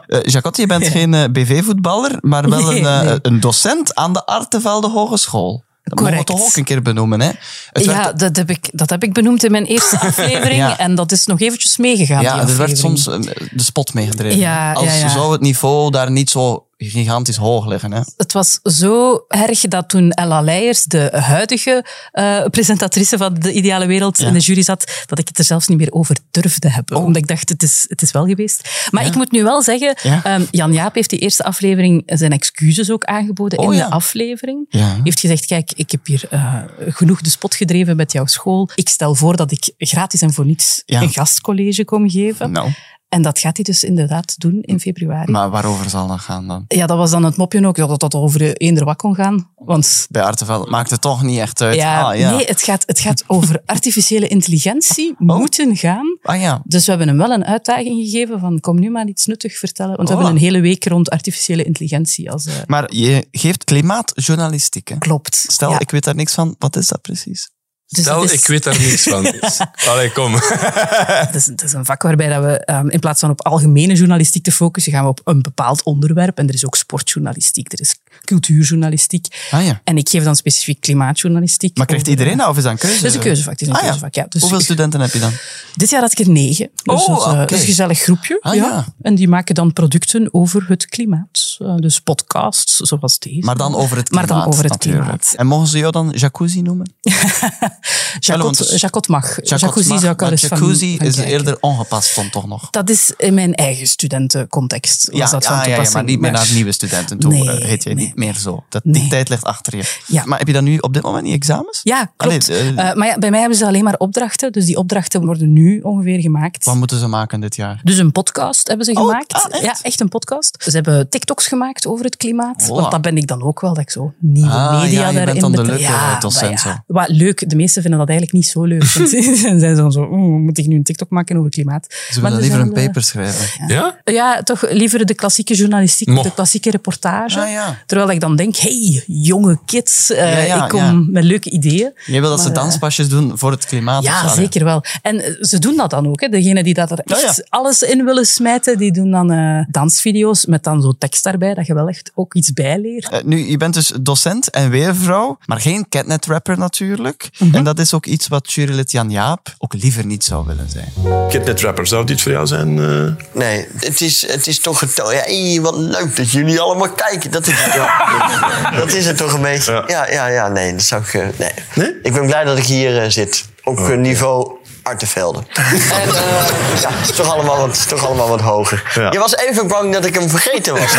Eh, 0.06 0.18
Jacotte, 0.22 0.60
je 0.60 0.66
bent 0.66 0.86
geen 0.86 1.14
eh, 1.14 1.24
BV-voetballer, 1.32 2.10
maar 2.20 2.48
wel 2.48 2.62
Nee, 2.62 2.84
een, 2.84 3.04
nee. 3.06 3.18
een 3.22 3.40
docent 3.40 3.94
aan 3.94 4.12
de 4.12 4.26
Artevelde 4.26 4.88
Hogeschool. 4.88 5.64
Dat 5.88 5.98
mogen 5.98 6.16
we 6.16 6.24
Correct. 6.24 6.26
toch 6.26 6.40
ook 6.50 6.56
een 6.56 6.64
keer 6.64 6.82
benoemen, 6.82 7.20
hè? 7.20 7.30
Het 7.72 7.84
Ja, 7.84 8.02
werd- 8.02 8.18
dat 8.18 8.36
heb, 8.36 8.50
ik, 8.50 8.68
dat 8.72 8.90
heb 8.90 9.02
ik 9.02 9.12
benoemd 9.12 9.44
in 9.44 9.50
mijn 9.50 9.64
eerste 9.64 9.98
aflevering. 10.08 10.56
Ja. 10.56 10.78
En 10.78 10.94
dat 10.94 11.12
is 11.12 11.26
nog 11.26 11.40
eventjes 11.40 11.76
meegegaan. 11.76 12.22
ja, 12.22 12.40
er 12.40 12.56
werd 12.56 12.78
soms 12.78 13.06
eh, 13.08 13.20
de 13.50 13.62
spot 13.62 13.94
meegedreven. 13.94 14.38
Ja, 14.38 14.72
Als 14.72 14.84
ja, 14.86 14.92
ja. 14.94 15.08
zou 15.08 15.32
het 15.32 15.40
niveau 15.40 15.90
daar 15.90 16.10
niet 16.10 16.30
zo 16.30 16.66
gigantisch 16.78 17.36
hoog 17.36 17.66
liggen. 17.66 17.92
Hè? 17.92 18.00
Het 18.16 18.32
was 18.32 18.58
zo 18.62 19.24
erg 19.28 19.60
dat 19.60 19.88
toen 19.88 20.10
Ella 20.10 20.40
Leijers, 20.40 20.84
de 20.84 21.10
huidige 21.12 21.84
eh, 22.12 22.44
presentatrice 22.50 23.16
van 23.18 23.34
De 23.34 23.52
Ideale 23.52 23.86
Wereld, 23.86 24.18
in 24.18 24.32
de 24.32 24.38
jury 24.38 24.62
zat, 24.62 25.02
dat 25.06 25.18
ik 25.18 25.28
het 25.28 25.38
er 25.38 25.44
zelfs 25.44 25.66
niet 25.66 25.78
meer 25.78 25.92
over 25.92 26.16
durfde 26.30 26.70
hebben. 26.70 26.96
Omdat 26.96 27.16
ik 27.22 27.26
dacht, 27.28 27.48
het 27.48 27.62
is, 27.62 27.84
het 27.88 28.02
is 28.02 28.10
wel 28.10 28.26
geweest. 28.26 28.88
Maar 28.90 29.06
ik 29.06 29.14
moet 29.14 29.32
nu 29.32 29.42
wel 29.42 29.62
zeggen, 29.62 29.96
Ja. 30.02 30.24
ehm, 30.24 30.44
Jan 30.50 30.72
Jaap 30.72 30.94
heeft 30.94 31.10
die 31.10 31.18
eerste 31.18 31.44
aflevering 31.44 32.02
zijn 32.06 32.32
excuses 32.32 32.90
ook 32.90 33.04
aangeboden 33.04 33.58
Oh, 33.58 33.72
in 33.72 33.78
de 33.78 33.90
aflevering. 33.90 34.66
Ja. 34.68 34.96
heeft 35.04 35.20
gezegd, 35.20 35.46
kijk, 35.46 35.72
ik 35.76 35.90
heb 35.90 36.06
hier 36.06 36.24
eh, 36.30 36.54
genoeg 36.88 37.20
de 37.20 37.30
spot 37.30 37.54
gedreven 37.54 37.96
met 37.96 38.12
jouw 38.12 38.26
school. 38.26 38.68
Ik 38.74 38.88
stel 38.88 39.14
voor 39.14 39.36
dat 39.36 39.50
ik 39.52 39.72
gratis 39.78 40.22
en 40.22 40.32
voor 40.32 40.44
niets 40.46 40.82
een 40.86 41.08
gastcollege 41.12 41.84
kom 41.84 42.10
geven. 42.10 42.50
Nou, 42.50 42.70
En 43.08 43.22
dat 43.22 43.38
gaat 43.38 43.56
hij 43.56 43.64
dus 43.64 43.84
inderdaad 43.84 44.34
doen 44.40 44.58
in 44.60 44.80
februari. 44.80 45.32
maar 45.32 45.50
waarover 45.50 45.90
zal 45.90 46.06
dat 46.06 46.20
gaan 46.20 46.46
dan? 46.46 46.64
Ja, 46.68 46.86
dat 46.86 46.96
was 46.96 47.10
dan 47.10 47.24
het 47.24 47.36
mopje 47.36 47.66
ook, 47.66 47.76
dat 47.76 48.00
dat 48.00 48.14
over 48.14 48.56
eender 48.56 48.84
wat 48.84 48.96
kon 48.96 49.14
gaan. 49.14 49.50
Want 49.54 50.06
Bij 50.10 50.22
Artevelde 50.22 50.70
maakt 50.70 50.90
het 50.90 51.00
toch 51.00 51.22
niet 51.22 51.38
echt 51.38 51.60
uit. 51.60 51.74
ja, 51.74 52.02
ah, 52.02 52.18
ja. 52.18 52.30
nee, 52.36 52.44
het 52.44 52.62
gaat, 52.62 52.82
het 52.86 53.00
gaat 53.00 53.24
over 53.26 53.62
artificiële 53.66 54.28
intelligentie 54.28 55.14
Oh. 55.18 55.36
moeten 55.38 55.76
gaan. 55.76 56.18
Ah 56.22 56.40
ja. 56.40 56.62
Dus 56.64 56.84
we 56.84 56.90
hebben 56.90 57.08
hem 57.08 57.16
wel 57.18 57.30
een 57.30 57.44
uitdaging 57.44 58.00
gegeven 58.04 58.40
van 58.40 58.60
kom 58.60 58.78
nu 58.80 58.90
maar 58.90 59.06
iets 59.06 59.26
nuttig 59.26 59.58
vertellen. 59.58 59.96
Want 59.96 60.08
we 60.08 60.14
Oh. 60.14 60.20
hebben 60.20 60.36
een 60.40 60.44
hele 60.46 60.60
week 60.60 60.84
rond 60.84 61.10
artificiële 61.10 61.64
intelligentie. 61.64 62.30
Als, 62.30 62.46
eh, 62.46 62.54
Maar 62.66 62.94
je 62.94 63.26
geeft 63.30 63.64
klimaatjournalistiek. 63.64 64.88
Hè? 64.88 64.98
klopt. 64.98 65.44
Stel, 65.48 65.70
Ja, 65.70 65.78
ik 65.78 65.90
weet 65.90 66.04
daar 66.04 66.14
niks 66.14 66.34
van. 66.34 66.54
Wat 66.58 66.76
is 66.76 66.88
dat 66.88 67.00
precies? 67.02 67.50
Dus 67.88 68.04
Stel, 68.04 68.20
dat 68.20 68.30
is- 68.32 68.40
ik 68.40 68.46
weet 68.46 68.62
daar 68.64 68.78
niks 68.80 69.02
van. 69.02 69.34
Allee, 69.90 70.12
kom. 70.12 70.32
Het 70.34 71.34
is, 71.34 71.46
het 71.46 71.62
is 71.62 71.72
een 71.72 71.84
vak 71.84 72.02
waarbij 72.02 72.28
dat 72.28 72.42
we 72.42 72.64
ehm, 72.64 72.88
in 72.88 72.98
plaats 73.00 73.20
van 73.20 73.30
op 73.30 73.46
algemene 73.46 73.94
journalistiek 73.94 74.42
te 74.44 74.52
focussen, 74.52 74.92
gaan 74.92 75.02
we 75.02 75.08
op 75.08 75.20
een 75.24 75.42
bepaald 75.42 75.82
onderwerp. 75.82 76.38
En 76.38 76.48
er 76.48 76.54
is 76.54 76.66
ook 76.66 76.76
sportjournalistiek, 76.76 77.72
er 77.72 77.80
is 77.80 77.96
cultuurjournalistiek. 78.24 79.26
Ah 79.50 79.64
ja. 79.64 79.80
En 79.84 79.96
ik 79.96 80.08
geef 80.08 80.24
dan 80.24 80.36
specifiek 80.36 80.80
klimaatjournalistiek. 80.80 81.76
Maar 81.76 81.86
krijgt 81.86 82.06
iedereen 82.08 82.36
dat 82.36 82.48
of 82.48 82.56
is 82.56 82.62
dat 82.62 82.72
een 82.72 82.78
keuze? 82.78 82.96
Het 82.96 83.04
is 83.04 83.14
een 83.14 83.20
keuzevak. 83.20 83.52
Het 83.52 83.60
is 83.62 83.68
een 83.68 83.74
Ah, 83.74 83.80
ja. 83.80 83.86
keuzevak, 83.86 84.14
ja. 84.14 84.26
Dus 84.28 84.40
Hoeveel 84.40 84.60
studenten 84.60 85.00
heb 85.00 85.12
je 85.12 85.18
dan? 85.18 85.32
Dit 85.74 85.90
jaar 85.90 86.00
had 86.00 86.12
ik 86.12 86.18
er 86.18 86.30
negen. 86.30 86.70
Dus 86.82 87.00
Oh, 87.00 87.06
dat, 87.06 87.16
is, 87.18 87.22
eh, 87.24 87.28
oké. 87.30 87.38
dat 87.38 87.50
is 87.50 87.60
een 87.60 87.66
gezellig 87.66 87.98
groepje. 88.00 88.38
Ah, 88.40 88.54
ja. 88.54 88.64
ja. 88.64 88.86
En 89.02 89.14
die 89.14 89.28
maken 89.28 89.54
dan 89.54 89.72
producten 89.72 90.28
over 90.34 90.64
het 90.68 90.86
klimaat. 90.86 91.56
Eh, 91.58 91.74
dus 91.76 92.00
podcasts, 92.00 92.76
zoals 92.76 93.18
deze. 93.18 93.38
Maar 93.46 93.56
dan 93.56 93.74
over 93.74 93.96
het 93.96 94.10
Maar 94.10 94.24
klimaat. 94.24 94.44
dan 94.44 94.52
over 94.54 94.64
het 94.64 94.76
klimaat. 94.78 95.32
En 95.36 95.46
mogen 95.46 95.66
ze 95.66 95.78
jou 95.78 95.92
dan 95.92 96.10
jacuzzi 96.16 96.62
noemen? 96.62 96.92
Jacot, 98.18 98.60
is- 98.60 98.80
Jacot 98.80 99.08
mag. 99.08 99.38
Jacuzzi 99.42 99.98
zou 99.98 100.12
ik 100.12 100.22
al 100.22 100.30
eens 100.30 100.40
Jacuzzi 100.40 100.96
van 100.96 101.06
is 101.06 101.14
kijken. 101.14 101.32
eerder 101.32 101.56
ongepast 101.60 102.14
dan 102.14 102.30
toch 102.30 102.46
nog. 102.46 102.70
Dat 102.70 102.90
is 102.90 103.12
in 103.16 103.34
mijn 103.34 103.54
eigen 103.54 103.86
studentencontext. 103.86 105.08
Was 105.10 105.18
Ja, 105.18 105.30
dat 105.30 105.42
ja, 105.42 105.48
van 105.48 105.56
ja, 105.58 105.62
ja, 105.62 105.68
toepassing. 105.68 105.94
maar 105.94 106.04
niet 106.04 106.20
meer 106.20 106.30
naar 106.32 106.48
nieuwe 106.52 106.72
studenten 106.72 107.18
toe. 107.18 107.32
Nee, 107.32 107.50
eh, 107.50 107.64
heet 107.68 107.82
jij 107.84 107.94
nee. 107.94 108.04
niet 108.04 108.16
meer 108.16 108.34
zo. 108.34 108.64
Dat, 108.68 108.82
Die 108.84 108.92
Nee. 109.00 109.08
tijd 109.10 109.28
ligt 109.28 109.44
achter 109.44 109.76
je. 109.76 109.94
Ja. 110.06 110.22
Maar 110.26 110.38
heb 110.38 110.46
je 110.46 110.52
dan 110.52 110.64
nu 110.64 110.78
op 110.78 110.94
dit 110.94 111.02
moment 111.02 111.24
niet 111.24 111.34
examens? 111.34 111.80
Ja, 111.82 112.10
klopt. 112.16 112.48
Allee, 112.48 112.58
eh, 112.74 112.88
Eh, 112.90 112.94
maar 112.96 113.06
ja, 113.06 113.18
bij 113.18 113.30
mij 113.30 113.40
hebben 113.40 113.58
ze 113.58 113.66
alleen 113.66 113.84
maar 113.84 113.94
opdrachten. 113.98 114.52
Dus 114.52 114.64
die 114.64 114.76
opdrachten 114.76 115.24
worden 115.24 115.52
nu 115.52 115.80
ongeveer 115.80 116.20
gemaakt. 116.20 116.64
Wat 116.64 116.74
moeten 116.74 116.98
ze 116.98 117.06
maken 117.06 117.40
dit 117.40 117.56
jaar? 117.56 117.80
Dus 117.84 117.98
een 117.98 118.12
podcast 118.12 118.68
hebben 118.68 118.86
ze 118.86 118.92
Oh, 118.92 118.98
gemaakt. 119.06 119.32
ah, 119.32 119.44
echt? 119.50 119.62
Ja, 119.62 119.76
echt 119.82 120.00
een 120.00 120.08
podcast. 120.08 120.56
Ze 120.62 120.70
hebben 120.70 121.08
TikToks 121.08 121.46
gemaakt 121.46 121.86
over 121.86 122.04
het 122.04 122.16
klimaat. 122.16 122.62
Voilà. 122.64 122.66
Want 122.66 122.90
dat 122.90 123.02
ben 123.02 123.16
ik 123.16 123.26
dan 123.26 123.42
ook 123.42 123.60
wel, 123.60 123.74
dat 123.74 123.82
ik 123.82 123.90
zo 123.90 124.12
nieuwe 124.20 124.50
Ah, 124.50 124.80
media 124.80 125.00
ja, 125.00 125.06
je 125.08 125.14
daarin 125.14 125.24
bent 125.24 125.40
dan 125.40 125.52
de 125.52 125.62
leuke 125.72 126.16
docent. 126.20 126.62
Wat 126.86 127.08
leuk, 127.08 127.50
de 127.50 127.56
meesten 127.68 127.82
vinden 127.82 127.98
dat 128.00 128.08
eigenlijk 128.08 128.38
niet 128.38 128.46
zo 128.52 128.64
leuk. 128.64 128.84
Ze 129.54 129.54
zijn 129.58 129.76
dan 129.76 129.92
zo, 129.92 130.00
oeh, 130.00 130.40
moet 130.40 130.58
ik 130.58 130.66
nu 130.66 130.76
een 130.76 130.82
TikTok 130.82 131.10
maken 131.10 131.36
over 131.36 131.50
klimaat? 131.50 131.86
Ze 132.10 132.20
Maar 132.20 132.30
willen 132.30 132.36
er 132.36 132.56
liever 132.56 132.60
een 132.60 132.84
paper 132.86 133.02
schrijven. 133.02 133.66
Ja? 133.66 133.98
eh, 134.04 134.14
Ja, 134.14 134.42
toch 134.42 134.70
liever 134.70 135.06
de 135.06 135.14
klassieke 135.14 135.54
journalistiek, 135.54 136.08
Mo. 136.08 136.22
de 136.22 136.34
klassieke 136.34 136.70
reportage. 136.70 137.40
Ah, 137.40 137.50
ja. 137.50 137.78
Terwijl 137.86 138.10
ik 138.10 138.20
dan 138.20 138.36
denk, 138.36 138.56
hey, 138.56 139.02
jonge 139.06 139.58
kids, 139.64 140.10
eh, 140.10 140.32
Ja, 140.32 140.38
ja, 140.56 140.62
ik 140.64 140.68
kom 140.70 140.80
ja. 140.80 140.92
met 140.92 141.24
leuke 141.24 141.50
ideeën. 141.50 141.92
Je 142.06 142.20
wil 142.20 142.30
dat 142.30 142.40
ze 142.40 142.48
Maar, 142.48 142.56
eh, 142.56 142.62
danspasjes 142.62 143.08
doen 143.08 143.38
voor 143.38 143.50
het 143.50 143.64
klimaat? 143.66 144.02
Ja, 144.02 144.28
zo? 144.28 144.34
zeker 144.34 144.64
wel. 144.64 144.84
En 145.02 145.20
eh, 145.20 145.34
ze 145.40 145.58
doen 145.58 145.76
dat 145.76 145.90
dan 145.90 146.06
ook. 146.08 146.20
Hè. 146.20 146.28
Degenen 146.28 146.64
die 146.64 146.74
dat 146.74 146.90
er 146.90 146.98
echt 147.04 147.36
ja. 147.36 147.44
alles 147.48 147.82
in 147.82 148.04
willen 148.04 148.26
smijten, 148.26 148.78
die 148.78 148.92
doen 148.92 149.10
dan 149.10 149.30
eh, 149.30 149.64
dansvideo's 149.68 150.46
met 150.46 150.64
dan 150.64 150.82
zo 150.82 150.92
tekst 150.98 151.24
daarbij, 151.24 151.54
dat 151.54 151.66
je 151.66 151.74
wel 151.74 151.88
echt 151.88 152.10
ook 152.14 152.34
iets 152.34 152.52
bijleert. 152.52 153.08
Eh, 153.08 153.22
nu, 153.24 153.50
je 153.50 153.56
bent 153.56 153.74
dus 153.74 153.92
docent 154.00 154.50
en 154.50 154.70
weervrouw, 154.70 155.38
maar 155.46 155.60
geen 155.60 155.86
catnet-rapper 155.88 156.58
natuurlijk. 156.58 157.28
Mhm. 157.38 157.50
En 157.58 157.64
dat 157.64 157.78
is 157.78 157.94
ook 157.94 158.06
iets 158.06 158.28
wat 158.28 158.52
jurylid 158.52 158.90
Jan 158.90 159.10
Jaap 159.10 159.54
ook 159.58 159.72
liever 159.74 160.06
niet 160.06 160.24
zou 160.24 160.46
willen 160.46 160.68
zijn. 160.70 160.92
Catnet 161.28 161.60
Rapper, 161.60 161.86
zou 161.86 162.06
dit 162.06 162.20
voor 162.20 162.32
jou 162.32 162.46
zijn? 162.46 162.78
eh? 162.78 163.24
Nee, 163.40 163.66
het 163.76 164.00
is, 164.00 164.26
het 164.26 164.46
is 164.46 164.58
toch 164.60 164.80
het. 164.80 164.96
Ja, 164.96 165.04
hey, 165.04 165.58
wat 165.62 165.76
leuk 165.76 166.16
dat 166.16 166.30
jullie 166.30 166.60
allemaal 166.60 166.90
kijken. 166.90 167.30
Dat 167.30 167.46
is, 167.46 167.64
ja, 167.74 168.70
dat 168.76 168.92
is 168.92 169.06
het 169.06 169.16
toch 169.16 169.32
een 169.32 169.42
beetje. 169.42 169.84
Ja, 169.86 170.10
ja, 170.10 170.26
ja, 170.26 170.48
nee, 170.48 170.72
dat 170.72 170.82
zou 170.82 171.02
ik. 171.02 171.14
eh, 171.14 171.26
nee. 171.36 171.50
Nee? 171.74 171.94
Ik 172.02 172.12
ben 172.12 172.26
blij 172.26 172.44
dat 172.44 172.58
ik 172.58 172.64
hier 172.64 173.02
eh, 173.02 173.10
zit. 173.10 173.44
op 173.64 173.78
eh, 173.78 173.96
niveau 173.96 174.56
Artevelde. 174.88 175.38
en 175.52 176.08
eh, 176.14 176.80
ja, 176.80 176.90
het 176.90 177.10
is 177.10 177.16
toch 177.16 177.32
allemaal 177.32 177.56
wat, 177.56 177.88
toch 177.88 178.06
allemaal 178.06 178.28
wat 178.28 178.40
hoger. 178.40 178.92
Ja. 178.94 179.10
Je 179.10 179.18
was 179.18 179.36
even 179.36 179.68
bang 179.68 179.92
dat 179.92 180.04
ik 180.04 180.14
hem 180.14 180.28
vergeten 180.28 180.74
was. 180.74 180.94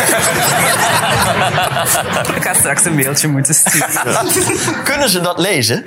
Ik 2.36 2.42
ga 2.42 2.54
straks 2.54 2.84
een 2.84 2.94
mailtje 2.94 3.28
moeten 3.28 3.54
sturen. 3.54 3.88
Kunnen 4.84 5.10
ze 5.10 5.20
dat 5.20 5.38
lezen? 5.38 5.84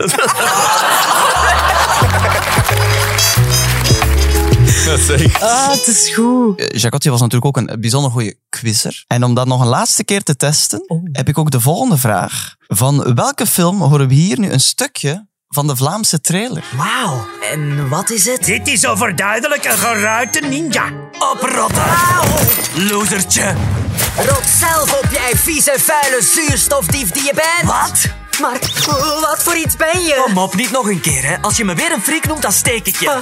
Dat 4.86 5.00
zeg. 5.00 5.42
Ah, 5.42 5.70
het 5.72 5.88
is 5.88 6.14
goed. 6.14 6.60
Eh, 6.60 6.80
Jacotje 6.80 7.10
was 7.10 7.22
natuurlijk 7.22 7.58
ook 7.58 7.58
een 7.58 7.80
bijzonder 7.80 8.12
goede 8.12 8.36
quizzer. 8.50 9.04
En 9.08 9.24
om 9.24 9.34
dat 9.34 9.48
nog 9.48 9.62
een 9.62 9.68
laatste 9.68 10.04
keer 10.04 10.24
te 10.24 10.36
testen, 10.36 10.84
Oh. 10.88 11.04
heb 11.12 11.28
ik 11.28 11.38
ook 11.38 11.52
de 11.52 11.60
volgende 11.60 11.98
vraag. 11.98 12.56
Van 12.68 13.16
welke 13.16 13.46
film 13.46 13.82
horen 13.82 14.08
we 14.08 14.14
hier 14.14 14.40
nu 14.40 14.52
een 14.52 14.60
stukje 14.60 15.28
van 15.54 15.68
de 15.68 15.76
Vlaamse 15.76 16.22
trailer? 16.22 16.64
Wauw. 16.76 17.28
En 17.52 17.90
wat 17.90 18.10
is 18.10 18.26
het? 18.26 18.46
Dit 18.46 18.68
is 18.68 18.88
overduidelijk 18.88 19.66
een 19.66 19.78
geruite 19.78 20.40
ninja. 20.40 20.84
Oprotten. 21.34 21.84
Losertje. 22.76 23.54
Rot 24.18 24.48
zelf 24.60 24.94
op, 25.04 25.12
jij 25.12 25.32
vieze, 25.36 25.74
vuile 25.78 26.22
zuurstofdief 26.22 27.12
die 27.12 27.24
je 27.24 27.34
bent. 27.34 27.72
Wat? 27.72 28.23
Maar 28.40 28.60
wat 29.22 29.44
voor 29.44 29.56
iets 29.56 29.76
ben 29.76 30.02
je? 30.02 30.22
Kom 30.26 30.38
op, 30.38 30.56
niet 30.56 30.72
nog 30.72 30.90
een 30.90 31.02
keer, 31.02 31.26
hè. 31.26 31.38
Als 31.42 31.58
je 31.58 31.66
me 31.66 31.76
weer 31.76 31.92
een 31.92 32.02
freak 32.02 32.28
noemt, 32.28 32.42
dan 32.42 32.52
steek 32.52 32.88
ik 32.88 32.96
je. 32.96 33.20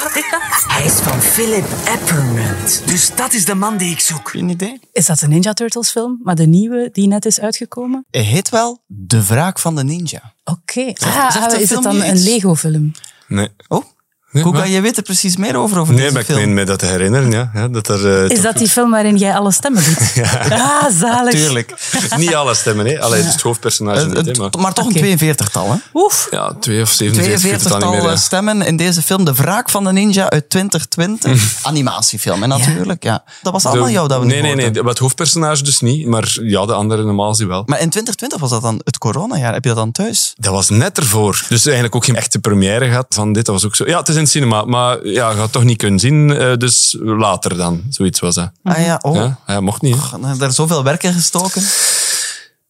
Hij 0.68 0.86
is 0.86 0.94
van 0.94 1.22
Philip 1.22 1.66
Eppermint. 1.88 2.82
Dus 2.86 3.16
dat 3.16 3.34
is 3.34 3.46
de 3.46 3.56
man 3.56 3.78
die 3.78 3.92
ik 3.92 4.00
zoek. 4.00 4.30
Geen 4.30 4.50
idee. 4.50 4.80
Is 4.92 5.06
dat 5.06 5.22
een 5.22 5.30
Ninja 5.30 5.54
Turtles 5.54 5.92
film? 5.92 6.20
Maar 6.24 6.36
de 6.36 6.46
nieuwe 6.48 6.90
die 6.92 7.08
net 7.08 7.26
is 7.26 7.40
uitgekomen? 7.40 8.06
Hij 8.12 8.22
heet 8.22 8.50
wel 8.50 8.82
De 8.86 9.26
Wraak 9.26 9.60
van 9.60 9.76
de 9.76 9.84
Ninja. 9.84 10.34
Oké. 10.44 10.94
Ah, 11.00 11.60
is 11.60 11.70
het 11.70 11.84
dan 11.84 11.96
je 11.96 12.06
een 12.06 12.16
iets? 12.16 12.24
Lego 12.24 12.56
film? 12.56 12.92
Nee. 13.28 13.50
Oh, 13.68 13.84
Nee, 14.32 14.44
Koeka, 14.44 14.60
wat? 14.60 14.70
je 14.70 14.82
weet 14.82 14.98
er 14.98 15.04
precies 15.04 15.38
meer 15.38 15.56
over, 15.56 15.80
over 15.80 15.94
Nee, 15.94 16.02
deze 16.02 16.14
maar 16.14 16.22
ik 16.22 16.36
meen 16.36 16.54
me 16.54 16.64
dat 16.64 16.80
te 16.80 16.86
herinneren, 16.86 17.32
ja. 17.32 17.52
ja 17.54 17.68
dat 17.68 17.88
er, 17.88 18.24
eh, 18.24 18.30
Is 18.30 18.42
dat 18.42 18.58
die 18.58 18.68
film 18.70 18.92
waarin 18.92 19.18
jij 19.18 19.34
alle 19.36 19.52
stemmen 19.52 19.84
doet? 19.84 19.98
Ah, 20.52 20.84
zalig. 21.00 21.34
Tuurlijk. 21.34 21.74
Niet 22.18 22.36
alle 22.36 22.54
stemmen, 22.54 22.86
hè. 22.86 23.02
Alleen 23.02 23.26
het 23.26 23.42
hoofdpersonage 23.42 24.00
Eh, 24.00 24.06
niet, 24.06 24.16
hè. 24.16 24.22
het- 24.24 24.38
Maar, 24.38 24.50
maar 24.62 24.74
toch 24.74 24.86
een 24.86 25.14
Oké. 25.14 25.34
42-tal, 25.36 25.72
hè? 25.72 25.78
Oef. 25.94 26.28
ja, 26.32 26.54
twee 26.60 26.82
of 26.82 26.90
47, 26.92 27.44
ik 27.44 27.52
weet 27.52 27.64
het 27.64 27.72
al 27.72 27.78
niet 27.78 27.86
42-tal 27.88 27.92
meer. 27.92 28.12
ja. 28.12 28.16
stemmen 28.16 28.62
in 28.62 28.78
deze 28.78 29.02
film. 29.02 29.26
De 29.26 29.34
Wraak 29.34 29.70
van 29.70 29.84
de 29.84 29.92
Ninja 29.92 30.30
uit 30.30 30.50
2020. 30.50 31.56
Animatiefilm, 31.64 32.42
hè, 32.42 32.48
natuurlijk. 32.48 33.04
Ja. 33.04 33.24
Dat 33.42 33.54
was 33.54 33.66
allemaal 33.66 33.86
De- 33.86 33.92
jou 33.92 34.08
dat 34.08 34.20
we 34.20 34.26
Nee, 34.26 34.42
nee, 34.42 34.56
nee. 34.56 34.84
Het 34.84 34.98
hoofdpersonage 35.00 35.64
dus 35.64 35.80
niet. 35.82 36.08
Maar 36.08 36.38
ja, 36.42 36.66
de 36.66 36.74
andere 36.74 37.04
normaal 37.04 37.36
zie 37.36 37.48
wel. 37.48 37.64
Maar 37.66 37.80
in 37.82 37.90
2020 37.90 38.40
was 38.40 38.50
dat 38.50 38.62
dan 38.62 38.82
het 38.84 38.98
coronajaar. 38.98 39.54
Heb 39.54 39.64
je 39.64 39.70
dat 39.70 39.78
dan 39.78 39.92
thuis? 39.92 40.34
Dat 40.38 40.54
was 40.54 40.70
net 40.70 40.98
ervoor. 40.98 41.46
Dus 41.50 41.64
eigenlijk 41.66 41.96
ook 41.96 42.06
geen 42.06 42.16
echte 42.16 42.40
première 42.40 42.86
gehad 42.88 43.06
van 43.10 43.34
dit. 43.34 43.46
Dat 43.46 43.56
was 43.56 43.66
ook 43.66 43.76
zo. 43.76 43.86
Ja, 43.88 43.98
het 44.00 44.08
is 44.08 44.16
in 44.22 44.28
het 44.28 44.34
cinema, 44.34 44.64
maar 44.66 45.06
ja, 45.08 45.30
je 45.30 45.36
gaat 45.38 45.52
toch 45.52 45.64
niet 45.64 45.78
kunnen 45.78 46.00
zien. 46.00 46.38
eh, 46.38 46.58
dus 46.58 46.98
later 47.00 47.58
dan. 47.58 47.82
Zoiets 47.90 48.20
was 48.20 48.36
dat. 48.36 48.52
Ah 48.64 48.86
ja, 48.86 49.00
oh. 49.02 49.16
Ja, 49.16 49.38
ja, 49.48 49.60
mocht 49.60 49.82
niet. 49.82 49.96
heb 50.12 50.34
je 50.34 50.38
Daar 50.38 50.52
zoveel 50.52 50.84
werk 50.84 51.04
in 51.04 51.14
gestoken. 51.14 51.62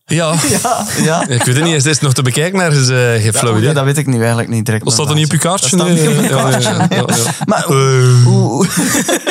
Ja. 0.06 0.34
Ja, 0.64 0.86
ja. 1.04 1.28
Ik 1.28 1.44
weet 1.44 1.56
het 1.56 1.64
niet, 1.64 1.76
is 1.76 1.84
dit 1.84 2.02
nog 2.02 2.14
te 2.14 2.22
bekijken 2.22 2.58
geen 3.22 3.34
flauw 3.34 3.54
Ja, 3.54 3.58
idee. 3.60 3.74
dat 3.74 3.84
weet 3.84 3.98
ik 3.98 4.08
nu 4.08 4.18
eigenlijk 4.20 4.50
niet 4.50 4.66
direct. 4.66 4.84
Dat 4.84 4.94
staat 4.94 5.10
er 5.10 5.16
niet 5.16 5.26
op 5.26 5.32
je 5.32 5.38
kaartje? 5.38 5.78
Dat 5.78 5.88
Nee, 5.88 6.30
ja, 6.30 6.50
ja. 6.90 7.06
Maar 7.46 7.64
Eh. 7.64 8.24
hoe, 8.24 8.68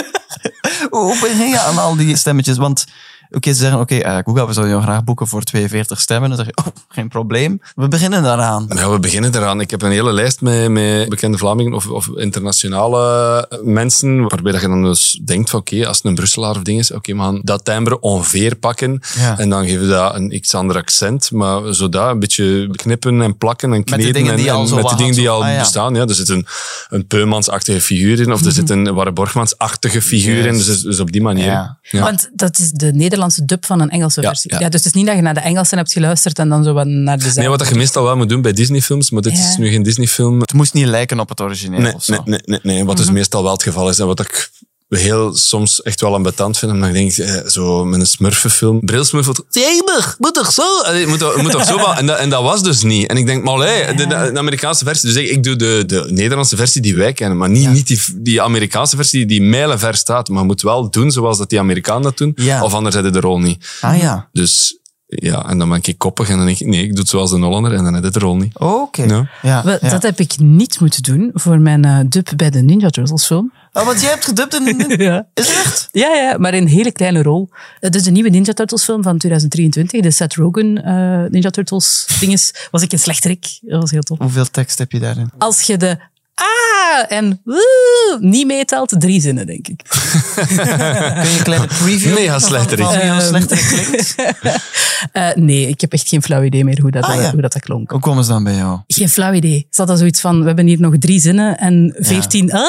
hoe 0.91 1.17
begin 1.21 1.49
je 1.49 1.59
aan 1.61 1.79
al 1.79 1.97
die 1.97 2.17
stemmetjes? 2.17 2.57
Want 2.57 2.85
oké, 3.31 3.53
ze 3.53 3.59
zeggen, 3.61 3.81
oké, 3.81 3.97
eh, 3.97 4.19
Google, 4.25 4.47
we 4.47 4.53
zouden 4.53 4.75
jou 4.75 4.83
graag 4.87 5.05
boeken 5.05 5.27
voor 5.27 5.43
42 5.43 6.01
stemmen. 6.01 6.29
Dan 6.29 6.39
zeg 6.39 6.47
je, 6.47 6.57
oh, 6.57 6.67
geen 6.89 7.09
probleem. 7.09 7.61
We 7.75 7.89
beginnen 7.89 8.23
daaraan. 8.23 8.67
Ja, 8.75 8.91
we 8.91 8.99
beginnen 8.99 9.35
eraan. 9.35 9.61
Ik 9.61 9.71
heb 9.71 9.83
een 9.83 9.91
hele 9.91 10.13
lijst 10.13 10.41
met, 10.41 10.69
met 10.71 11.09
bekende 11.09 11.39
Vlamingen 11.39 11.73
of, 11.75 11.87
of 11.87 12.09
internationale 12.17 13.47
mensen, 13.65 14.21
waarbij 14.29 14.53
dat 14.53 14.61
je 14.61 14.69
dan 14.69 14.83
dus 14.83 15.21
denkt 15.25 15.51
van 15.51 15.61
oké, 15.61 15.87
als 15.87 15.97
het 15.97 16.07
een 16.07 16.15
Brusselaar 16.15 16.57
of 16.57 16.63
ding 16.63 16.79
is, 16.79 16.93
oké, 16.93 17.13
we 17.13 17.19
gaan 17.19 17.41
dat 17.45 17.65
timbre 17.65 18.01
ongeveer 18.01 18.57
pakken 18.57 19.01
Ja. 19.19 19.39
en 19.39 19.49
dan 19.49 19.65
geven 19.65 19.81
we 19.81 19.89
dat 19.93 20.15
een 20.15 20.35
iets 20.35 20.55
ander 20.55 20.77
accent, 20.77 21.31
maar 21.31 21.75
zo 21.75 21.89
een 21.91 22.19
beetje 22.19 22.69
knippen 22.71 23.23
en 23.23 23.37
plakken 23.37 23.73
en 23.73 23.85
kneden 23.85 24.13
dingen 24.13 24.37
die 24.37 24.49
en, 24.49 24.55
al 24.55 24.61
en 24.63 24.69
zo 24.69 24.75
met 24.75 24.83
de 24.85 24.89
wat 24.91 24.99
dingen 24.99 25.15
die 25.15 25.29
al 25.31 25.45
Ah, 25.45 25.53
ja. 25.53 25.59
bestaan. 25.59 25.95
Ja, 25.95 26.07
er 26.07 26.15
zit 26.15 26.29
een, 26.29 26.47
een 26.89 27.07
Peumans-achtige 27.07 27.81
figuur 27.81 28.21
in 28.21 28.33
of 28.33 28.45
er 28.45 28.53
zit 28.53 28.71
een 28.71 28.95
Warre 28.95 29.13
Borgmans-achtige 29.13 30.03
figuur 30.03 30.47
in, 30.47 30.53
dus, 30.53 30.83
dus 30.83 31.01
op 31.01 31.13
die 31.13 31.23
manier. 31.23 31.45
Ja. 31.45 31.79
Ja. 31.83 32.03
Want 32.03 32.31
dat 32.35 32.59
is 32.59 32.71
de 32.71 32.87
Nederlandse 32.93 33.19
dub 33.45 33.67
van 33.67 33.81
een 33.81 33.91
Engelse 33.91 34.21
Ja, 34.21 34.29
versie. 34.29 34.53
ja. 34.53 34.59
Ja. 34.61 34.69
dus 34.69 34.81
het 34.85 34.89
is 34.89 34.93
niet 34.93 35.07
dat 35.07 35.17
je 35.17 35.23
naar 35.23 35.35
de 35.35 35.41
Engelse 35.41 35.75
hebt 35.77 35.93
geluisterd 35.93 36.39
en 36.39 36.49
dan 36.49 36.65
zo 36.65 36.73
wat 36.73 36.87
naar 36.87 37.19
de 37.19 37.33
Nee, 37.35 37.49
wat 37.49 37.59
dat 37.59 37.69
je 37.69 37.75
meestal 37.75 38.05
wel 38.05 38.17
moet 38.17 38.29
doen 38.29 38.43
bij 38.43 38.53
Disney-films, 38.53 39.11
maar 39.11 39.23
dit 39.23 39.33
Ja. 39.37 39.49
is 39.49 39.57
nu 39.57 39.69
geen 39.71 39.83
Disney-film. 39.83 40.41
Het 40.41 40.53
moest 40.53 40.73
niet 40.75 40.87
lijken 40.87 41.21
op 41.21 41.29
het 41.29 41.41
origineel 41.41 41.81
Nee, 41.81 41.95
of 41.95 42.05
zo. 42.05 42.13
nee, 42.13 42.23
nee, 42.25 42.41
nee, 42.45 42.61
nee, 42.63 42.85
wat 42.85 42.97
dus 42.97 43.11
meestal 43.11 43.43
wel 43.43 43.53
het 43.53 43.63
geval 43.63 43.89
is. 43.89 43.99
En 43.99 44.07
wat 44.07 44.21
ik 44.21 44.51
heel 44.99 45.35
soms 45.37 45.83
echt 45.83 46.01
wel 46.01 46.15
ambetant 46.15 46.59
vind, 46.59 46.73
omdat 46.73 46.89
ik 46.89 46.95
denk, 46.95 47.13
eh, 47.13 47.47
zo 47.49 47.85
met 47.85 48.01
een 48.01 48.07
smurfenfilm, 48.07 48.81
brilsmurf, 48.81 49.27
Jemig, 49.51 50.17
moet 50.19 50.35
toch 50.35 50.53
zo? 50.53 50.63
Allee, 50.83 51.07
moet, 51.07 51.19
toch- 51.19 51.43
moet 51.43 51.51
toch 51.51 51.65
zo 51.65 51.77
wel? 51.77 51.95
En 51.95 52.07
dat, 52.07 52.19
en 52.19 52.31
dat 52.31 52.43
was 52.43 52.63
dus 52.63 52.83
niet. 52.83 53.09
En 53.09 53.17
ik 53.17 53.27
denk, 53.27 53.45
maar 53.45 53.55
allee, 53.55 53.87
de, 53.95 54.07
de, 54.07 54.31
de 54.33 54.39
Amerikaanse 54.39 54.85
versie, 54.85 55.13
dus 55.13 55.23
ik, 55.23 55.31
ik 55.31 55.43
doe 55.43 55.57
de, 55.57 55.83
de 55.87 56.07
Nederlandse 56.09 56.57
versie 56.57 56.83
die 56.83 56.95
wij 56.97 57.13
kennen, 57.13 57.39
maar 57.39 57.51
niet, 57.51 57.69
niet 57.71 57.87
die, 57.87 58.01
die 58.17 58.43
Amerikaanse 58.43 58.97
versie 58.97 59.27
die 59.27 59.43
mijlenver 59.43 59.95
staat. 59.95 60.29
Maar 60.29 60.41
je 60.41 60.47
moet 60.47 60.63
wel 60.63 60.91
doen 60.91 61.11
zoals 61.11 61.39
dat 61.39 61.49
die 61.51 61.59
Amerikanen 61.59 62.03
dat 62.03 62.17
doen, 62.19 62.33
Ja. 62.37 62.63
of 62.63 62.75
anders 62.75 62.95
je 62.95 63.11
de 63.11 63.21
rol 63.21 63.39
niet. 63.39 63.67
Ah 63.81 63.99
ja, 63.99 64.29
Dus 64.33 64.79
ja, 65.07 65.49
en 65.49 65.59
dan 65.59 65.69
ben 65.69 65.79
ik 65.83 65.99
koppig 65.99 66.29
en 66.29 66.37
dan 66.37 66.47
denk 66.47 66.59
ik, 66.59 66.67
nee, 66.67 66.83
ik 66.83 66.89
doe 66.91 66.99
het 66.99 67.09
zoals 67.09 67.31
de 67.31 67.37
Hollander 67.37 67.73
en 67.73 67.85
dan 67.85 67.95
heb 67.95 68.05
je 68.05 68.11
de 68.11 68.19
rol 68.19 68.37
niet. 68.37 68.59
oké. 68.59 69.27
Ja. 69.43 69.79
Dat 69.81 70.03
heb 70.03 70.19
ik 70.21 70.39
niet 70.39 70.81
moeten 70.81 71.03
doen 71.03 71.31
voor 71.35 71.59
mijn 71.59 71.85
eh, 71.85 71.99
dub 72.09 72.29
bij 72.37 72.51
de 72.51 72.63
Ninja 72.63 72.91
Turtles 72.91 73.27
film. 73.27 73.53
Oh, 73.73 73.85
want 73.85 74.01
jij 74.01 74.11
hebt 74.11 74.25
gedubt 74.25 74.55
in... 74.55 74.89
Ja. 75.05 75.27
Is 75.35 75.49
het 75.49 75.57
echt? 75.57 75.89
Ja, 75.93 76.15
ja, 76.15 76.39
maar 76.39 76.55
in 76.55 76.63
een 76.63 76.69
hele 76.69 76.93
kleine 76.93 77.23
rol. 77.23 77.49
Het 77.81 77.95
is 77.95 78.03
de 78.03 78.11
nieuwe 78.11 78.29
Ninja 78.29 78.53
Turtles 78.53 78.85
film 78.85 79.03
van 79.03 79.19
2023. 79.19 80.01
De 80.01 80.11
Seth 80.11 80.35
Rogen 80.35 80.85
eh, 80.85 81.31
Ninja 81.31 81.51
Turtles 81.51 82.07
dinges. 82.21 82.69
Was 82.71 82.83
ik 82.83 82.93
een 82.93 82.99
slechterik. 82.99 83.59
Dat 83.61 83.81
was 83.81 83.91
heel 83.91 84.03
tof. 84.03 84.19
Hoeveel 84.19 84.51
tekst 84.51 84.79
heb 84.79 84.93
je 84.93 84.99
daarin? 84.99 85.31
Als 85.39 85.63
je 85.63 85.77
de 85.77 85.99
ah 86.41 87.05
en 87.09 87.41
woe 87.45 88.19
niet 88.21 88.47
meetelt, 88.47 88.95
drie 88.99 89.21
zinnen, 89.21 89.47
denk 89.47 89.69
ik. 89.69 89.83
Kun 89.89 91.31
je 91.31 91.35
een 91.39 91.43
kleine 91.43 91.67
preview 91.67 92.15
Mega 92.15 92.39
slechterik. 92.39 92.87
Ehm. 92.87 93.21
slechterik 93.21 93.65
klinkt? 93.67 94.15
Eh, 95.13 95.29
nee, 95.35 95.69
ik 95.69 95.81
heb 95.81 95.93
echt 95.93 96.09
geen 96.09 96.23
flauw 96.23 96.43
idee 96.43 96.65
meer 96.65 96.81
hoe 96.81 96.91
dat, 96.91 97.05
Ah, 97.05 97.15
eh, 97.15 97.23
ja. 97.23 97.31
hoe 97.31 97.41
dat, 97.41 97.53
dat 97.53 97.63
klonk. 97.63 97.91
Hoe 97.91 98.01
komen 98.01 98.25
ze 98.25 98.31
dan 98.31 98.45
bij 98.45 98.55
jou? 98.55 98.79
Geen 98.87 99.09
flauw 99.09 99.33
idee. 99.33 99.67
Zat 99.71 99.87
dat 99.87 99.99
zoiets 99.99 100.21
van, 100.21 100.41
we 100.41 100.47
hebben 100.47 100.67
hier 100.67 100.81
nog 100.81 100.95
drie 100.99 101.21
zinnen 101.21 101.59
en 101.59 101.95
veertien 101.99 102.53
ah. 102.53 102.63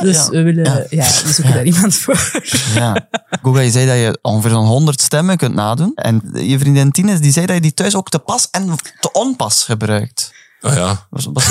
Dus 0.00 0.16
ja. 0.16 0.28
we 0.30 0.42
willen, 0.42 0.86
ja. 0.90 1.04
we 1.24 1.32
zoeken 1.32 1.54
daar 1.54 1.64
iemand 1.64 1.94
voor. 1.94 2.30
Ja. 2.74 3.08
Guga, 3.42 3.60
je 3.60 3.70
zei 3.70 3.86
dat 3.86 3.96
je 3.96 4.18
ongeveer 4.22 4.50
zo'n 4.50 4.66
100 4.66 5.00
stemmen 5.00 5.36
kunt 5.36 5.54
nadoen. 5.54 5.92
En 5.94 6.22
je 6.32 6.58
vriendin 6.58 6.90
Tine 6.90 7.18
die 7.18 7.32
zei 7.32 7.46
dat 7.46 7.54
je 7.56 7.62
die 7.62 7.74
thuis 7.74 7.94
ook 7.94 8.08
te 8.08 8.18
pas 8.18 8.48
en 8.50 8.74
te 9.00 9.12
onpas 9.12 9.64
gebruikt. 9.64 10.32
Oh 10.62 10.74
ja, 10.74 11.06
Wat 11.10 11.24
wat 11.32 11.42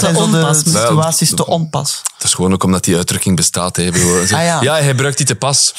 zijn 0.00 0.14
zo 0.14 0.30
de 0.30 0.36
onpas. 0.36 0.58
situaties 0.58 1.34
te 1.34 1.46
onpas? 1.46 2.00
Dat 2.18 2.24
is 2.26 2.34
gewoon 2.34 2.52
ook 2.52 2.64
omdat 2.64 2.84
die 2.84 2.96
uitdrukking 2.96 3.36
bestaat. 3.36 3.76
Hè. 3.76 3.88
Ah, 3.92 4.28
ja. 4.28 4.62
ja. 4.62 4.72
hij 4.72 4.84
gebruikt 4.86 5.16
die 5.16 5.26
te 5.26 5.34
pas. 5.34 5.74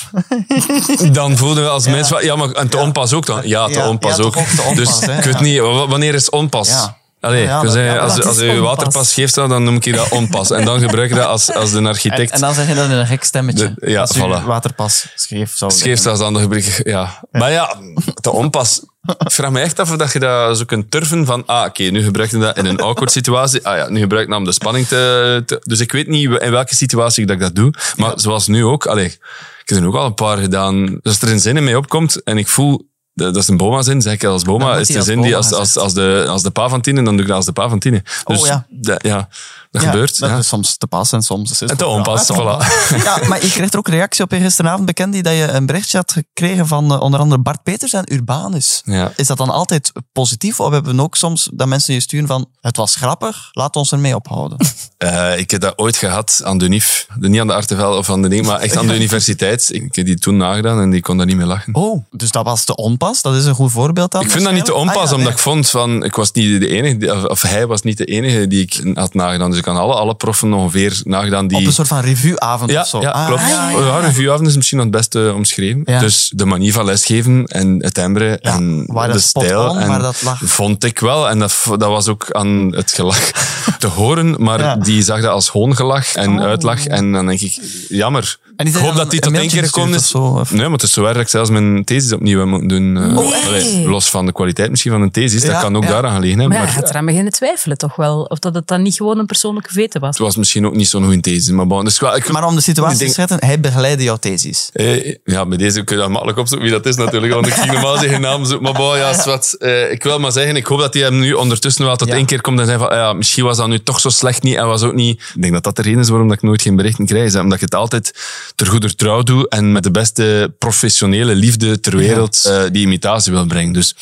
Dan 1.11 1.37
voelden 1.37 1.63
we 1.63 1.69
als 1.69 1.85
mensen 1.87 2.15
van, 2.15 2.25
ja, 2.25 2.35
maar 2.35 2.49
en 2.51 2.69
te 2.69 2.77
onpas 2.77 3.13
ook 3.13 3.25
dan? 3.25 3.41
Ja, 3.47 3.65
te 3.65 3.71
Ja, 3.73 3.87
onpas 3.87 4.17
ja, 4.17 4.23
ook. 4.23 4.33
toch 4.33 4.41
ook 4.41 4.47
te 4.47 4.61
onpas, 4.61 4.99
dus 4.99 5.05
hè. 5.09 5.17
ik 5.17 5.23
weet 5.23 5.39
niet, 5.39 5.59
wa- 5.59 5.87
wanneer 5.87 6.13
is 6.13 6.29
onpas? 6.29 6.67
Ja. 6.67 6.97
Allee, 7.19 7.43
Ja, 7.43 7.57
je 7.57 7.63
dat- 7.63 7.73
zei, 7.73 7.85
ja, 7.85 7.97
als, 7.97 8.23
als 8.23 8.37
je 8.37 8.45
je 8.45 8.51
onpas. 8.51 8.65
waterpas 8.75 9.13
geeft, 9.13 9.35
dan 9.35 9.63
noem 9.63 9.75
ik 9.81 9.95
dat 9.95 10.09
onpas. 10.09 10.51
En 10.51 10.65
dan 10.65 10.79
gebruik 10.79 11.09
je 11.09 11.15
dat 11.15 11.25
als, 11.25 11.53
als 11.53 11.71
de 11.71 11.81
architect. 11.87 12.31
en 12.31 12.39
dan 12.39 12.53
zeg 12.53 12.67
je 12.67 12.73
dat 12.73 12.85
in 12.85 12.91
een 12.91 13.07
gek 13.07 13.23
stemmetje. 13.23 13.73
De- 13.75 13.89
ja, 13.89 14.01
als 14.01 14.09
je 14.09 14.19
voilà. 14.41 14.45
waterpas 14.45 15.05
scheef 15.15 15.57
zou 15.57 15.71
Scheef 15.71 16.01
dan 16.01 16.33
de 16.33 16.39
gebruik. 16.39 16.81
Ja. 16.83 17.19
Maar 17.31 17.51
ja, 17.51 17.75
te 18.21 18.31
onpas. 18.31 18.81
Ik 19.07 19.31
vraag 19.31 19.51
me 19.51 19.59
echt 19.59 19.79
af 19.79 19.91
of 19.91 19.97
dat 19.97 20.13
je 20.13 20.19
dat 20.19 20.57
zo 20.57 20.63
kunt 20.65 20.91
turven 20.91 21.25
van, 21.25 21.45
ah, 21.45 21.65
oké, 21.65 21.83
nu 21.83 22.03
gebruik 22.03 22.31
je 22.31 22.37
dat 22.37 22.57
in 22.57 22.65
een 22.65 22.79
awkward 22.79 23.11
situatie. 23.11 23.67
Ah 23.67 23.77
ja, 23.77 23.89
nu 23.89 23.99
gebruik 23.99 24.23
je 24.23 24.29
dat 24.29 24.39
om 24.39 24.45
de 24.45 24.51
spanning 24.51 24.87
te, 24.87 25.43
te- 25.45 25.61
Dus 25.63 25.79
ik 25.79 25.91
weet 25.91 26.07
niet 26.07 26.29
in 26.41 26.51
welke 26.51 26.75
situatie 26.75 27.21
ik 27.21 27.27
dat, 27.27 27.35
ik 27.37 27.41
dat 27.43 27.55
doe. 27.55 27.73
Maar 27.95 28.13
zoals 28.15 28.47
nu 28.47 28.65
ook, 28.65 28.85
allee, 28.85 29.05
ik 29.05 29.69
heb 29.69 29.77
er 29.77 29.87
ook 29.87 29.95
al 29.95 30.05
een 30.05 30.13
paar 30.13 30.37
gedaan. 30.37 30.85
Dus 30.85 30.99
als 31.03 31.21
er 31.21 31.29
een 31.31 31.39
zin 31.39 31.57
in 31.57 31.63
mij 31.63 31.75
opkomt 31.75 32.23
en 32.23 32.37
ik 32.37 32.47
voel, 32.47 32.89
dat 33.13 33.33
dat 33.33 33.43
is 33.43 33.49
een 33.49 33.57
Boma-zin, 33.57 34.01
zeg 34.01 34.13
ik 34.13 34.23
als 34.23 34.43
Boma, 34.43 34.77
is 34.77 34.87
de 34.87 35.01
zin 35.01 35.21
die 35.21 35.35
als, 35.35 35.51
als, 35.51 35.77
als, 35.77 35.93
de, 35.93 36.25
als 36.27 36.43
de 36.43 36.51
pa 36.51 36.69
van 36.69 36.81
dan 36.81 37.03
doe 37.03 37.19
ik 37.19 37.27
dat 37.27 37.35
als 37.35 37.45
de 37.45 37.51
pa 37.51 37.69
van 37.69 37.79
Tine. 37.79 38.03
Dus 38.25 38.39
Oh, 38.41 38.45
ja. 38.47 38.65
Dat, 38.69 39.03
ja, 39.03 39.29
dat 39.73 39.81
Ja, 39.81 39.89
gebeurt. 39.89 40.19
Dat 40.19 40.29
ja. 40.29 40.38
is 40.38 40.47
soms 40.47 40.77
te 40.77 40.88
pas 40.88 41.12
en 41.12 41.21
soms 41.21 41.51
is 41.51 41.59
het 41.59 41.69
En 41.69 41.77
te 41.77 41.83
ja, 41.86 41.89
onpas, 41.89 42.31
voilà. 42.31 42.57
Ja, 43.03 43.19
maar 43.27 43.41
je 43.41 43.49
kreeg 43.49 43.71
er 43.71 43.77
ook 43.77 43.88
reactie 43.88 44.23
op 44.23 44.31
je 44.31 44.39
gisteravond 44.39 44.86
bekend 44.86 45.13
die 45.13 45.23
dat 45.23 45.33
je 45.33 45.47
een 45.47 45.65
berichtje 45.65 45.97
had 45.97 46.12
gekregen 46.12 46.67
van 46.67 46.91
eh, 46.93 47.01
onder 47.01 47.19
andere 47.19 47.41
Bart 47.41 47.63
Peters 47.63 47.93
en 47.93 48.13
Urbanus. 48.13 48.81
Ja. 48.86 49.12
Is 49.15 49.27
dat 49.27 49.38
dan 49.38 49.49
altijd 49.49 49.91
positief 50.12 50.59
of 50.59 50.71
hebben 50.71 50.95
we 50.95 51.01
ook 51.01 51.15
soms 51.15 51.49
dat 51.53 51.67
mensen 51.67 51.93
je 51.93 51.99
sturen 51.99 52.27
van 52.27 52.49
het 52.62 52.77
was 52.77 52.95
grappig, 52.95 53.49
laat 53.51 53.75
ons 53.75 53.91
ermee 53.91 54.15
ophouden? 54.15 54.57
Eh, 55.03 55.38
ik 55.38 55.51
heb 55.51 55.62
dat 55.62 55.77
ooit 55.77 55.97
gehad 55.97 56.41
aan 56.43 56.57
de 56.57 56.65
UNIF. 56.65 57.07
De, 57.19 57.29
niet 57.29 57.39
aan 57.39 57.47
de 57.47 57.53
Artevel 57.53 57.97
of 57.97 58.09
aan 58.09 58.21
de 58.21 58.27
ding, 58.27 58.45
maar 58.45 58.59
echt 58.59 58.77
aan 58.77 58.88
de 58.88 58.95
universiteit. 59.01 59.73
Ik 59.73 59.95
heb 59.95 60.05
die 60.05 60.19
toen 60.19 60.38
nagedaan 60.38 60.79
en 60.79 60.89
die 60.89 61.01
kon 61.01 61.17
daar 61.17 61.25
niet 61.25 61.36
meer 61.36 61.45
lachen. 61.45 61.75
Oh, 61.75 62.05
dus 62.12 62.31
dat 62.31 62.45
was 62.45 62.63
te 62.63 62.75
onpas. 62.75 63.21
Dat 63.21 63.36
is 63.36 63.45
een 63.45 63.53
goed 63.55 63.71
voorbeeld 63.71 64.12
dan. 64.12 64.21
Ik 64.21 64.29
vind 64.31 64.43
dat 64.43 64.53
niet 64.53 64.65
te 64.65 64.73
onpas, 64.73 64.95
Ah, 64.95 65.03
ja, 65.03 65.09
omdat 65.09 65.19
nee. 65.19 65.31
ik 65.33 65.39
vond 65.39 65.69
van, 65.69 66.03
ik 66.03 66.15
was 66.15 66.31
niet 66.31 66.59
de 66.59 66.67
enige, 66.67 67.15
of, 67.15 67.23
of 67.23 67.41
hij 67.41 67.67
was 67.67 67.81
niet 67.81 67.97
de 67.97 68.05
enige 68.05 68.47
die 68.47 68.62
ik 68.62 68.81
had 68.93 69.13
nagedaan. 69.13 69.49
Dus 69.49 69.62
ik 69.63 69.69
had 69.69 69.78
alle, 69.82 69.93
alle 69.93 70.15
proffen 70.15 70.54
ongeveer 70.54 71.02
nagedaan 71.04 71.47
die... 71.47 71.58
Op 71.58 71.65
een 71.65 71.73
soort 71.73 71.88
van 71.88 71.99
revueavond 71.99 72.71
ja, 72.71 72.82
of 72.82 72.88
zo. 72.88 73.02
ja, 73.02 73.10
Ah, 73.10 73.28
klopt. 73.28 73.41
ja, 73.41 73.69
Ja, 73.69 74.02
ja, 74.02 74.12
vuuravond 74.12 74.47
is 74.47 74.56
misschien 74.56 74.78
nog 74.78 74.88
het 74.88 74.95
beste 74.95 75.34
omschreven. 75.36 75.82
Ja. 75.86 75.99
Dus 75.99 76.32
de 76.36 76.45
manier 76.45 76.73
van 76.73 76.86
lesgeven 76.86 77.45
en 77.45 77.84
het 77.84 77.93
timbre 77.93 78.38
en 78.38 78.86
de 78.86 79.19
stijl. 79.19 79.69
on, 79.69 79.80
en 79.80 79.88
waar 79.88 80.02
dat 80.02 80.21
lag. 80.21 80.39
Vond 80.43 80.84
ik 80.84 80.99
wel. 80.99 81.30
En 81.30 81.39
dat, 81.39 81.63
dat 81.67 81.89
was 81.89 82.08
ook 82.08 82.32
aan 82.32 82.73
het 82.76 82.91
gelach 82.91 83.32
te 83.80 83.88
horen. 83.88 84.43
Maar. 84.43 84.60
Oh. 84.60 84.84
die 84.84 85.02
zag 85.04 85.21
dat 85.21 85.32
als 85.32 85.47
hoongelach 85.47 86.15
en 86.15 86.41
uitlach. 86.41 86.86
En 86.86 87.12
dan 87.12 87.26
denk 87.26 87.39
ik, 87.39 87.60
jammer. 87.89 88.38
En 88.55 88.67
ik 88.67 88.73
hoop 88.73 88.95
dat 88.95 89.11
die 89.11 89.19
tot 89.19 89.33
één 89.33 89.47
keer 89.49 89.63
gekomen 89.63 89.89
is. 89.89 89.95
gestuurd 90.01 90.23
of 90.23 90.31
zo, 90.33 90.39
of? 90.39 90.51
Nee, 90.51 90.61
maar 90.61 90.71
het 90.71 90.83
is 90.83 90.91
zo 90.93 91.03
erg 91.03 91.13
dat 91.13 91.21
ik 91.21 91.27
zelfs 91.29 91.49
mijn 91.49 91.83
thesis 91.83 92.11
opnieuw 92.11 92.39
heb 92.39 92.47
moeten 92.47 92.67
doen. 92.67 92.97
eh. 92.97 93.07
Nee. 93.15 93.45
Allee, 93.45 93.87
los 93.87 94.09
van 94.09 94.25
de 94.25 94.31
kwaliteit 94.31 94.69
misschien 94.69 94.91
van 94.91 95.01
een 95.01 95.11
thesis. 95.11 95.41
Ja, 95.43 95.51
dat 95.51 95.61
kan 95.61 95.75
ook 95.75 95.83
ja. 95.83 95.89
daaraan 95.89 96.13
gelegen 96.15 96.39
hebben. 96.39 96.57
Maar 96.57 96.57
ja, 96.57 96.63
Maar 96.63 96.73
je 96.75 96.81
gaat 96.81 96.89
eraan 96.89 97.05
beginnen 97.05 97.31
twijfelen 97.33 97.77
toch 97.77 97.95
wel. 97.95 98.21
Of 98.23 98.39
dat 98.39 98.55
het 98.55 98.67
dan 98.67 98.81
niet 98.81 98.95
gewoon 98.95 99.19
een 99.19 99.25
persoonlijke 99.25 99.73
vete 99.73 99.99
was. 99.99 100.09
het 100.09 100.17
was 100.17 100.35
misschien 100.35 100.65
ook 100.65 100.75
niet 100.75 100.87
zo'n 100.87 101.03
goede 101.03 101.19
thesis. 101.19 101.49
Maar, 101.49 101.67
bon, 101.67 101.83
dus, 101.85 101.99
wel, 101.99 102.15
ik, 102.15 102.31
Maar 102.31 102.45
om 102.45 102.55
de 102.55 102.61
situatie 102.61 103.07
te 103.07 103.13
schetsen, 103.13 103.37
hij 103.45 103.59
begeleidde 103.59 104.03
jouw 104.03 104.17
thesis. 104.17 104.69
Eh, 104.73 105.15
ja, 105.23 105.45
bij 105.45 105.57
deze 105.57 105.83
kun 105.83 105.95
je 105.95 106.01
dat 106.01 106.11
makkelijk 106.11 106.37
opzoeken 106.39 106.67
wie 106.67 106.77
dat 106.77 106.85
is 106.85 106.95
natuurlijk. 106.95 107.33
Want 107.33 107.47
ik 107.47 107.53
ging 107.53 107.71
normaal 107.71 107.97
zijn 107.97 108.21
naam 108.21 108.45
zoeken. 108.45 108.63
Maar 108.63 108.73
bon, 108.73 108.97
ja, 108.97 109.09
is 109.09 109.25
wat, 109.25 109.55
eh, 109.59 109.91
ik 109.91 110.03
wil 110.03 110.19
maar 110.19 110.31
zeggen, 110.31 110.55
ik 110.55 110.65
hoop 110.65 110.79
dat 110.79 110.93
hij 110.93 111.03
hem 111.03 111.19
nu 111.19 111.33
ondertussen 111.33 111.85
wel 111.85 111.95
tot 111.95 112.09
één 112.09 112.25
keer 112.25 112.41
komt 112.41 112.59
en 112.59 112.65
zei 112.65 112.77
van, 112.77 112.89
ah 112.89 112.95
ja, 112.97 113.13
misschien 113.13 113.43
was 113.43 113.57
dat 113.57 113.67
nu 113.67 113.79
toch 113.83 113.99
zo 113.99 114.09
slecht 114.09 114.43
niet 114.43 114.55
en 114.55 114.67
was 114.67 114.83
ook 114.83 114.93
niet... 114.93 115.21
Ik 115.35 115.41
denk 115.41 115.53
dat 115.53 115.63
dat 115.63 115.75
de 115.75 115.81
reden 115.81 115.99
is 115.99 116.09
waarom 116.09 116.27
dat 116.27 116.37
ik 116.37 116.43
nooit 116.43 116.61
geen 116.61 116.75
berichten 116.75 117.05
krijg. 117.05 117.25
Is, 117.25 117.35
omdat 117.35 117.59
je 117.59 117.65
het 117.65 117.75
altijd 117.75 118.13
ter 118.56 118.67
goeder 118.67 118.95
trouw 118.95 119.23
doet 119.23 119.47
en 119.49 119.71
met 119.71 119.84
de 119.84 119.91
beste 119.91 120.56
professionele 120.60 121.36
liefde 121.36 121.79
ter 121.79 121.97
wereld 121.97 122.45
eh, 122.45 122.62
die 122.71 122.86
imitatie 122.86 123.32
wil 123.32 123.45
brengen. 123.45 123.73
Dus 123.73 123.95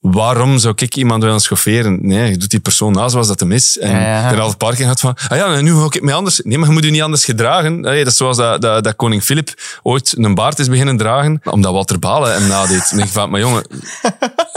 waarom 0.00 0.58
zou 0.58 0.74
ik 0.76 0.96
iemand 0.96 1.22
willen 1.22 1.40
schofferen? 1.40 1.98
Nee, 2.02 2.30
je 2.30 2.36
doet 2.36 2.50
die 2.50 2.60
persoon 2.60 2.92
na 2.92 3.08
zoals 3.08 3.28
dat 3.28 3.40
hem 3.40 3.52
is. 3.52 3.78
En 3.78 3.90
Ja, 3.90 4.30
ja. 4.30 4.36
al 4.36 4.48
een 4.48 4.56
paar 4.56 4.74
keer 4.74 4.82
gehad 4.82 5.00
van, 5.00 5.16
ah 5.28 5.36
ja, 5.38 5.60
nu 5.60 5.74
ga 5.74 5.84
ik 5.84 6.02
mij 6.02 6.14
anders... 6.14 6.40
Nee, 6.42 6.58
maar 6.58 6.68
je 6.68 6.74
moet 6.74 6.84
je 6.84 6.90
niet 6.90 7.02
anders 7.02 7.24
gedragen. 7.24 7.84
Allee, 7.84 8.04
dat 8.04 8.12
is 8.12 8.18
zoals 8.18 8.36
dat, 8.36 8.60
dat, 8.60 8.84
dat 8.84 8.96
koning 8.96 9.22
Filip 9.22 9.78
ooit 9.82 10.14
een 10.16 10.34
baard 10.34 10.58
is 10.58 10.68
beginnen 10.68 10.96
dragen, 10.96 11.40
omdat 11.44 11.72
Walter 11.72 11.98
Balen 11.98 12.32
hem 12.32 12.46
nadeed. 12.46 12.90
Denk 12.90 13.02
ik 13.02 13.12
van, 13.12 13.30
maar 13.30 13.40
jongen... 13.40 13.66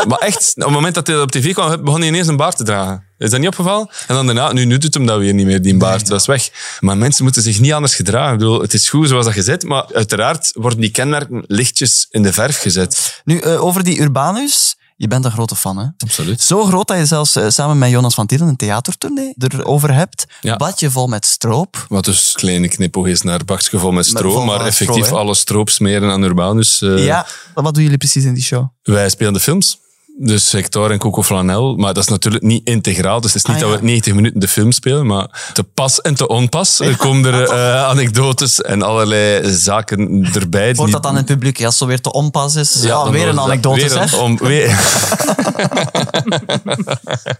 Maar 0.07 0.19
echt, 0.19 0.53
op 0.55 0.63
het 0.63 0.73
moment 0.73 0.95
dat 0.95 1.07
hij 1.07 1.21
op 1.21 1.31
tv 1.31 1.53
kwam, 1.53 1.83
begon 1.83 1.99
hij 1.99 2.09
ineens 2.09 2.27
een 2.27 2.37
baard 2.37 2.57
te 2.57 2.63
dragen. 2.63 3.06
Is 3.17 3.29
dat 3.29 3.39
niet 3.39 3.47
opgevallen? 3.49 3.89
En 4.07 4.15
dan 4.15 4.25
daarna, 4.25 4.51
nu, 4.53 4.65
nu 4.65 4.77
doet 4.77 4.93
hem 4.93 5.05
dat 5.05 5.19
weer 5.19 5.33
niet 5.33 5.45
meer, 5.45 5.61
die 5.61 5.77
baard. 5.77 6.07
Dat 6.07 6.19
is 6.19 6.25
weg. 6.27 6.49
Maar 6.79 6.97
mensen 6.97 7.23
moeten 7.23 7.41
zich 7.41 7.59
niet 7.59 7.73
anders 7.73 7.95
gedragen. 7.95 8.33
Ik 8.33 8.39
bedoel, 8.39 8.61
het 8.61 8.73
is 8.73 8.89
goed 8.89 9.07
zoals 9.07 9.25
dat 9.25 9.33
gezet, 9.33 9.63
maar 9.63 9.85
uiteraard 9.93 10.51
worden 10.55 10.79
die 10.79 10.91
kenmerken 10.91 11.43
lichtjes 11.47 12.07
in 12.09 12.23
de 12.23 12.33
verf 12.33 12.59
gezet. 12.61 13.21
Nu, 13.25 13.39
eh, 13.39 13.63
over 13.63 13.83
die 13.83 13.99
Urbanus. 14.01 14.75
Je 14.99 15.07
bent 15.07 15.25
een 15.25 15.31
grote 15.31 15.55
fan, 15.55 15.77
hè? 15.77 15.85
Absoluut. 15.97 16.41
Zo 16.41 16.63
groot 16.65 16.87
dat 16.87 16.97
je 16.97 17.05
zelfs 17.05 17.35
eh, 17.35 17.45
samen 17.49 17.77
met 17.77 17.89
Jonas 17.89 18.13
van 18.13 18.25
Tielen 18.25 18.47
een 18.47 18.55
theatertournee 18.55 19.33
erover 19.37 19.93
hebt. 19.93 20.25
Ja. 20.41 20.55
Badje 20.55 20.91
vol 20.91 21.07
met 21.07 21.25
stroop. 21.25 21.85
Wat 21.89 22.05
dus 22.05 22.31
kleine 22.35 22.67
knipoog 22.67 23.07
is 23.07 23.21
naar 23.21 23.45
bakje 23.45 23.79
vol 23.79 23.91
met 23.91 23.95
Met 23.95 24.05
stro, 24.17 24.31
vol 24.31 24.45
maar 24.45 24.65
effectief 24.65 25.11
alle 25.11 25.35
stroop 25.35 25.69
smeren 25.69 26.11
aan 26.11 26.23
Urbanus. 26.23 26.81
eh, 26.81 27.05
ja, 27.05 27.27
wat 27.53 27.73
doen 27.73 27.83
jullie 27.83 27.97
precies 27.97 28.23
in 28.23 28.33
die 28.33 28.43
show? 28.43 28.65
Wij 28.83 29.09
spelen 29.09 29.33
de 29.33 29.39
films. 29.39 29.79
Dus 30.19 30.51
Hector 30.51 30.91
en 30.91 30.97
Coco 30.97 31.23
Flanel. 31.23 31.75
Maar 31.75 31.93
dat 31.93 32.03
is 32.03 32.09
natuurlijk 32.09 32.43
niet 32.43 32.61
integraal. 32.67 33.21
Dus 33.21 33.33
het 33.33 33.43
is 33.47 33.53
niet 33.53 33.63
Ah, 33.63 33.69
dat 33.69 33.79
we 33.79 33.85
90 33.85 34.13
minuten 34.13 34.39
de 34.39 34.47
film 34.47 34.71
spelen. 34.71 35.05
Maar 35.05 35.49
te 35.53 35.63
pas 35.63 36.01
en 36.01 36.15
te 36.15 36.27
onpas 36.27 36.79
er 36.79 36.97
komen 36.97 37.33
er 37.33 37.49
eh, 37.49 37.83
anekdotes 37.83 38.61
en 38.61 38.81
allerlei 38.81 39.51
zaken 39.53 40.29
erbij. 40.33 40.75
Wordt 40.75 40.91
dat 40.91 41.03
dan 41.03 41.11
in 41.11 41.17
het 41.17 41.25
publiek? 41.25 41.57
Ja, 41.57 41.65
als 41.65 41.73
het 41.73 41.83
zo 41.83 41.89
weer 41.89 42.01
te 42.01 42.11
onpas 42.11 42.55
is. 42.55 42.77
Ja, 42.81 43.09
weer 43.09 43.27
een 43.27 43.39
anekdote, 43.39 43.79
weer 43.79 43.95
een 44.01 44.13
om- 44.19 44.37
weer- 44.37 44.79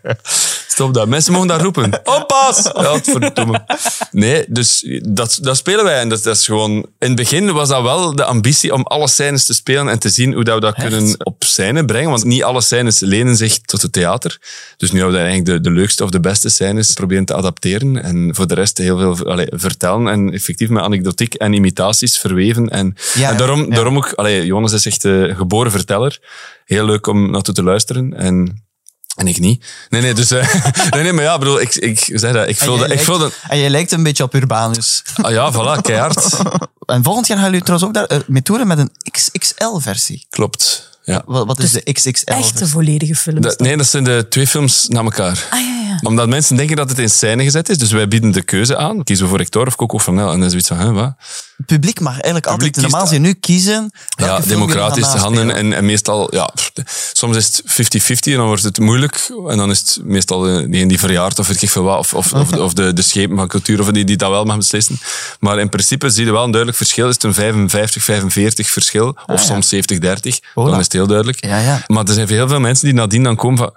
Stop 0.78 0.94
dat. 0.94 1.08
Mensen 1.08 1.34
mogen 1.34 1.48
dat 1.48 1.62
roepen. 1.62 2.00
Oppas! 2.04 2.70
Godverdomme. 2.88 3.66
Nee, 4.12 4.46
dus 4.48 4.86
dat, 5.02 5.40
dat 5.42 5.58
spelen 5.58 5.84
wij. 5.84 6.00
En 6.00 6.10
dat, 6.10 6.24
dat 6.24 6.38
is 6.38 6.46
gewoon... 6.46 6.72
In 6.72 7.08
het 7.08 7.16
begin 7.16 7.52
was 7.52 7.70
dat 7.70 7.82
wel 7.82 8.16
de 8.16 8.24
ambitie 8.24 8.74
om 8.74 8.84
alle 8.84 9.08
scènes 9.08 9.46
te 9.46 9.54
spelen 9.54 9.90
en 9.90 10.00
te 10.00 10.10
zien 10.10 10.34
hoe 10.34 10.44
dat 10.44 10.56
we 10.56 10.62
dat 10.62 10.76
kunnen 10.76 11.16
op 11.24 11.44
scène 11.44 11.86
brengen. 11.86 12.10
Want 12.10 12.24
niet 12.24 12.44
alle 12.44 12.62
scènes 12.62 13.00
lenen 13.00 13.36
zich 13.36 13.60
tot 13.60 13.82
het 13.82 13.92
theater. 13.92 14.40
Dus 14.78 14.92
nu 14.92 15.00
hebben 15.00 15.18
we 15.18 15.26
eigenlijk 15.26 15.64
de, 15.64 15.70
de 15.70 15.76
leukste 15.76 16.04
of 16.04 16.10
de 16.10 16.20
beste 16.20 16.50
scènes 16.50 16.94
proberen 16.94 17.26
te 17.26 17.34
adapteren. 17.34 18.04
En 18.04 18.36
voor 18.36 18.48
de 18.48 18.54
rest 18.54 18.78
heel 18.78 19.16
veel 19.16 19.30
allee, 19.30 19.48
vertellen. 19.50 20.08
En 20.08 20.34
effectief 20.34 20.70
met 20.70 20.84
anekdotiek 20.84 21.34
en 21.34 21.54
imitaties 21.54 22.18
verweven. 22.18 22.70
En, 22.70 22.96
Ja, 23.14 23.30
en 23.30 23.38
daarom, 23.38 23.60
ja. 23.60 23.76
daarom 23.76 23.98
ook... 23.98 24.14
Allee, 24.16 24.46
Jonas 24.46 24.74
is 24.74 24.86
echt 24.86 25.04
een 25.04 25.36
geboren 25.36 25.72
verteller. 25.72 26.20
Heel 26.66 26.86
leuk 26.86 27.08
om 27.08 27.32
naartoe 27.32 27.54
te 27.54 27.64
luisteren. 27.64 28.14
En... 28.14 28.66
En 29.18 29.28
ik 29.28 29.40
niet. 29.40 29.66
Nee, 29.90 30.02
nee, 30.02 30.14
dus... 30.14 30.32
eh, 30.32 30.54
nee, 30.90 31.04
nee, 31.04 31.14
maar 31.14 31.24
ja, 31.24 31.38
bedoel, 31.38 31.62
ik, 31.62 31.76
ik 31.76 32.00
zeg 32.14 32.34
dat, 32.34 32.48
ik 32.48 32.58
vul 32.58 32.78
jij 32.78 32.88
dat... 32.88 32.98
Ik 32.98 33.04
vul 33.04 33.18
dat 33.18 33.34
En 33.48 33.58
je 33.58 33.70
lijkt 33.70 33.92
een 33.92 34.04
beetje 34.04 34.24
op 34.24 34.34
Urbanus. 34.34 35.04
ah 35.22 35.32
ja, 35.32 35.54
voilà, 35.54 35.82
keihard. 35.82 36.38
En 36.86 37.04
volgend 37.04 37.28
jaar 37.28 37.38
gaan 37.38 37.46
jullie 37.46 37.62
trouwens 37.66 37.90
ook 37.90 37.96
daar 37.96 38.18
eh, 38.18 38.28
mee 38.28 38.42
toeren 38.42 38.68
met 38.68 38.78
een 38.78 38.92
XXL-versie. 39.12 40.26
Klopt, 40.30 40.90
ja. 41.04 41.24
Wat, 41.26 41.46
wat 41.46 41.60
is 41.60 41.72
de 41.72 41.92
XXL? 41.94 42.32
Echt 42.32 42.62
een 42.62 42.68
volledige 42.68 43.16
film. 43.16 43.42
Dat- 43.42 43.60
nee, 43.60 43.78
dat 43.78 43.88
zijn 43.88 44.04
de 44.04 44.26
twee 44.30 44.48
films 44.48 44.88
na 44.88 45.02
elkaar. 45.04 45.46
Ah, 45.50 45.60
ja, 45.60 45.66
ja. 45.68 45.77
Omdat 46.02 46.28
mensen 46.28 46.56
denken 46.56 46.76
dat 46.76 46.90
het 46.90 47.00
in 47.00 47.10
scène 47.10 47.44
gezet 47.44 47.70
is. 47.70 47.78
Dus 47.78 47.92
wij 47.92 48.08
bieden 48.08 48.32
de 48.32 48.42
keuze 48.42 48.78
aan. 48.78 49.04
Kiezen 49.04 49.24
we 49.26 49.30
voor 49.30 49.40
Hector 49.40 49.68
of 49.68 49.76
Coco. 49.76 50.00
En 50.06 50.16
dan 50.16 50.44
is 50.44 50.50
zoiets 50.50 50.68
van, 50.68 50.78
hè, 50.78 50.92
wat? 50.92 51.14
Het 51.58 51.66
publiek 51.66 52.00
mag 52.00 52.14
eigenlijk 52.14 52.46
altijd 52.48 52.72
kiest- 52.72 52.82
normaal 52.82 53.02
gezien 53.08 53.22
nu 53.22 53.34
kiezen. 53.34 53.92
Ja, 54.18 54.40
democratisch 54.40 55.04
naspelen. 55.04 55.52
En, 55.56 55.74
en 55.74 55.86
meestal, 55.86 56.36
ja, 56.36 56.46
pff, 56.56 56.72
soms 57.14 57.38
is 57.38 57.46
het 57.58 57.64
50-50 58.04 58.32
en 58.32 58.38
dan 58.38 58.46
wordt 58.46 58.64
het 58.64 58.80
moeilijk. 58.80 59.30
En 59.48 59.58
dan 59.58 59.70
is 59.70 59.80
het 59.80 60.00
meestal 60.04 60.48
eh, 60.48 60.54
degene 60.72 60.88
die 60.88 61.00
verjaart 61.00 61.40
of 61.40 61.48
weet 61.48 61.62
ik 61.62 61.70
veel 61.70 61.84
wat. 61.84 61.98
Of, 62.00 62.14
of, 62.14 62.34
of, 62.34 62.50
de- 62.50 62.62
of 62.62 62.74
de, 62.74 62.94
de 62.94 63.02
schepen 63.02 63.38
van 63.38 63.48
cultuur 63.48 63.80
of 63.80 63.92
die, 63.92 64.04
die 64.06 64.18
dat 64.18 64.30
wel 64.30 64.44
mag 64.46 64.58
beslissen. 64.58 65.00
Maar 65.40 65.60
in 65.60 65.70
principe 65.70 66.10
zie 66.10 66.26
je 66.26 66.32
wel 66.32 66.44
een 66.44 66.52
duidelijk 66.52 66.78
verschil. 66.78 67.08
Is 67.10 67.18
het 67.22 67.24
een 67.38 67.70
55-45 67.70 68.70
verschil? 68.72 69.08
Of 69.08 69.16
Ah, 69.26 69.38
ja. 69.38 69.44
soms 69.44 69.74
70-30? 69.76 69.78
Voilà. 70.40 70.54
Dan 70.54 70.78
is 70.80 70.84
het 70.84 70.94
heel 70.94 71.08
duidelijk. 71.08 71.46
Ja, 71.46 71.58
ja. 71.60 71.84
Maar 71.88 72.06
er 72.06 72.14
zijn 72.14 72.28
heel 72.28 72.48
veel 72.48 72.60
mensen 72.60 72.86
die 72.86 72.94
nadien 72.94 73.24
dan 73.24 73.36
komen 73.36 73.58
van... 73.58 73.76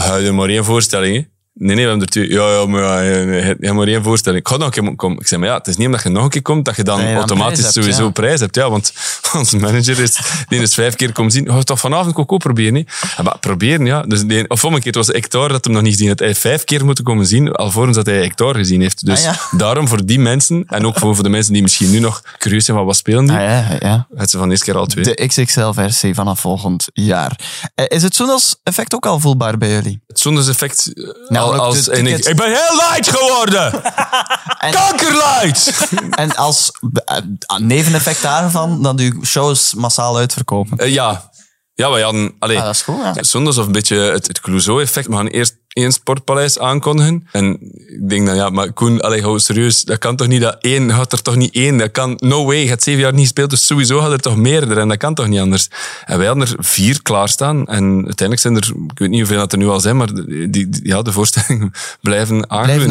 Hou 0.00 0.20
je 0.20 0.32
maar 0.32 0.48
één 0.48 0.64
voorstelling? 0.64 1.28
Nee, 1.56 1.74
nee, 1.76 1.84
we 1.84 1.90
hebben 1.90 2.00
er 2.06 2.12
twee. 2.12 2.30
Ja, 2.30 2.52
ja, 2.52 2.66
maar 2.66 2.82
ja, 2.82 3.00
je 3.00 3.56
hebt 3.60 3.72
maar 3.72 3.86
één 3.86 4.02
voorstelling. 4.02 4.40
Ik 4.40 4.48
ga 4.48 4.56
nog 4.56 4.76
een 4.76 4.84
keer 4.84 4.96
komen. 4.96 5.18
Ik 5.18 5.26
zeg, 5.26 5.38
maar 5.38 5.48
ja, 5.48 5.54
het 5.56 5.66
is 5.66 5.76
niet 5.76 5.86
omdat 5.86 6.02
je 6.02 6.08
nog 6.08 6.24
een 6.24 6.30
keer 6.30 6.42
komt, 6.42 6.64
dat 6.64 6.76
je 6.76 6.82
dan 6.82 7.00
automatisch 7.14 7.58
prijs 7.58 7.60
hebt, 7.62 7.72
sowieso 7.74 8.04
ja. 8.04 8.10
prijs 8.10 8.40
hebt. 8.40 8.54
Ja, 8.54 8.70
want 8.70 8.92
onze 9.32 9.56
manager 9.56 10.00
is, 10.00 10.18
die 10.48 10.60
is 10.60 10.74
vijf 10.74 10.94
keer 10.94 11.12
komen 11.12 11.32
zien. 11.32 11.50
Ga 11.50 11.62
toch 11.62 11.80
vanavond 11.80 12.16
ook 12.16 12.38
proberen, 12.38 12.74
hè? 12.74 13.22
Maar 13.22 13.38
proberen, 13.38 13.86
ja. 13.86 14.02
Dus 14.02 14.22
die, 14.26 14.50
of 14.50 14.64
om 14.64 14.74
een 14.74 14.80
keer, 14.80 14.86
het 14.86 15.06
was 15.06 15.06
Hector 15.06 15.48
dat 15.48 15.64
hem 15.64 15.72
nog 15.74 15.82
niet 15.82 15.92
gezien 15.92 16.08
had. 16.08 16.18
Hij 16.18 16.28
heeft 16.28 16.40
vijf 16.40 16.64
keer 16.64 16.84
moeten 16.84 17.04
komen 17.04 17.26
zien, 17.26 17.52
alvorens 17.52 17.96
dat 17.96 18.06
hij 18.06 18.22
Hector 18.22 18.54
gezien 18.54 18.80
heeft. 18.80 19.06
Dus 19.06 19.26
Ah, 19.26 19.34
ja. 19.50 19.58
daarom 19.58 19.88
voor 19.88 20.04
die 20.06 20.18
mensen, 20.18 20.64
en 20.66 20.86
ook 20.86 20.98
voor, 20.98 21.14
voor 21.14 21.24
de 21.24 21.30
mensen 21.30 21.52
die 21.52 21.62
misschien 21.62 21.90
nu 21.90 21.98
nog 21.98 22.22
curieus 22.38 22.64
zijn 22.64 22.76
van 22.76 22.86
wat 22.86 22.96
spelen 22.96 23.26
die, 23.26 23.36
Ah, 23.36 23.42
ja, 23.42 23.76
ja. 23.80 24.06
het 24.14 24.30
ze 24.30 24.36
van 24.36 24.46
de 24.46 24.52
eerste 24.52 24.70
keer 24.70 24.80
al 24.80 24.86
twee. 24.86 25.04
De 25.04 25.26
XXL-versie 25.26 26.14
vanaf 26.14 26.40
volgend 26.40 26.86
jaar. 26.92 27.38
Eh, 27.74 27.84
Is 27.88 28.02
het 28.02 28.14
Soenos-effect 28.14 28.94
ook 28.94 29.06
al 29.06 29.20
voelbaar 29.20 29.58
bij 29.58 29.70
jullie? 29.70 30.00
Het 30.06 30.18
Soendes-effect 30.18 30.92
eh, 30.94 31.30
Namelijk 31.44 31.62
al- 31.62 31.74
als... 31.76 31.84
de 31.84 31.90
en 31.92 31.98
ik, 32.00 32.06
tickets- 32.06 32.28
ik 32.28 32.36
ben 32.36 32.46
heel 32.46 32.76
light 32.76 33.08
geworden! 33.16 33.82
Kankerlight! 34.70 35.88
En 36.10 36.36
als 36.36 36.70
eh, 37.04 37.16
neveneffect 37.58 38.22
daarvan, 38.22 38.82
dat 38.82 39.00
uw 39.00 39.24
shows 39.24 39.74
massaal 39.74 40.16
uitverkopen. 40.16 40.78
Eh, 40.78 40.92
ja. 40.92 41.32
Ja, 41.74 41.90
wij 41.90 42.02
hadden... 42.02 42.34
Allee, 42.38 42.58
Ah, 42.58 42.64
dat 42.64 42.74
is 42.74 42.82
goed, 42.82 42.96
ja. 43.14 43.22
Zondags 43.22 43.56
of 43.58 43.66
een 43.66 43.72
beetje 43.72 43.96
het, 43.96 44.26
het 44.26 44.40
Clouseau-effect. 44.40 45.06
We 45.06 45.14
gaan 45.14 45.26
eerst 45.26 45.56
één 45.74 45.92
sportpaleis 45.92 46.58
aankondigen. 46.58 47.26
En 47.32 47.58
ik 47.86 48.08
denk 48.08 48.26
dan, 48.26 48.36
ja, 48.36 48.50
maar 48.50 48.72
Koen, 48.72 49.00
allee, 49.00 49.22
hou 49.22 49.38
serieus. 49.38 49.82
Dat 49.84 49.98
kan 49.98 50.16
toch 50.16 50.26
niet 50.26 50.40
dat 50.40 50.56
één, 50.60 50.90
gaat 50.90 51.12
er 51.12 51.22
toch 51.22 51.36
niet 51.36 51.54
één. 51.54 51.76
Dat 51.78 51.90
kan, 51.90 52.14
no 52.18 52.44
way. 52.44 52.56
Je 52.56 52.68
hebt 52.68 52.82
zeven 52.82 53.00
jaar 53.00 53.12
niet 53.12 53.22
gespeeld, 53.22 53.50
dus 53.50 53.66
sowieso 53.66 53.98
gaat 54.00 54.10
er 54.12 54.20
toch 54.20 54.36
meerdere. 54.36 54.80
En 54.80 54.88
dat 54.88 54.96
kan 54.96 55.14
toch 55.14 55.28
niet 55.28 55.40
anders. 55.40 55.68
En 56.04 56.18
wij 56.18 56.26
hadden 56.26 56.46
er 56.48 56.54
vier 56.58 57.02
klaarstaan. 57.02 57.66
En 57.66 57.94
uiteindelijk 57.94 58.40
zijn 58.40 58.56
er, 58.56 58.64
ik 58.90 58.98
weet 58.98 59.08
niet 59.08 59.18
hoeveel 59.18 59.38
dat 59.38 59.52
er 59.52 59.58
nu 59.58 59.68
al 59.68 59.80
zijn, 59.80 59.96
maar 59.96 60.14
die, 60.14 60.50
die- 60.50 60.68
ja, 60.82 61.02
de 61.02 61.12
voorstellingen 61.12 61.72
blijven 62.00 62.46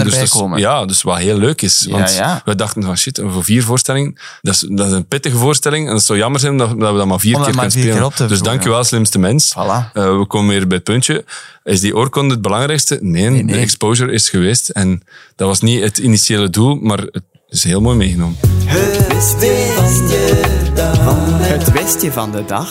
erbij 0.05 0.19
dus. 0.19 0.19
Ja, 0.59 0.85
dus 0.85 1.01
wat 1.01 1.17
heel 1.17 1.37
leuk 1.37 1.61
is. 1.61 1.87
Want 1.89 2.15
ja. 2.15 2.41
we 2.45 2.55
dachten 2.55 2.83
van, 2.83 2.97
shit, 2.97 3.21
voor 3.25 3.43
vier 3.43 3.63
voorstellingen, 3.63 4.15
dat 4.41 4.53
is, 4.53 4.65
dat 4.69 4.87
is 4.87 4.91
een 4.93 5.05
pittige 5.05 5.37
voorstelling. 5.37 5.87
En 5.87 5.93
het 5.93 6.03
zou 6.03 6.19
jammer 6.19 6.39
zijn 6.39 6.57
dat, 6.57 6.79
dat 6.79 6.91
we 6.91 6.97
dat 6.97 7.07
maar 7.07 7.19
vier 7.19 7.35
keer 7.35 7.43
kunnen 7.43 7.61
keer 7.61 7.71
spelen. 7.71 8.09
te 8.09 8.15
dus 8.17 8.27
voeren. 8.27 8.43
dank 8.43 8.63
je 8.63 8.69
wel, 8.69 8.83
slimste 8.83 9.19
mens. 9.19 9.53
Voilà. 9.57 9.91
Eh, 9.93 10.17
we 10.17 10.25
komen 10.27 10.49
weer 10.49 10.67
bij 10.67 10.75
het 10.75 10.85
puntje. 10.85 11.25
Is 11.63 11.79
die 11.79 11.95
oorkonde 11.95 12.33
het 12.33 12.41
belangrijkste? 12.73 12.97
Nee, 13.01 13.43
nee. 13.43 13.55
de 13.55 13.61
exposure 13.61 14.11
is 14.11 14.29
geweest. 14.29 14.69
En 14.69 15.03
dat 15.35 15.47
was 15.47 15.61
niet 15.61 15.81
het 15.81 15.97
initiële 15.97 16.49
doel, 16.49 16.75
maar 16.75 16.97
het 16.97 17.23
is 17.49 17.63
heel 17.63 17.81
mooi 17.81 17.97
meegenomen. 17.97 18.37
Het 21.41 21.71
westje 21.71 22.11
van 22.11 22.31
de 22.31 22.45
dag. 22.45 22.69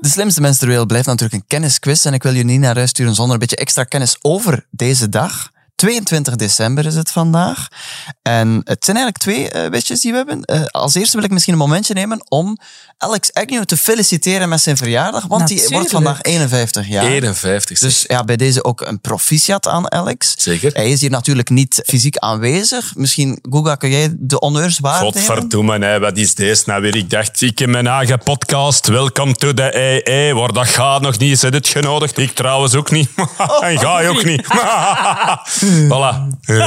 De 0.00 0.08
slimste 0.08 0.40
mens 0.40 0.58
ter 0.58 0.68
wereld 0.68 0.86
blijft 0.86 1.06
natuurlijk 1.06 1.34
een 1.34 1.46
kennisquiz. 1.46 2.06
En 2.06 2.14
ik 2.14 2.22
wil 2.22 2.32
jullie 2.32 2.50
niet 2.50 2.60
naar 2.60 2.76
huis 2.76 2.90
sturen 2.90 3.14
zonder 3.14 3.34
een 3.34 3.40
beetje 3.40 3.56
extra 3.56 3.84
kennis 3.84 4.16
over 4.20 4.66
deze 4.70 5.08
dag. 5.08 5.50
22 5.82 6.36
december 6.36 6.86
is 6.86 6.94
het 6.94 7.10
vandaag. 7.10 7.68
En 8.22 8.60
het 8.64 8.84
zijn 8.84 8.96
eigenlijk 8.96 9.18
twee 9.18 9.50
eh, 9.50 9.70
wistjes 9.70 10.00
die 10.00 10.10
we 10.10 10.16
hebben. 10.16 10.44
Eh, 10.44 10.64
als 10.64 10.94
eerste 10.94 11.16
wil 11.16 11.24
ik 11.24 11.30
misschien 11.30 11.52
een 11.52 11.58
momentje 11.58 11.94
nemen 11.94 12.24
om 12.28 12.58
Alex 12.98 13.32
Agnew 13.32 13.62
te 13.62 13.76
feliciteren 13.76 14.48
met 14.48 14.60
zijn 14.60 14.76
verjaardag. 14.76 15.26
Want 15.26 15.48
die 15.48 15.66
wordt 15.68 15.90
vandaag 15.90 16.22
51 16.22 16.88
jaar. 16.88 17.04
51. 17.04 17.78
zeg. 17.78 17.88
Dus 17.88 18.04
ja, 18.06 18.24
bij 18.24 18.36
deze 18.36 18.64
ook 18.64 18.80
een 18.80 19.00
proficiat 19.00 19.68
aan 19.68 19.92
Alex. 19.92 20.34
Zeker. 20.36 20.72
Hij 20.72 20.90
is 20.90 21.00
hier 21.00 21.10
natuurlijk 21.10 21.50
niet 21.50 21.82
fysiek 21.86 22.16
aanwezig. 22.16 22.92
Misschien, 22.96 23.38
Guga, 23.50 23.74
kun 23.74 23.90
jij 23.90 24.14
de 24.18 24.36
honneurs 24.38 24.78
waarnemen? 24.78 25.12
Godverdomme, 25.12 25.78
hè, 25.78 25.98
wat 25.98 26.16
is 26.16 26.34
deze 26.34 26.62
nou 26.66 26.82
weer? 26.82 26.96
Ik 26.96 27.10
dacht, 27.10 27.40
ik 27.40 27.60
in 27.60 27.70
mijn 27.70 27.86
eigen 27.86 28.18
podcast, 28.18 28.86
Welcome 28.86 29.34
to 29.34 29.54
the 29.54 29.78
EE, 29.78 30.34
waar 30.34 30.52
dat 30.52 30.68
gaat 30.68 31.00
nog 31.00 31.18
niet, 31.18 31.32
is 31.32 31.42
het 31.42 31.68
genodigd? 31.68 32.18
Ik 32.18 32.34
trouwens 32.34 32.74
ook 32.74 32.90
niet. 32.90 33.08
en 33.60 33.78
ga 33.78 34.00
je 34.00 34.08
ook 34.08 34.24
niet. 34.24 34.46
voilà. 35.88 36.26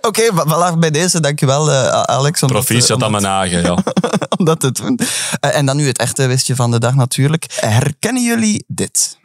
Oké, 0.00 0.22
okay, 0.26 0.30
voilà, 0.46 0.78
bij 0.78 0.90
deze, 0.90 1.20
dankjewel 1.20 1.70
uh, 1.70 1.88
Alex. 1.88 2.42
Om 2.42 2.48
Proficiat 2.48 3.02
aan 3.02 3.10
mijn 3.10 3.24
eigen, 3.24 3.62
ja. 3.62 3.78
om 4.38 4.44
dat 4.44 4.60
te 4.60 4.72
doen. 4.72 5.00
Uh, 5.44 5.56
en 5.56 5.66
dan 5.66 5.76
nu 5.76 5.86
het 5.86 5.98
echte 5.98 6.26
wistje 6.26 6.54
van 6.56 6.70
de 6.70 6.78
dag 6.78 6.94
natuurlijk. 6.94 7.46
Herkennen 7.60 8.22
jullie 8.22 8.64
dit? 8.66 9.18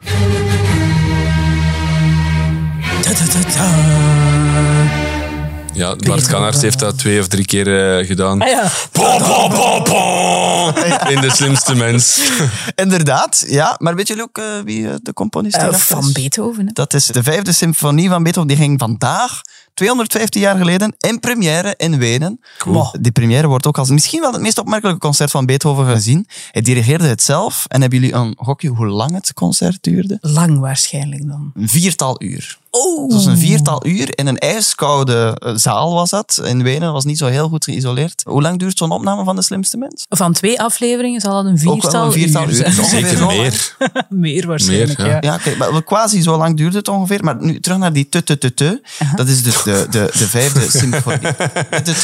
Ja, 5.74 5.96
Bart 5.96 6.26
Kannaert 6.26 6.62
heeft 6.62 6.78
dat 6.78 6.98
twee 6.98 7.20
of 7.20 7.28
drie 7.28 7.44
keer 7.44 7.98
uh, 7.98 8.06
gedaan. 8.06 8.42
Ah, 8.42 8.48
ja. 8.48 8.70
In 11.08 11.20
de 11.20 11.30
slimste 11.32 11.74
mens. 11.74 12.30
Inderdaad, 12.74 13.44
ja. 13.48 13.76
Maar 13.78 13.94
weet 13.94 14.08
jullie 14.08 14.22
ook 14.22 14.38
uh, 14.38 14.44
wie 14.64 14.88
de 15.02 15.12
componist 15.12 15.56
uh, 15.56 15.68
is? 15.70 15.82
Van 15.82 16.12
Beethoven. 16.12 16.66
Hè? 16.66 16.72
Dat 16.72 16.94
is 16.94 17.06
de 17.06 17.22
vijfde 17.22 17.52
symfonie 17.52 18.08
van 18.08 18.22
Beethoven. 18.22 18.48
Die 18.48 18.58
ging 18.58 18.78
vandaag, 18.78 19.40
215 19.74 20.40
jaar 20.40 20.56
geleden, 20.56 20.94
in 20.98 21.20
première 21.20 21.74
in 21.76 21.98
Wenen. 21.98 22.40
Cool. 22.58 22.94
Die 23.00 23.12
première 23.12 23.46
wordt 23.46 23.66
ook 23.66 23.78
als 23.78 23.88
misschien 23.88 24.20
wel 24.20 24.32
het 24.32 24.40
meest 24.40 24.58
opmerkelijke 24.58 25.00
concert 25.00 25.30
van 25.30 25.46
Beethoven 25.46 25.86
gezien. 25.86 26.26
Hij 26.50 26.62
dirigeerde 26.62 27.06
het 27.06 27.22
zelf. 27.22 27.64
En 27.68 27.80
hebben 27.80 27.98
jullie 27.98 28.14
een 28.14 28.34
gokje 28.36 28.68
hoe 28.68 28.86
lang 28.86 29.12
het 29.12 29.32
concert 29.32 29.78
duurde? 29.80 30.18
Lang 30.20 30.58
waarschijnlijk 30.58 31.26
dan. 31.28 31.52
Een 31.54 31.68
viertal 31.68 32.22
uur. 32.22 32.58
Oh. 32.70 33.02
Het 33.02 33.12
was 33.12 33.26
een 33.26 33.38
viertal 33.38 33.86
uur 33.86 34.18
in 34.18 34.26
een 34.26 34.38
ijskoude 34.38 35.40
zaal 35.54 35.94
was 35.94 36.10
dat. 36.10 36.40
In 36.44 36.62
Wenen 36.62 36.80
dat 36.80 36.92
was 36.92 37.04
niet 37.04 37.18
zo 37.18 37.26
heel 37.26 37.48
goed 37.48 37.64
geïsoleerd. 37.64 38.22
Hoe 38.24 38.42
lang 38.42 38.58
duurt 38.58 38.78
zo'n 38.78 38.90
opname 38.90 39.24
van 39.24 39.36
De 39.36 39.42
Slimste 39.42 39.76
Mens? 39.76 40.04
Van 40.08 40.32
twee 40.32 40.60
afleveringen 40.60 41.20
zal 41.20 41.42
dat 41.42 41.44
een 41.44 41.58
viertal, 41.58 41.84
Ook 41.84 41.90
wel 41.92 42.04
een 42.04 42.12
viertal 42.12 42.42
uur. 42.42 42.48
uur 42.48 42.54
zijn. 42.54 42.84
Zeker 42.84 43.26
meer. 43.26 43.76
meer 44.08 44.46
waarschijnlijk, 44.46 44.98
Meer, 44.98 45.06
ja. 45.06 45.12
ja. 45.12 45.20
Ja, 45.20 45.34
okay, 45.34 45.70
maar 45.70 45.84
quasi 45.84 46.22
zo 46.22 46.36
lang 46.36 46.56
duurde 46.56 46.76
het 46.76 46.88
ongeveer. 46.88 47.24
Maar 47.24 47.36
nu 47.40 47.60
terug 47.60 47.78
naar 47.78 47.92
die 47.92 48.08
te 48.08 48.22
te 48.22 48.38
te 48.38 48.54
te. 48.54 48.82
Dat 49.16 49.28
is 49.28 49.42
dus 49.42 49.63
de, 49.64 49.86
de, 49.90 50.10
de 50.18 50.28
vijfde 50.28 50.70
symfonie. 50.78 51.32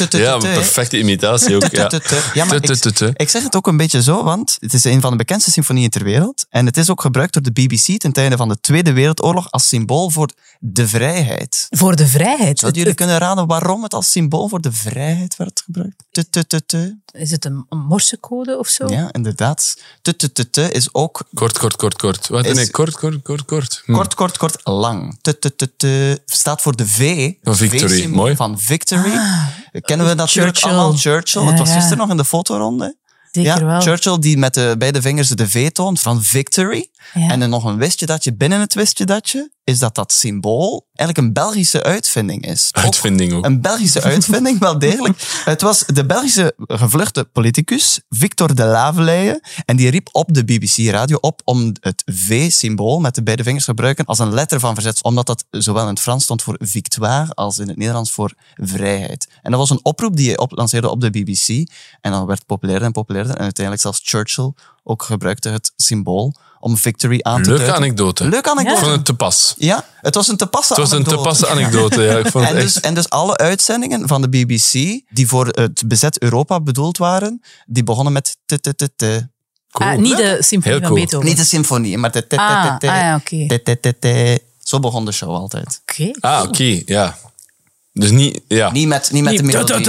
Ja, 0.09 0.37
perfecte 0.37 0.97
imitatie 0.97 1.55
ook. 1.55 1.69
Ja. 1.71 2.45
Maar 2.45 2.55
ik, 2.55 2.69
ik 3.15 3.29
zeg 3.29 3.43
het 3.43 3.55
ook 3.55 3.67
een 3.67 3.77
beetje 3.77 4.01
zo, 4.01 4.23
want 4.23 4.57
het 4.59 4.73
is 4.73 4.83
een 4.83 5.01
van 5.01 5.11
de 5.11 5.17
bekendste 5.17 5.51
symfonieën 5.51 5.89
ter 5.89 6.03
wereld. 6.03 6.45
En 6.49 6.65
het 6.65 6.77
is 6.77 6.89
ook 6.89 7.01
gebruikt 7.01 7.33
door 7.33 7.41
de 7.41 7.51
BBC 7.51 7.99
ten 7.99 8.11
tijde 8.11 8.37
van 8.37 8.47
de 8.47 8.59
Tweede 8.59 8.93
Wereldoorlog 8.93 9.51
als 9.51 9.67
symbool 9.67 10.09
voor 10.09 10.29
de 10.59 10.87
vrijheid. 10.87 11.67
Voor 11.69 11.95
de 11.95 12.07
vrijheid. 12.07 12.59
Zouden 12.59 12.81
jullie 12.81 12.95
kunnen 12.95 13.17
raden 13.17 13.47
waarom 13.47 13.83
het 13.83 13.93
als 13.93 14.11
symbool 14.11 14.47
voor 14.47 14.61
de 14.61 14.71
vrijheid 14.71 15.35
werd 15.35 15.61
gebruikt? 15.65 16.03
Is 17.11 17.31
het 17.31 17.45
een, 17.45 17.65
morsecode 17.69 18.57
of 18.57 18.67
zo? 18.67 18.87
Ja, 18.87 19.11
inderdaad. 19.11 19.77
Te, 20.01 20.71
is 20.71 20.93
ook 20.93 21.23
Kort, 21.33 21.57
kort, 21.57 21.75
kort, 21.75 21.95
kort. 21.95 22.27
Wat? 22.27 22.53
Nee, 22.53 22.69
kort, 22.69 22.97
kort, 22.97 23.21
kort, 23.21 23.45
kort. 23.45 23.81
Hm. 23.85 23.93
kort, 23.93 24.13
kort, 24.15 24.37
kort, 24.37 24.61
lang. 24.63 25.17
Te 25.21 26.21
staat 26.25 26.61
voor 26.61 26.75
de 26.75 26.87
V. 26.87 27.33
Van 27.55 27.69
victory. 27.69 28.05
Mooi. 28.05 28.35
Van 28.35 28.59
victory. 28.59 29.19
Kennen 29.81 30.07
we 30.07 30.13
natuurlijk 30.13 30.57
Churchill. 30.57 30.77
allemaal? 30.77 30.97
Churchill. 30.97 31.41
Ja, 31.41 31.47
het 31.49 31.59
was 31.59 31.67
ja. 31.67 31.73
gisteren 31.73 31.97
nog 31.97 32.09
in 32.09 32.17
de 32.17 32.25
fotoronde. 32.25 32.97
Zeker 33.31 33.59
ja, 33.59 33.65
wel. 33.65 33.81
Churchill 33.81 34.19
die 34.19 34.37
met 34.37 34.53
de 34.53 34.75
beide 34.77 35.01
vingers 35.01 35.29
de 35.29 35.49
V 35.49 35.69
toont 35.69 35.99
van 35.99 36.23
victory. 36.23 36.89
Ja. 37.13 37.29
En 37.29 37.39
dan 37.39 37.49
nog 37.49 37.63
een 37.63 37.77
wistje 37.77 38.05
datje 38.05 38.33
binnen 38.33 38.59
het 38.59 38.73
wistje 38.73 39.05
datje 39.05 39.51
is 39.63 39.79
dat 39.79 39.95
dat 39.95 40.11
symbool 40.11 40.87
eigenlijk 40.93 41.27
een 41.27 41.33
Belgische 41.33 41.83
uitvinding 41.83 42.45
is. 42.45 42.69
Uitvinding 42.71 43.33
ook. 43.33 43.45
Een 43.45 43.61
Belgische 43.61 44.01
uitvinding, 44.13 44.59
wel 44.59 44.79
degelijk. 44.79 45.41
Het 45.45 45.61
was 45.61 45.83
de 45.85 46.05
Belgische 46.05 46.53
gevluchte 46.57 47.23
politicus 47.23 47.99
Victor 48.09 48.55
de 48.55 48.63
Laveleie. 48.63 49.41
En 49.65 49.75
die 49.75 49.89
riep 49.89 50.09
op 50.11 50.33
de 50.33 50.43
BBC-radio 50.43 51.17
op 51.21 51.41
om 51.43 51.73
het 51.79 52.03
V-symbool 52.05 52.99
met 52.99 53.15
de 53.15 53.23
beide 53.23 53.43
vingers 53.43 53.63
te 53.63 53.69
gebruiken 53.69 54.05
als 54.05 54.19
een 54.19 54.33
letter 54.33 54.59
van 54.59 54.73
verzet. 54.73 55.03
Omdat 55.03 55.25
dat 55.25 55.45
zowel 55.49 55.83
in 55.83 55.89
het 55.89 55.99
Frans 55.99 56.23
stond 56.23 56.41
voor 56.41 56.55
victoire 56.59 57.33
als 57.33 57.57
in 57.57 57.67
het 57.67 57.77
Nederlands 57.77 58.11
voor 58.11 58.33
vrijheid. 58.53 59.27
En 59.41 59.51
dat 59.51 59.59
was 59.59 59.69
een 59.69 59.85
oproep 59.85 60.15
die 60.15 60.27
hij 60.27 60.37
op, 60.37 60.51
lanceerde 60.51 60.89
op 60.89 61.01
de 61.01 61.09
BBC. 61.09 61.47
En 62.01 62.11
dan 62.11 62.25
werd 62.25 62.39
het 62.39 62.47
populairder 62.47 62.87
en 62.87 62.93
populairder. 62.93 63.35
En 63.35 63.41
uiteindelijk 63.41 63.83
zelfs 63.83 64.01
Churchill 64.03 64.53
ook 64.83 65.03
gebruikte 65.03 65.49
het 65.49 65.73
symbool 65.75 66.33
om 66.61 66.77
victory 66.77 67.19
aan 67.21 67.41
te 67.43 67.49
Leuke 67.49 67.63
duiden. 67.65 67.83
anekdote. 67.83 68.23
Leuke 68.23 68.37
Ik 68.37 68.47
anekdote. 68.57 68.79
vond 68.79 68.91
het 68.95 69.05
te 69.05 69.13
pas. 69.13 69.53
Ja, 69.57 69.85
het 70.01 70.15
was 70.15 70.27
een 70.27 70.37
te 70.37 70.45
passen 70.47 70.75
Het 70.75 70.89
was 70.89 70.97
een 70.99 71.03
te 71.03 71.09
anekdote. 71.09 71.29
passe 71.29 71.47
anekdote. 71.47 72.01
Ja. 72.01 72.17
Ik 72.17 72.27
vond 72.27 72.45
het 72.47 72.53
En 72.55 72.59
echt... 72.61 72.73
dus, 72.73 72.79
en 72.83 72.93
dus 72.93 73.09
alle 73.09 73.37
uitzendingen 73.37 74.07
van 74.07 74.21
de 74.21 74.29
BBC 74.29 74.71
die 75.09 75.27
voor 75.27 75.47
het 75.47 75.83
bezet 75.87 76.19
Europa 76.21 76.59
bedoeld 76.61 76.97
waren, 76.97 77.41
die 77.65 77.83
begonnen 77.83 78.13
met 78.13 78.37
te 78.45 78.59
te 78.59 78.75
te 78.75 78.89
te. 78.95 79.27
Ah, 79.71 79.97
niet 79.97 80.17
de 80.17 80.37
symfonie 80.39 80.61
Heel 80.63 80.79
van 80.79 80.81
cool. 80.81 80.93
Beethoven. 80.93 81.27
Niet 81.27 81.37
de 81.37 81.43
symfonie, 81.43 81.97
maar 81.97 82.11
te 82.11 82.21
te 82.27 82.35
te 82.35 82.41
Ah, 82.41 82.71
te 82.71 82.77
te. 82.77 82.91
ah 82.91 82.97
ja, 82.97 83.15
oké. 83.15 83.47
Te 83.47 83.61
te 83.63 83.79
te 83.79 83.99
te. 83.99 84.41
Zo 84.59 84.79
begon 84.79 85.05
de 85.05 85.11
show 85.11 85.29
altijd. 85.29 85.81
Oké. 85.89 86.11
Ah, 86.19 86.43
oké. 86.47 86.81
Ja. 86.85 87.17
Dus 87.93 88.11
niet... 88.11 88.41
Ja. 88.47 88.71
Niet 88.71 88.87
met, 88.87 89.11
niet 89.11 89.23
met 89.23 89.37
de 89.37 89.43
melodie. 89.43 89.83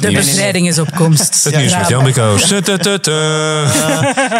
De 0.00 0.10
bevrijding 0.12 0.68
is 0.68 0.78
op 0.78 0.94
komst. 0.94 1.44
Het 1.44 1.56
nieuws 1.56 1.76
met 1.76 1.88
Jan. 1.88 2.12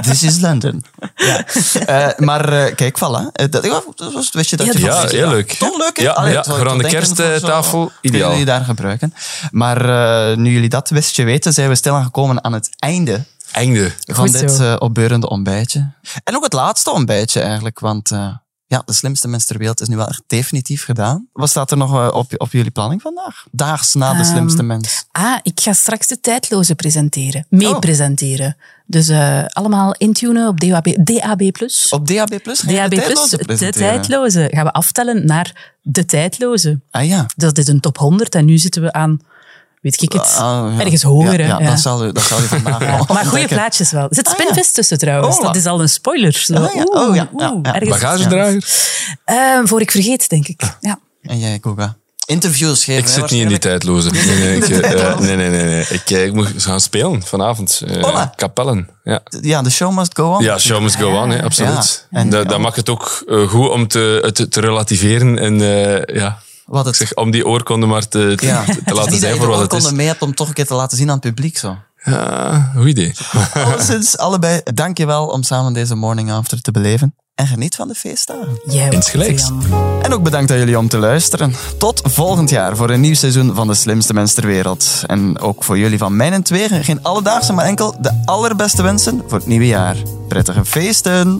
This 0.08 0.22
is 0.22 0.40
London. 0.40 0.84
Ja. 1.14 1.44
Eh, 1.86 2.08
maar 2.16 2.52
eh, 2.52 2.74
kijk, 2.74 2.98
voilà. 2.98 3.32
Eh, 3.32 3.46
dat, 3.50 3.66
was, 4.12 4.30
wist 4.32 4.50
je 4.50 4.56
dat 4.56 4.66
Ja, 4.66 4.72
je 4.72 4.80
dat 4.80 5.10
Ja, 5.10 5.16
heel 5.16 5.28
leuk. 5.28 5.52
Toch 5.52 5.78
leuk, 5.78 5.96
hè? 5.96 6.02
Ja, 6.02 6.12
Allee, 6.12 6.32
ja, 6.32 6.44
voor 6.44 6.68
aan 6.68 6.78
de 6.78 6.88
kersttafel, 6.88 7.78
Kunnen 7.78 7.98
ideaal. 8.00 8.30
jullie 8.30 8.44
daar 8.44 8.64
gebruiken. 8.64 9.14
Maar 9.50 9.88
eh, 10.30 10.36
nu 10.36 10.52
jullie 10.52 10.68
dat 10.68 10.90
wistje 10.90 11.24
weten, 11.24 11.52
zijn 11.52 11.68
we 11.68 11.74
stilaan 11.74 12.04
gekomen 12.04 12.44
aan 12.44 12.52
het 12.52 12.68
einde 12.78 13.24
Einde. 13.52 13.92
van 14.06 14.30
dit 14.30 14.78
opbeurende 14.78 15.28
ontbijtje. 15.28 15.90
En 16.24 16.36
ook 16.36 16.44
het 16.44 16.52
laatste 16.52 16.90
ontbijtje 16.90 17.40
eigenlijk, 17.40 17.78
want 17.78 18.10
eh, 18.10 18.28
ja, 18.70 18.82
de 18.86 18.92
slimste 18.92 19.28
mens 19.28 19.44
ter 19.44 19.58
wereld 19.58 19.80
is 19.80 19.88
nu 19.88 19.96
wel 19.96 20.08
echt 20.08 20.22
definitief 20.26 20.84
gedaan. 20.84 21.28
Wat 21.32 21.48
staat 21.48 21.70
er 21.70 21.76
nog 21.76 21.94
eh, 21.94 22.08
op, 22.14 22.32
op 22.36 22.52
jullie 22.52 22.70
planning 22.70 23.02
vandaag? 23.02 23.44
Daags 23.50 23.94
na 23.94 24.12
de 24.12 24.18
Ehm, 24.18 24.28
slimste 24.30 24.62
mens. 24.62 25.04
Ah, 25.12 25.38
ik 25.42 25.60
ga 25.60 25.72
straks 25.72 26.06
de 26.06 26.20
tijdloze 26.20 26.74
presenteren. 26.74 27.46
Mee 27.48 27.68
Oh. 27.74 27.78
presenteren. 27.78 28.56
Dus 28.86 29.08
eh, 29.08 29.44
allemaal 29.46 29.94
intunen 29.98 30.48
op 30.48 30.60
DAB, 30.60 30.84
DAB+. 31.04 31.42
Op 31.90 32.06
DAB+, 32.08 32.28
DAB+, 32.66 32.90
de 32.90 32.96
tijdloze 32.96 33.36
de 33.36 33.72
tijdloze. 33.72 34.48
Gaan 34.54 34.64
we 34.64 34.72
aftellen 34.72 35.26
naar 35.26 35.74
de 35.82 36.04
tijdloze. 36.04 36.80
Ah 36.90 37.06
ja. 37.06 37.26
Dat 37.36 37.58
is 37.58 37.66
een 37.68 37.80
top 37.80 37.98
100 37.98 38.34
en 38.34 38.44
nu 38.44 38.58
zitten 38.58 38.82
we 38.82 38.92
aan, 38.92 39.20
weet 39.90 40.02
ik 40.02 40.12
het, 40.12 40.34
Ah, 40.38 40.72
ja. 40.76 40.84
ergens 40.84 41.02
hoger. 41.02 41.32
Ja, 41.40 41.46
hè. 41.46 41.46
ja, 41.46 41.60
Ja. 41.60 41.70
Dat, 41.70 41.80
zal 41.80 41.98
dat 42.12 42.22
vandaag 42.48 42.78
wel 42.78 43.06
Maar 43.12 43.24
goede 43.24 43.46
plaatjes 43.48 43.90
wel. 43.90 44.02
Er 44.08 44.14
zit 44.14 44.26
Ah, 44.28 44.34
ja. 44.36 44.42
Spinvis 44.42 44.72
tussen 44.72 44.98
trouwens. 44.98 45.36
Oh, 45.36 45.42
dat 45.42 45.56
is 45.56 45.66
al 45.66 45.80
een 45.80 45.88
spoiler. 45.88 46.32
Zo. 46.32 46.54
Ah, 46.54 46.74
ja. 46.74 46.82
Oeh, 46.88 47.08
Oh, 47.08 47.14
ja. 47.14 47.28
Ja, 47.36 47.52
oeh, 47.52 47.88
Bagagedrager? 47.88 48.64
Eh, 49.24 49.36
voor 49.64 49.80
ik 49.80 49.90
vergeet, 49.90 50.28
denk 50.28 50.48
ik. 50.48 50.60
Ja. 50.80 50.98
En 51.22 51.38
jij, 51.38 51.58
Koga? 51.58 51.96
Interviews 52.26 52.84
geven. 52.84 53.02
Ik 53.02 53.08
zit 53.08 53.30
niet 53.30 53.42
in 53.42 53.48
die 53.48 53.58
tijdloze. 53.58 54.10
Nee, 54.10 54.24
nee, 54.38 54.56
ik, 54.56 54.68
eh, 54.68 55.18
nee, 55.18 55.36
nee, 55.36 55.48
nee, 55.50 55.62
nee. 55.62 55.86
Ik, 55.90 56.10
eh, 56.10 56.24
ik 56.24 56.32
moet 56.32 56.48
gaan 56.56 56.80
spelen 56.80 57.22
vanavond. 57.22 57.82
Hola. 58.00 58.32
Kapellen. 58.36 58.88
Ja. 59.04 59.20
Ja, 59.40 59.62
de 59.62 59.70
show 59.70 59.92
must 59.96 60.16
go 60.16 60.32
on. 60.34 60.42
Ja, 60.42 60.58
show 60.58 60.82
must 60.82 60.96
go 60.96 61.22
on, 61.22 61.30
hè, 61.30 61.42
absoluut. 61.42 62.06
Ja. 62.10 62.18
En- 62.18 62.30
dat, 62.30 62.48
dat 62.48 62.58
maakt 62.58 62.76
het 62.76 62.88
ook 62.88 63.24
goed 63.48 63.70
om 63.70 63.88
te, 63.88 64.18
het 64.22 64.50
te 64.52 64.60
relativeren 64.60 65.38
en 65.38 65.60
eh, 65.60 66.16
ja, 66.16 66.38
Wat 66.68 66.80
ik 66.80 66.86
het, 66.86 66.96
zeg, 66.96 67.14
om 67.14 67.30
die 67.30 67.46
oorkonde 67.46 67.86
maar 67.86 68.08
te, 68.08 68.32
te, 68.36 68.46
ja. 68.46 68.64
te 68.64 68.70
Het 68.70 68.80
is 68.86 68.92
laten 68.92 69.10
niet 69.10 69.20
zijn 69.20 69.32
dat 69.32 69.40
voor 69.40 69.50
je 69.50 69.56
wat 69.56 69.56
de 69.56 69.62
het 69.62 69.72
is. 69.72 69.78
oorkonde 69.78 69.96
mee 69.96 70.06
hebt 70.06 70.22
om 70.22 70.34
toch 70.34 70.48
een 70.48 70.54
keer 70.54 70.66
te 70.66 70.74
laten 70.74 70.96
zien 70.96 71.08
aan 71.08 71.18
het 71.20 71.34
publiek. 71.34 71.58
Zo. 71.58 71.76
Ja, 72.04 72.72
goed 72.76 72.86
idee. 72.86 73.12
Alleszins, 73.54 74.18
allebei, 74.18 74.60
dankjewel 74.74 75.26
om 75.26 75.42
samen 75.42 75.72
deze 75.72 75.94
morning 75.94 76.32
after 76.32 76.60
te 76.60 76.70
beleven. 76.70 77.14
En 77.34 77.46
geniet 77.46 77.74
van 77.74 77.88
de 77.88 77.94
feestdagen. 77.94 78.60
Jij 78.66 78.86
ook, 78.86 78.92
Insgelijks. 78.92 79.50
En 80.02 80.12
ook 80.12 80.22
bedankt 80.22 80.50
aan 80.50 80.58
jullie 80.58 80.78
om 80.78 80.88
te 80.88 80.98
luisteren. 80.98 81.54
Tot 81.78 82.00
volgend 82.04 82.50
jaar 82.50 82.76
voor 82.76 82.90
een 82.90 83.00
nieuw 83.00 83.14
seizoen 83.14 83.54
van 83.54 83.66
De 83.66 83.74
Slimste 83.74 84.14
Mens 84.14 84.34
ter 84.34 84.46
Wereld. 84.46 85.02
En 85.06 85.38
ook 85.38 85.64
voor 85.64 85.78
jullie 85.78 85.98
van 85.98 86.16
mijn 86.16 86.32
en 86.32 86.42
twee 86.42 86.68
geen 86.68 87.02
alledaagse, 87.02 87.52
maar 87.52 87.64
enkel 87.64 87.94
de 88.00 88.22
allerbeste 88.24 88.82
wensen 88.82 89.22
voor 89.26 89.38
het 89.38 89.46
nieuwe 89.46 89.66
jaar. 89.66 89.96
Prettige 90.28 90.64
feesten! 90.64 91.36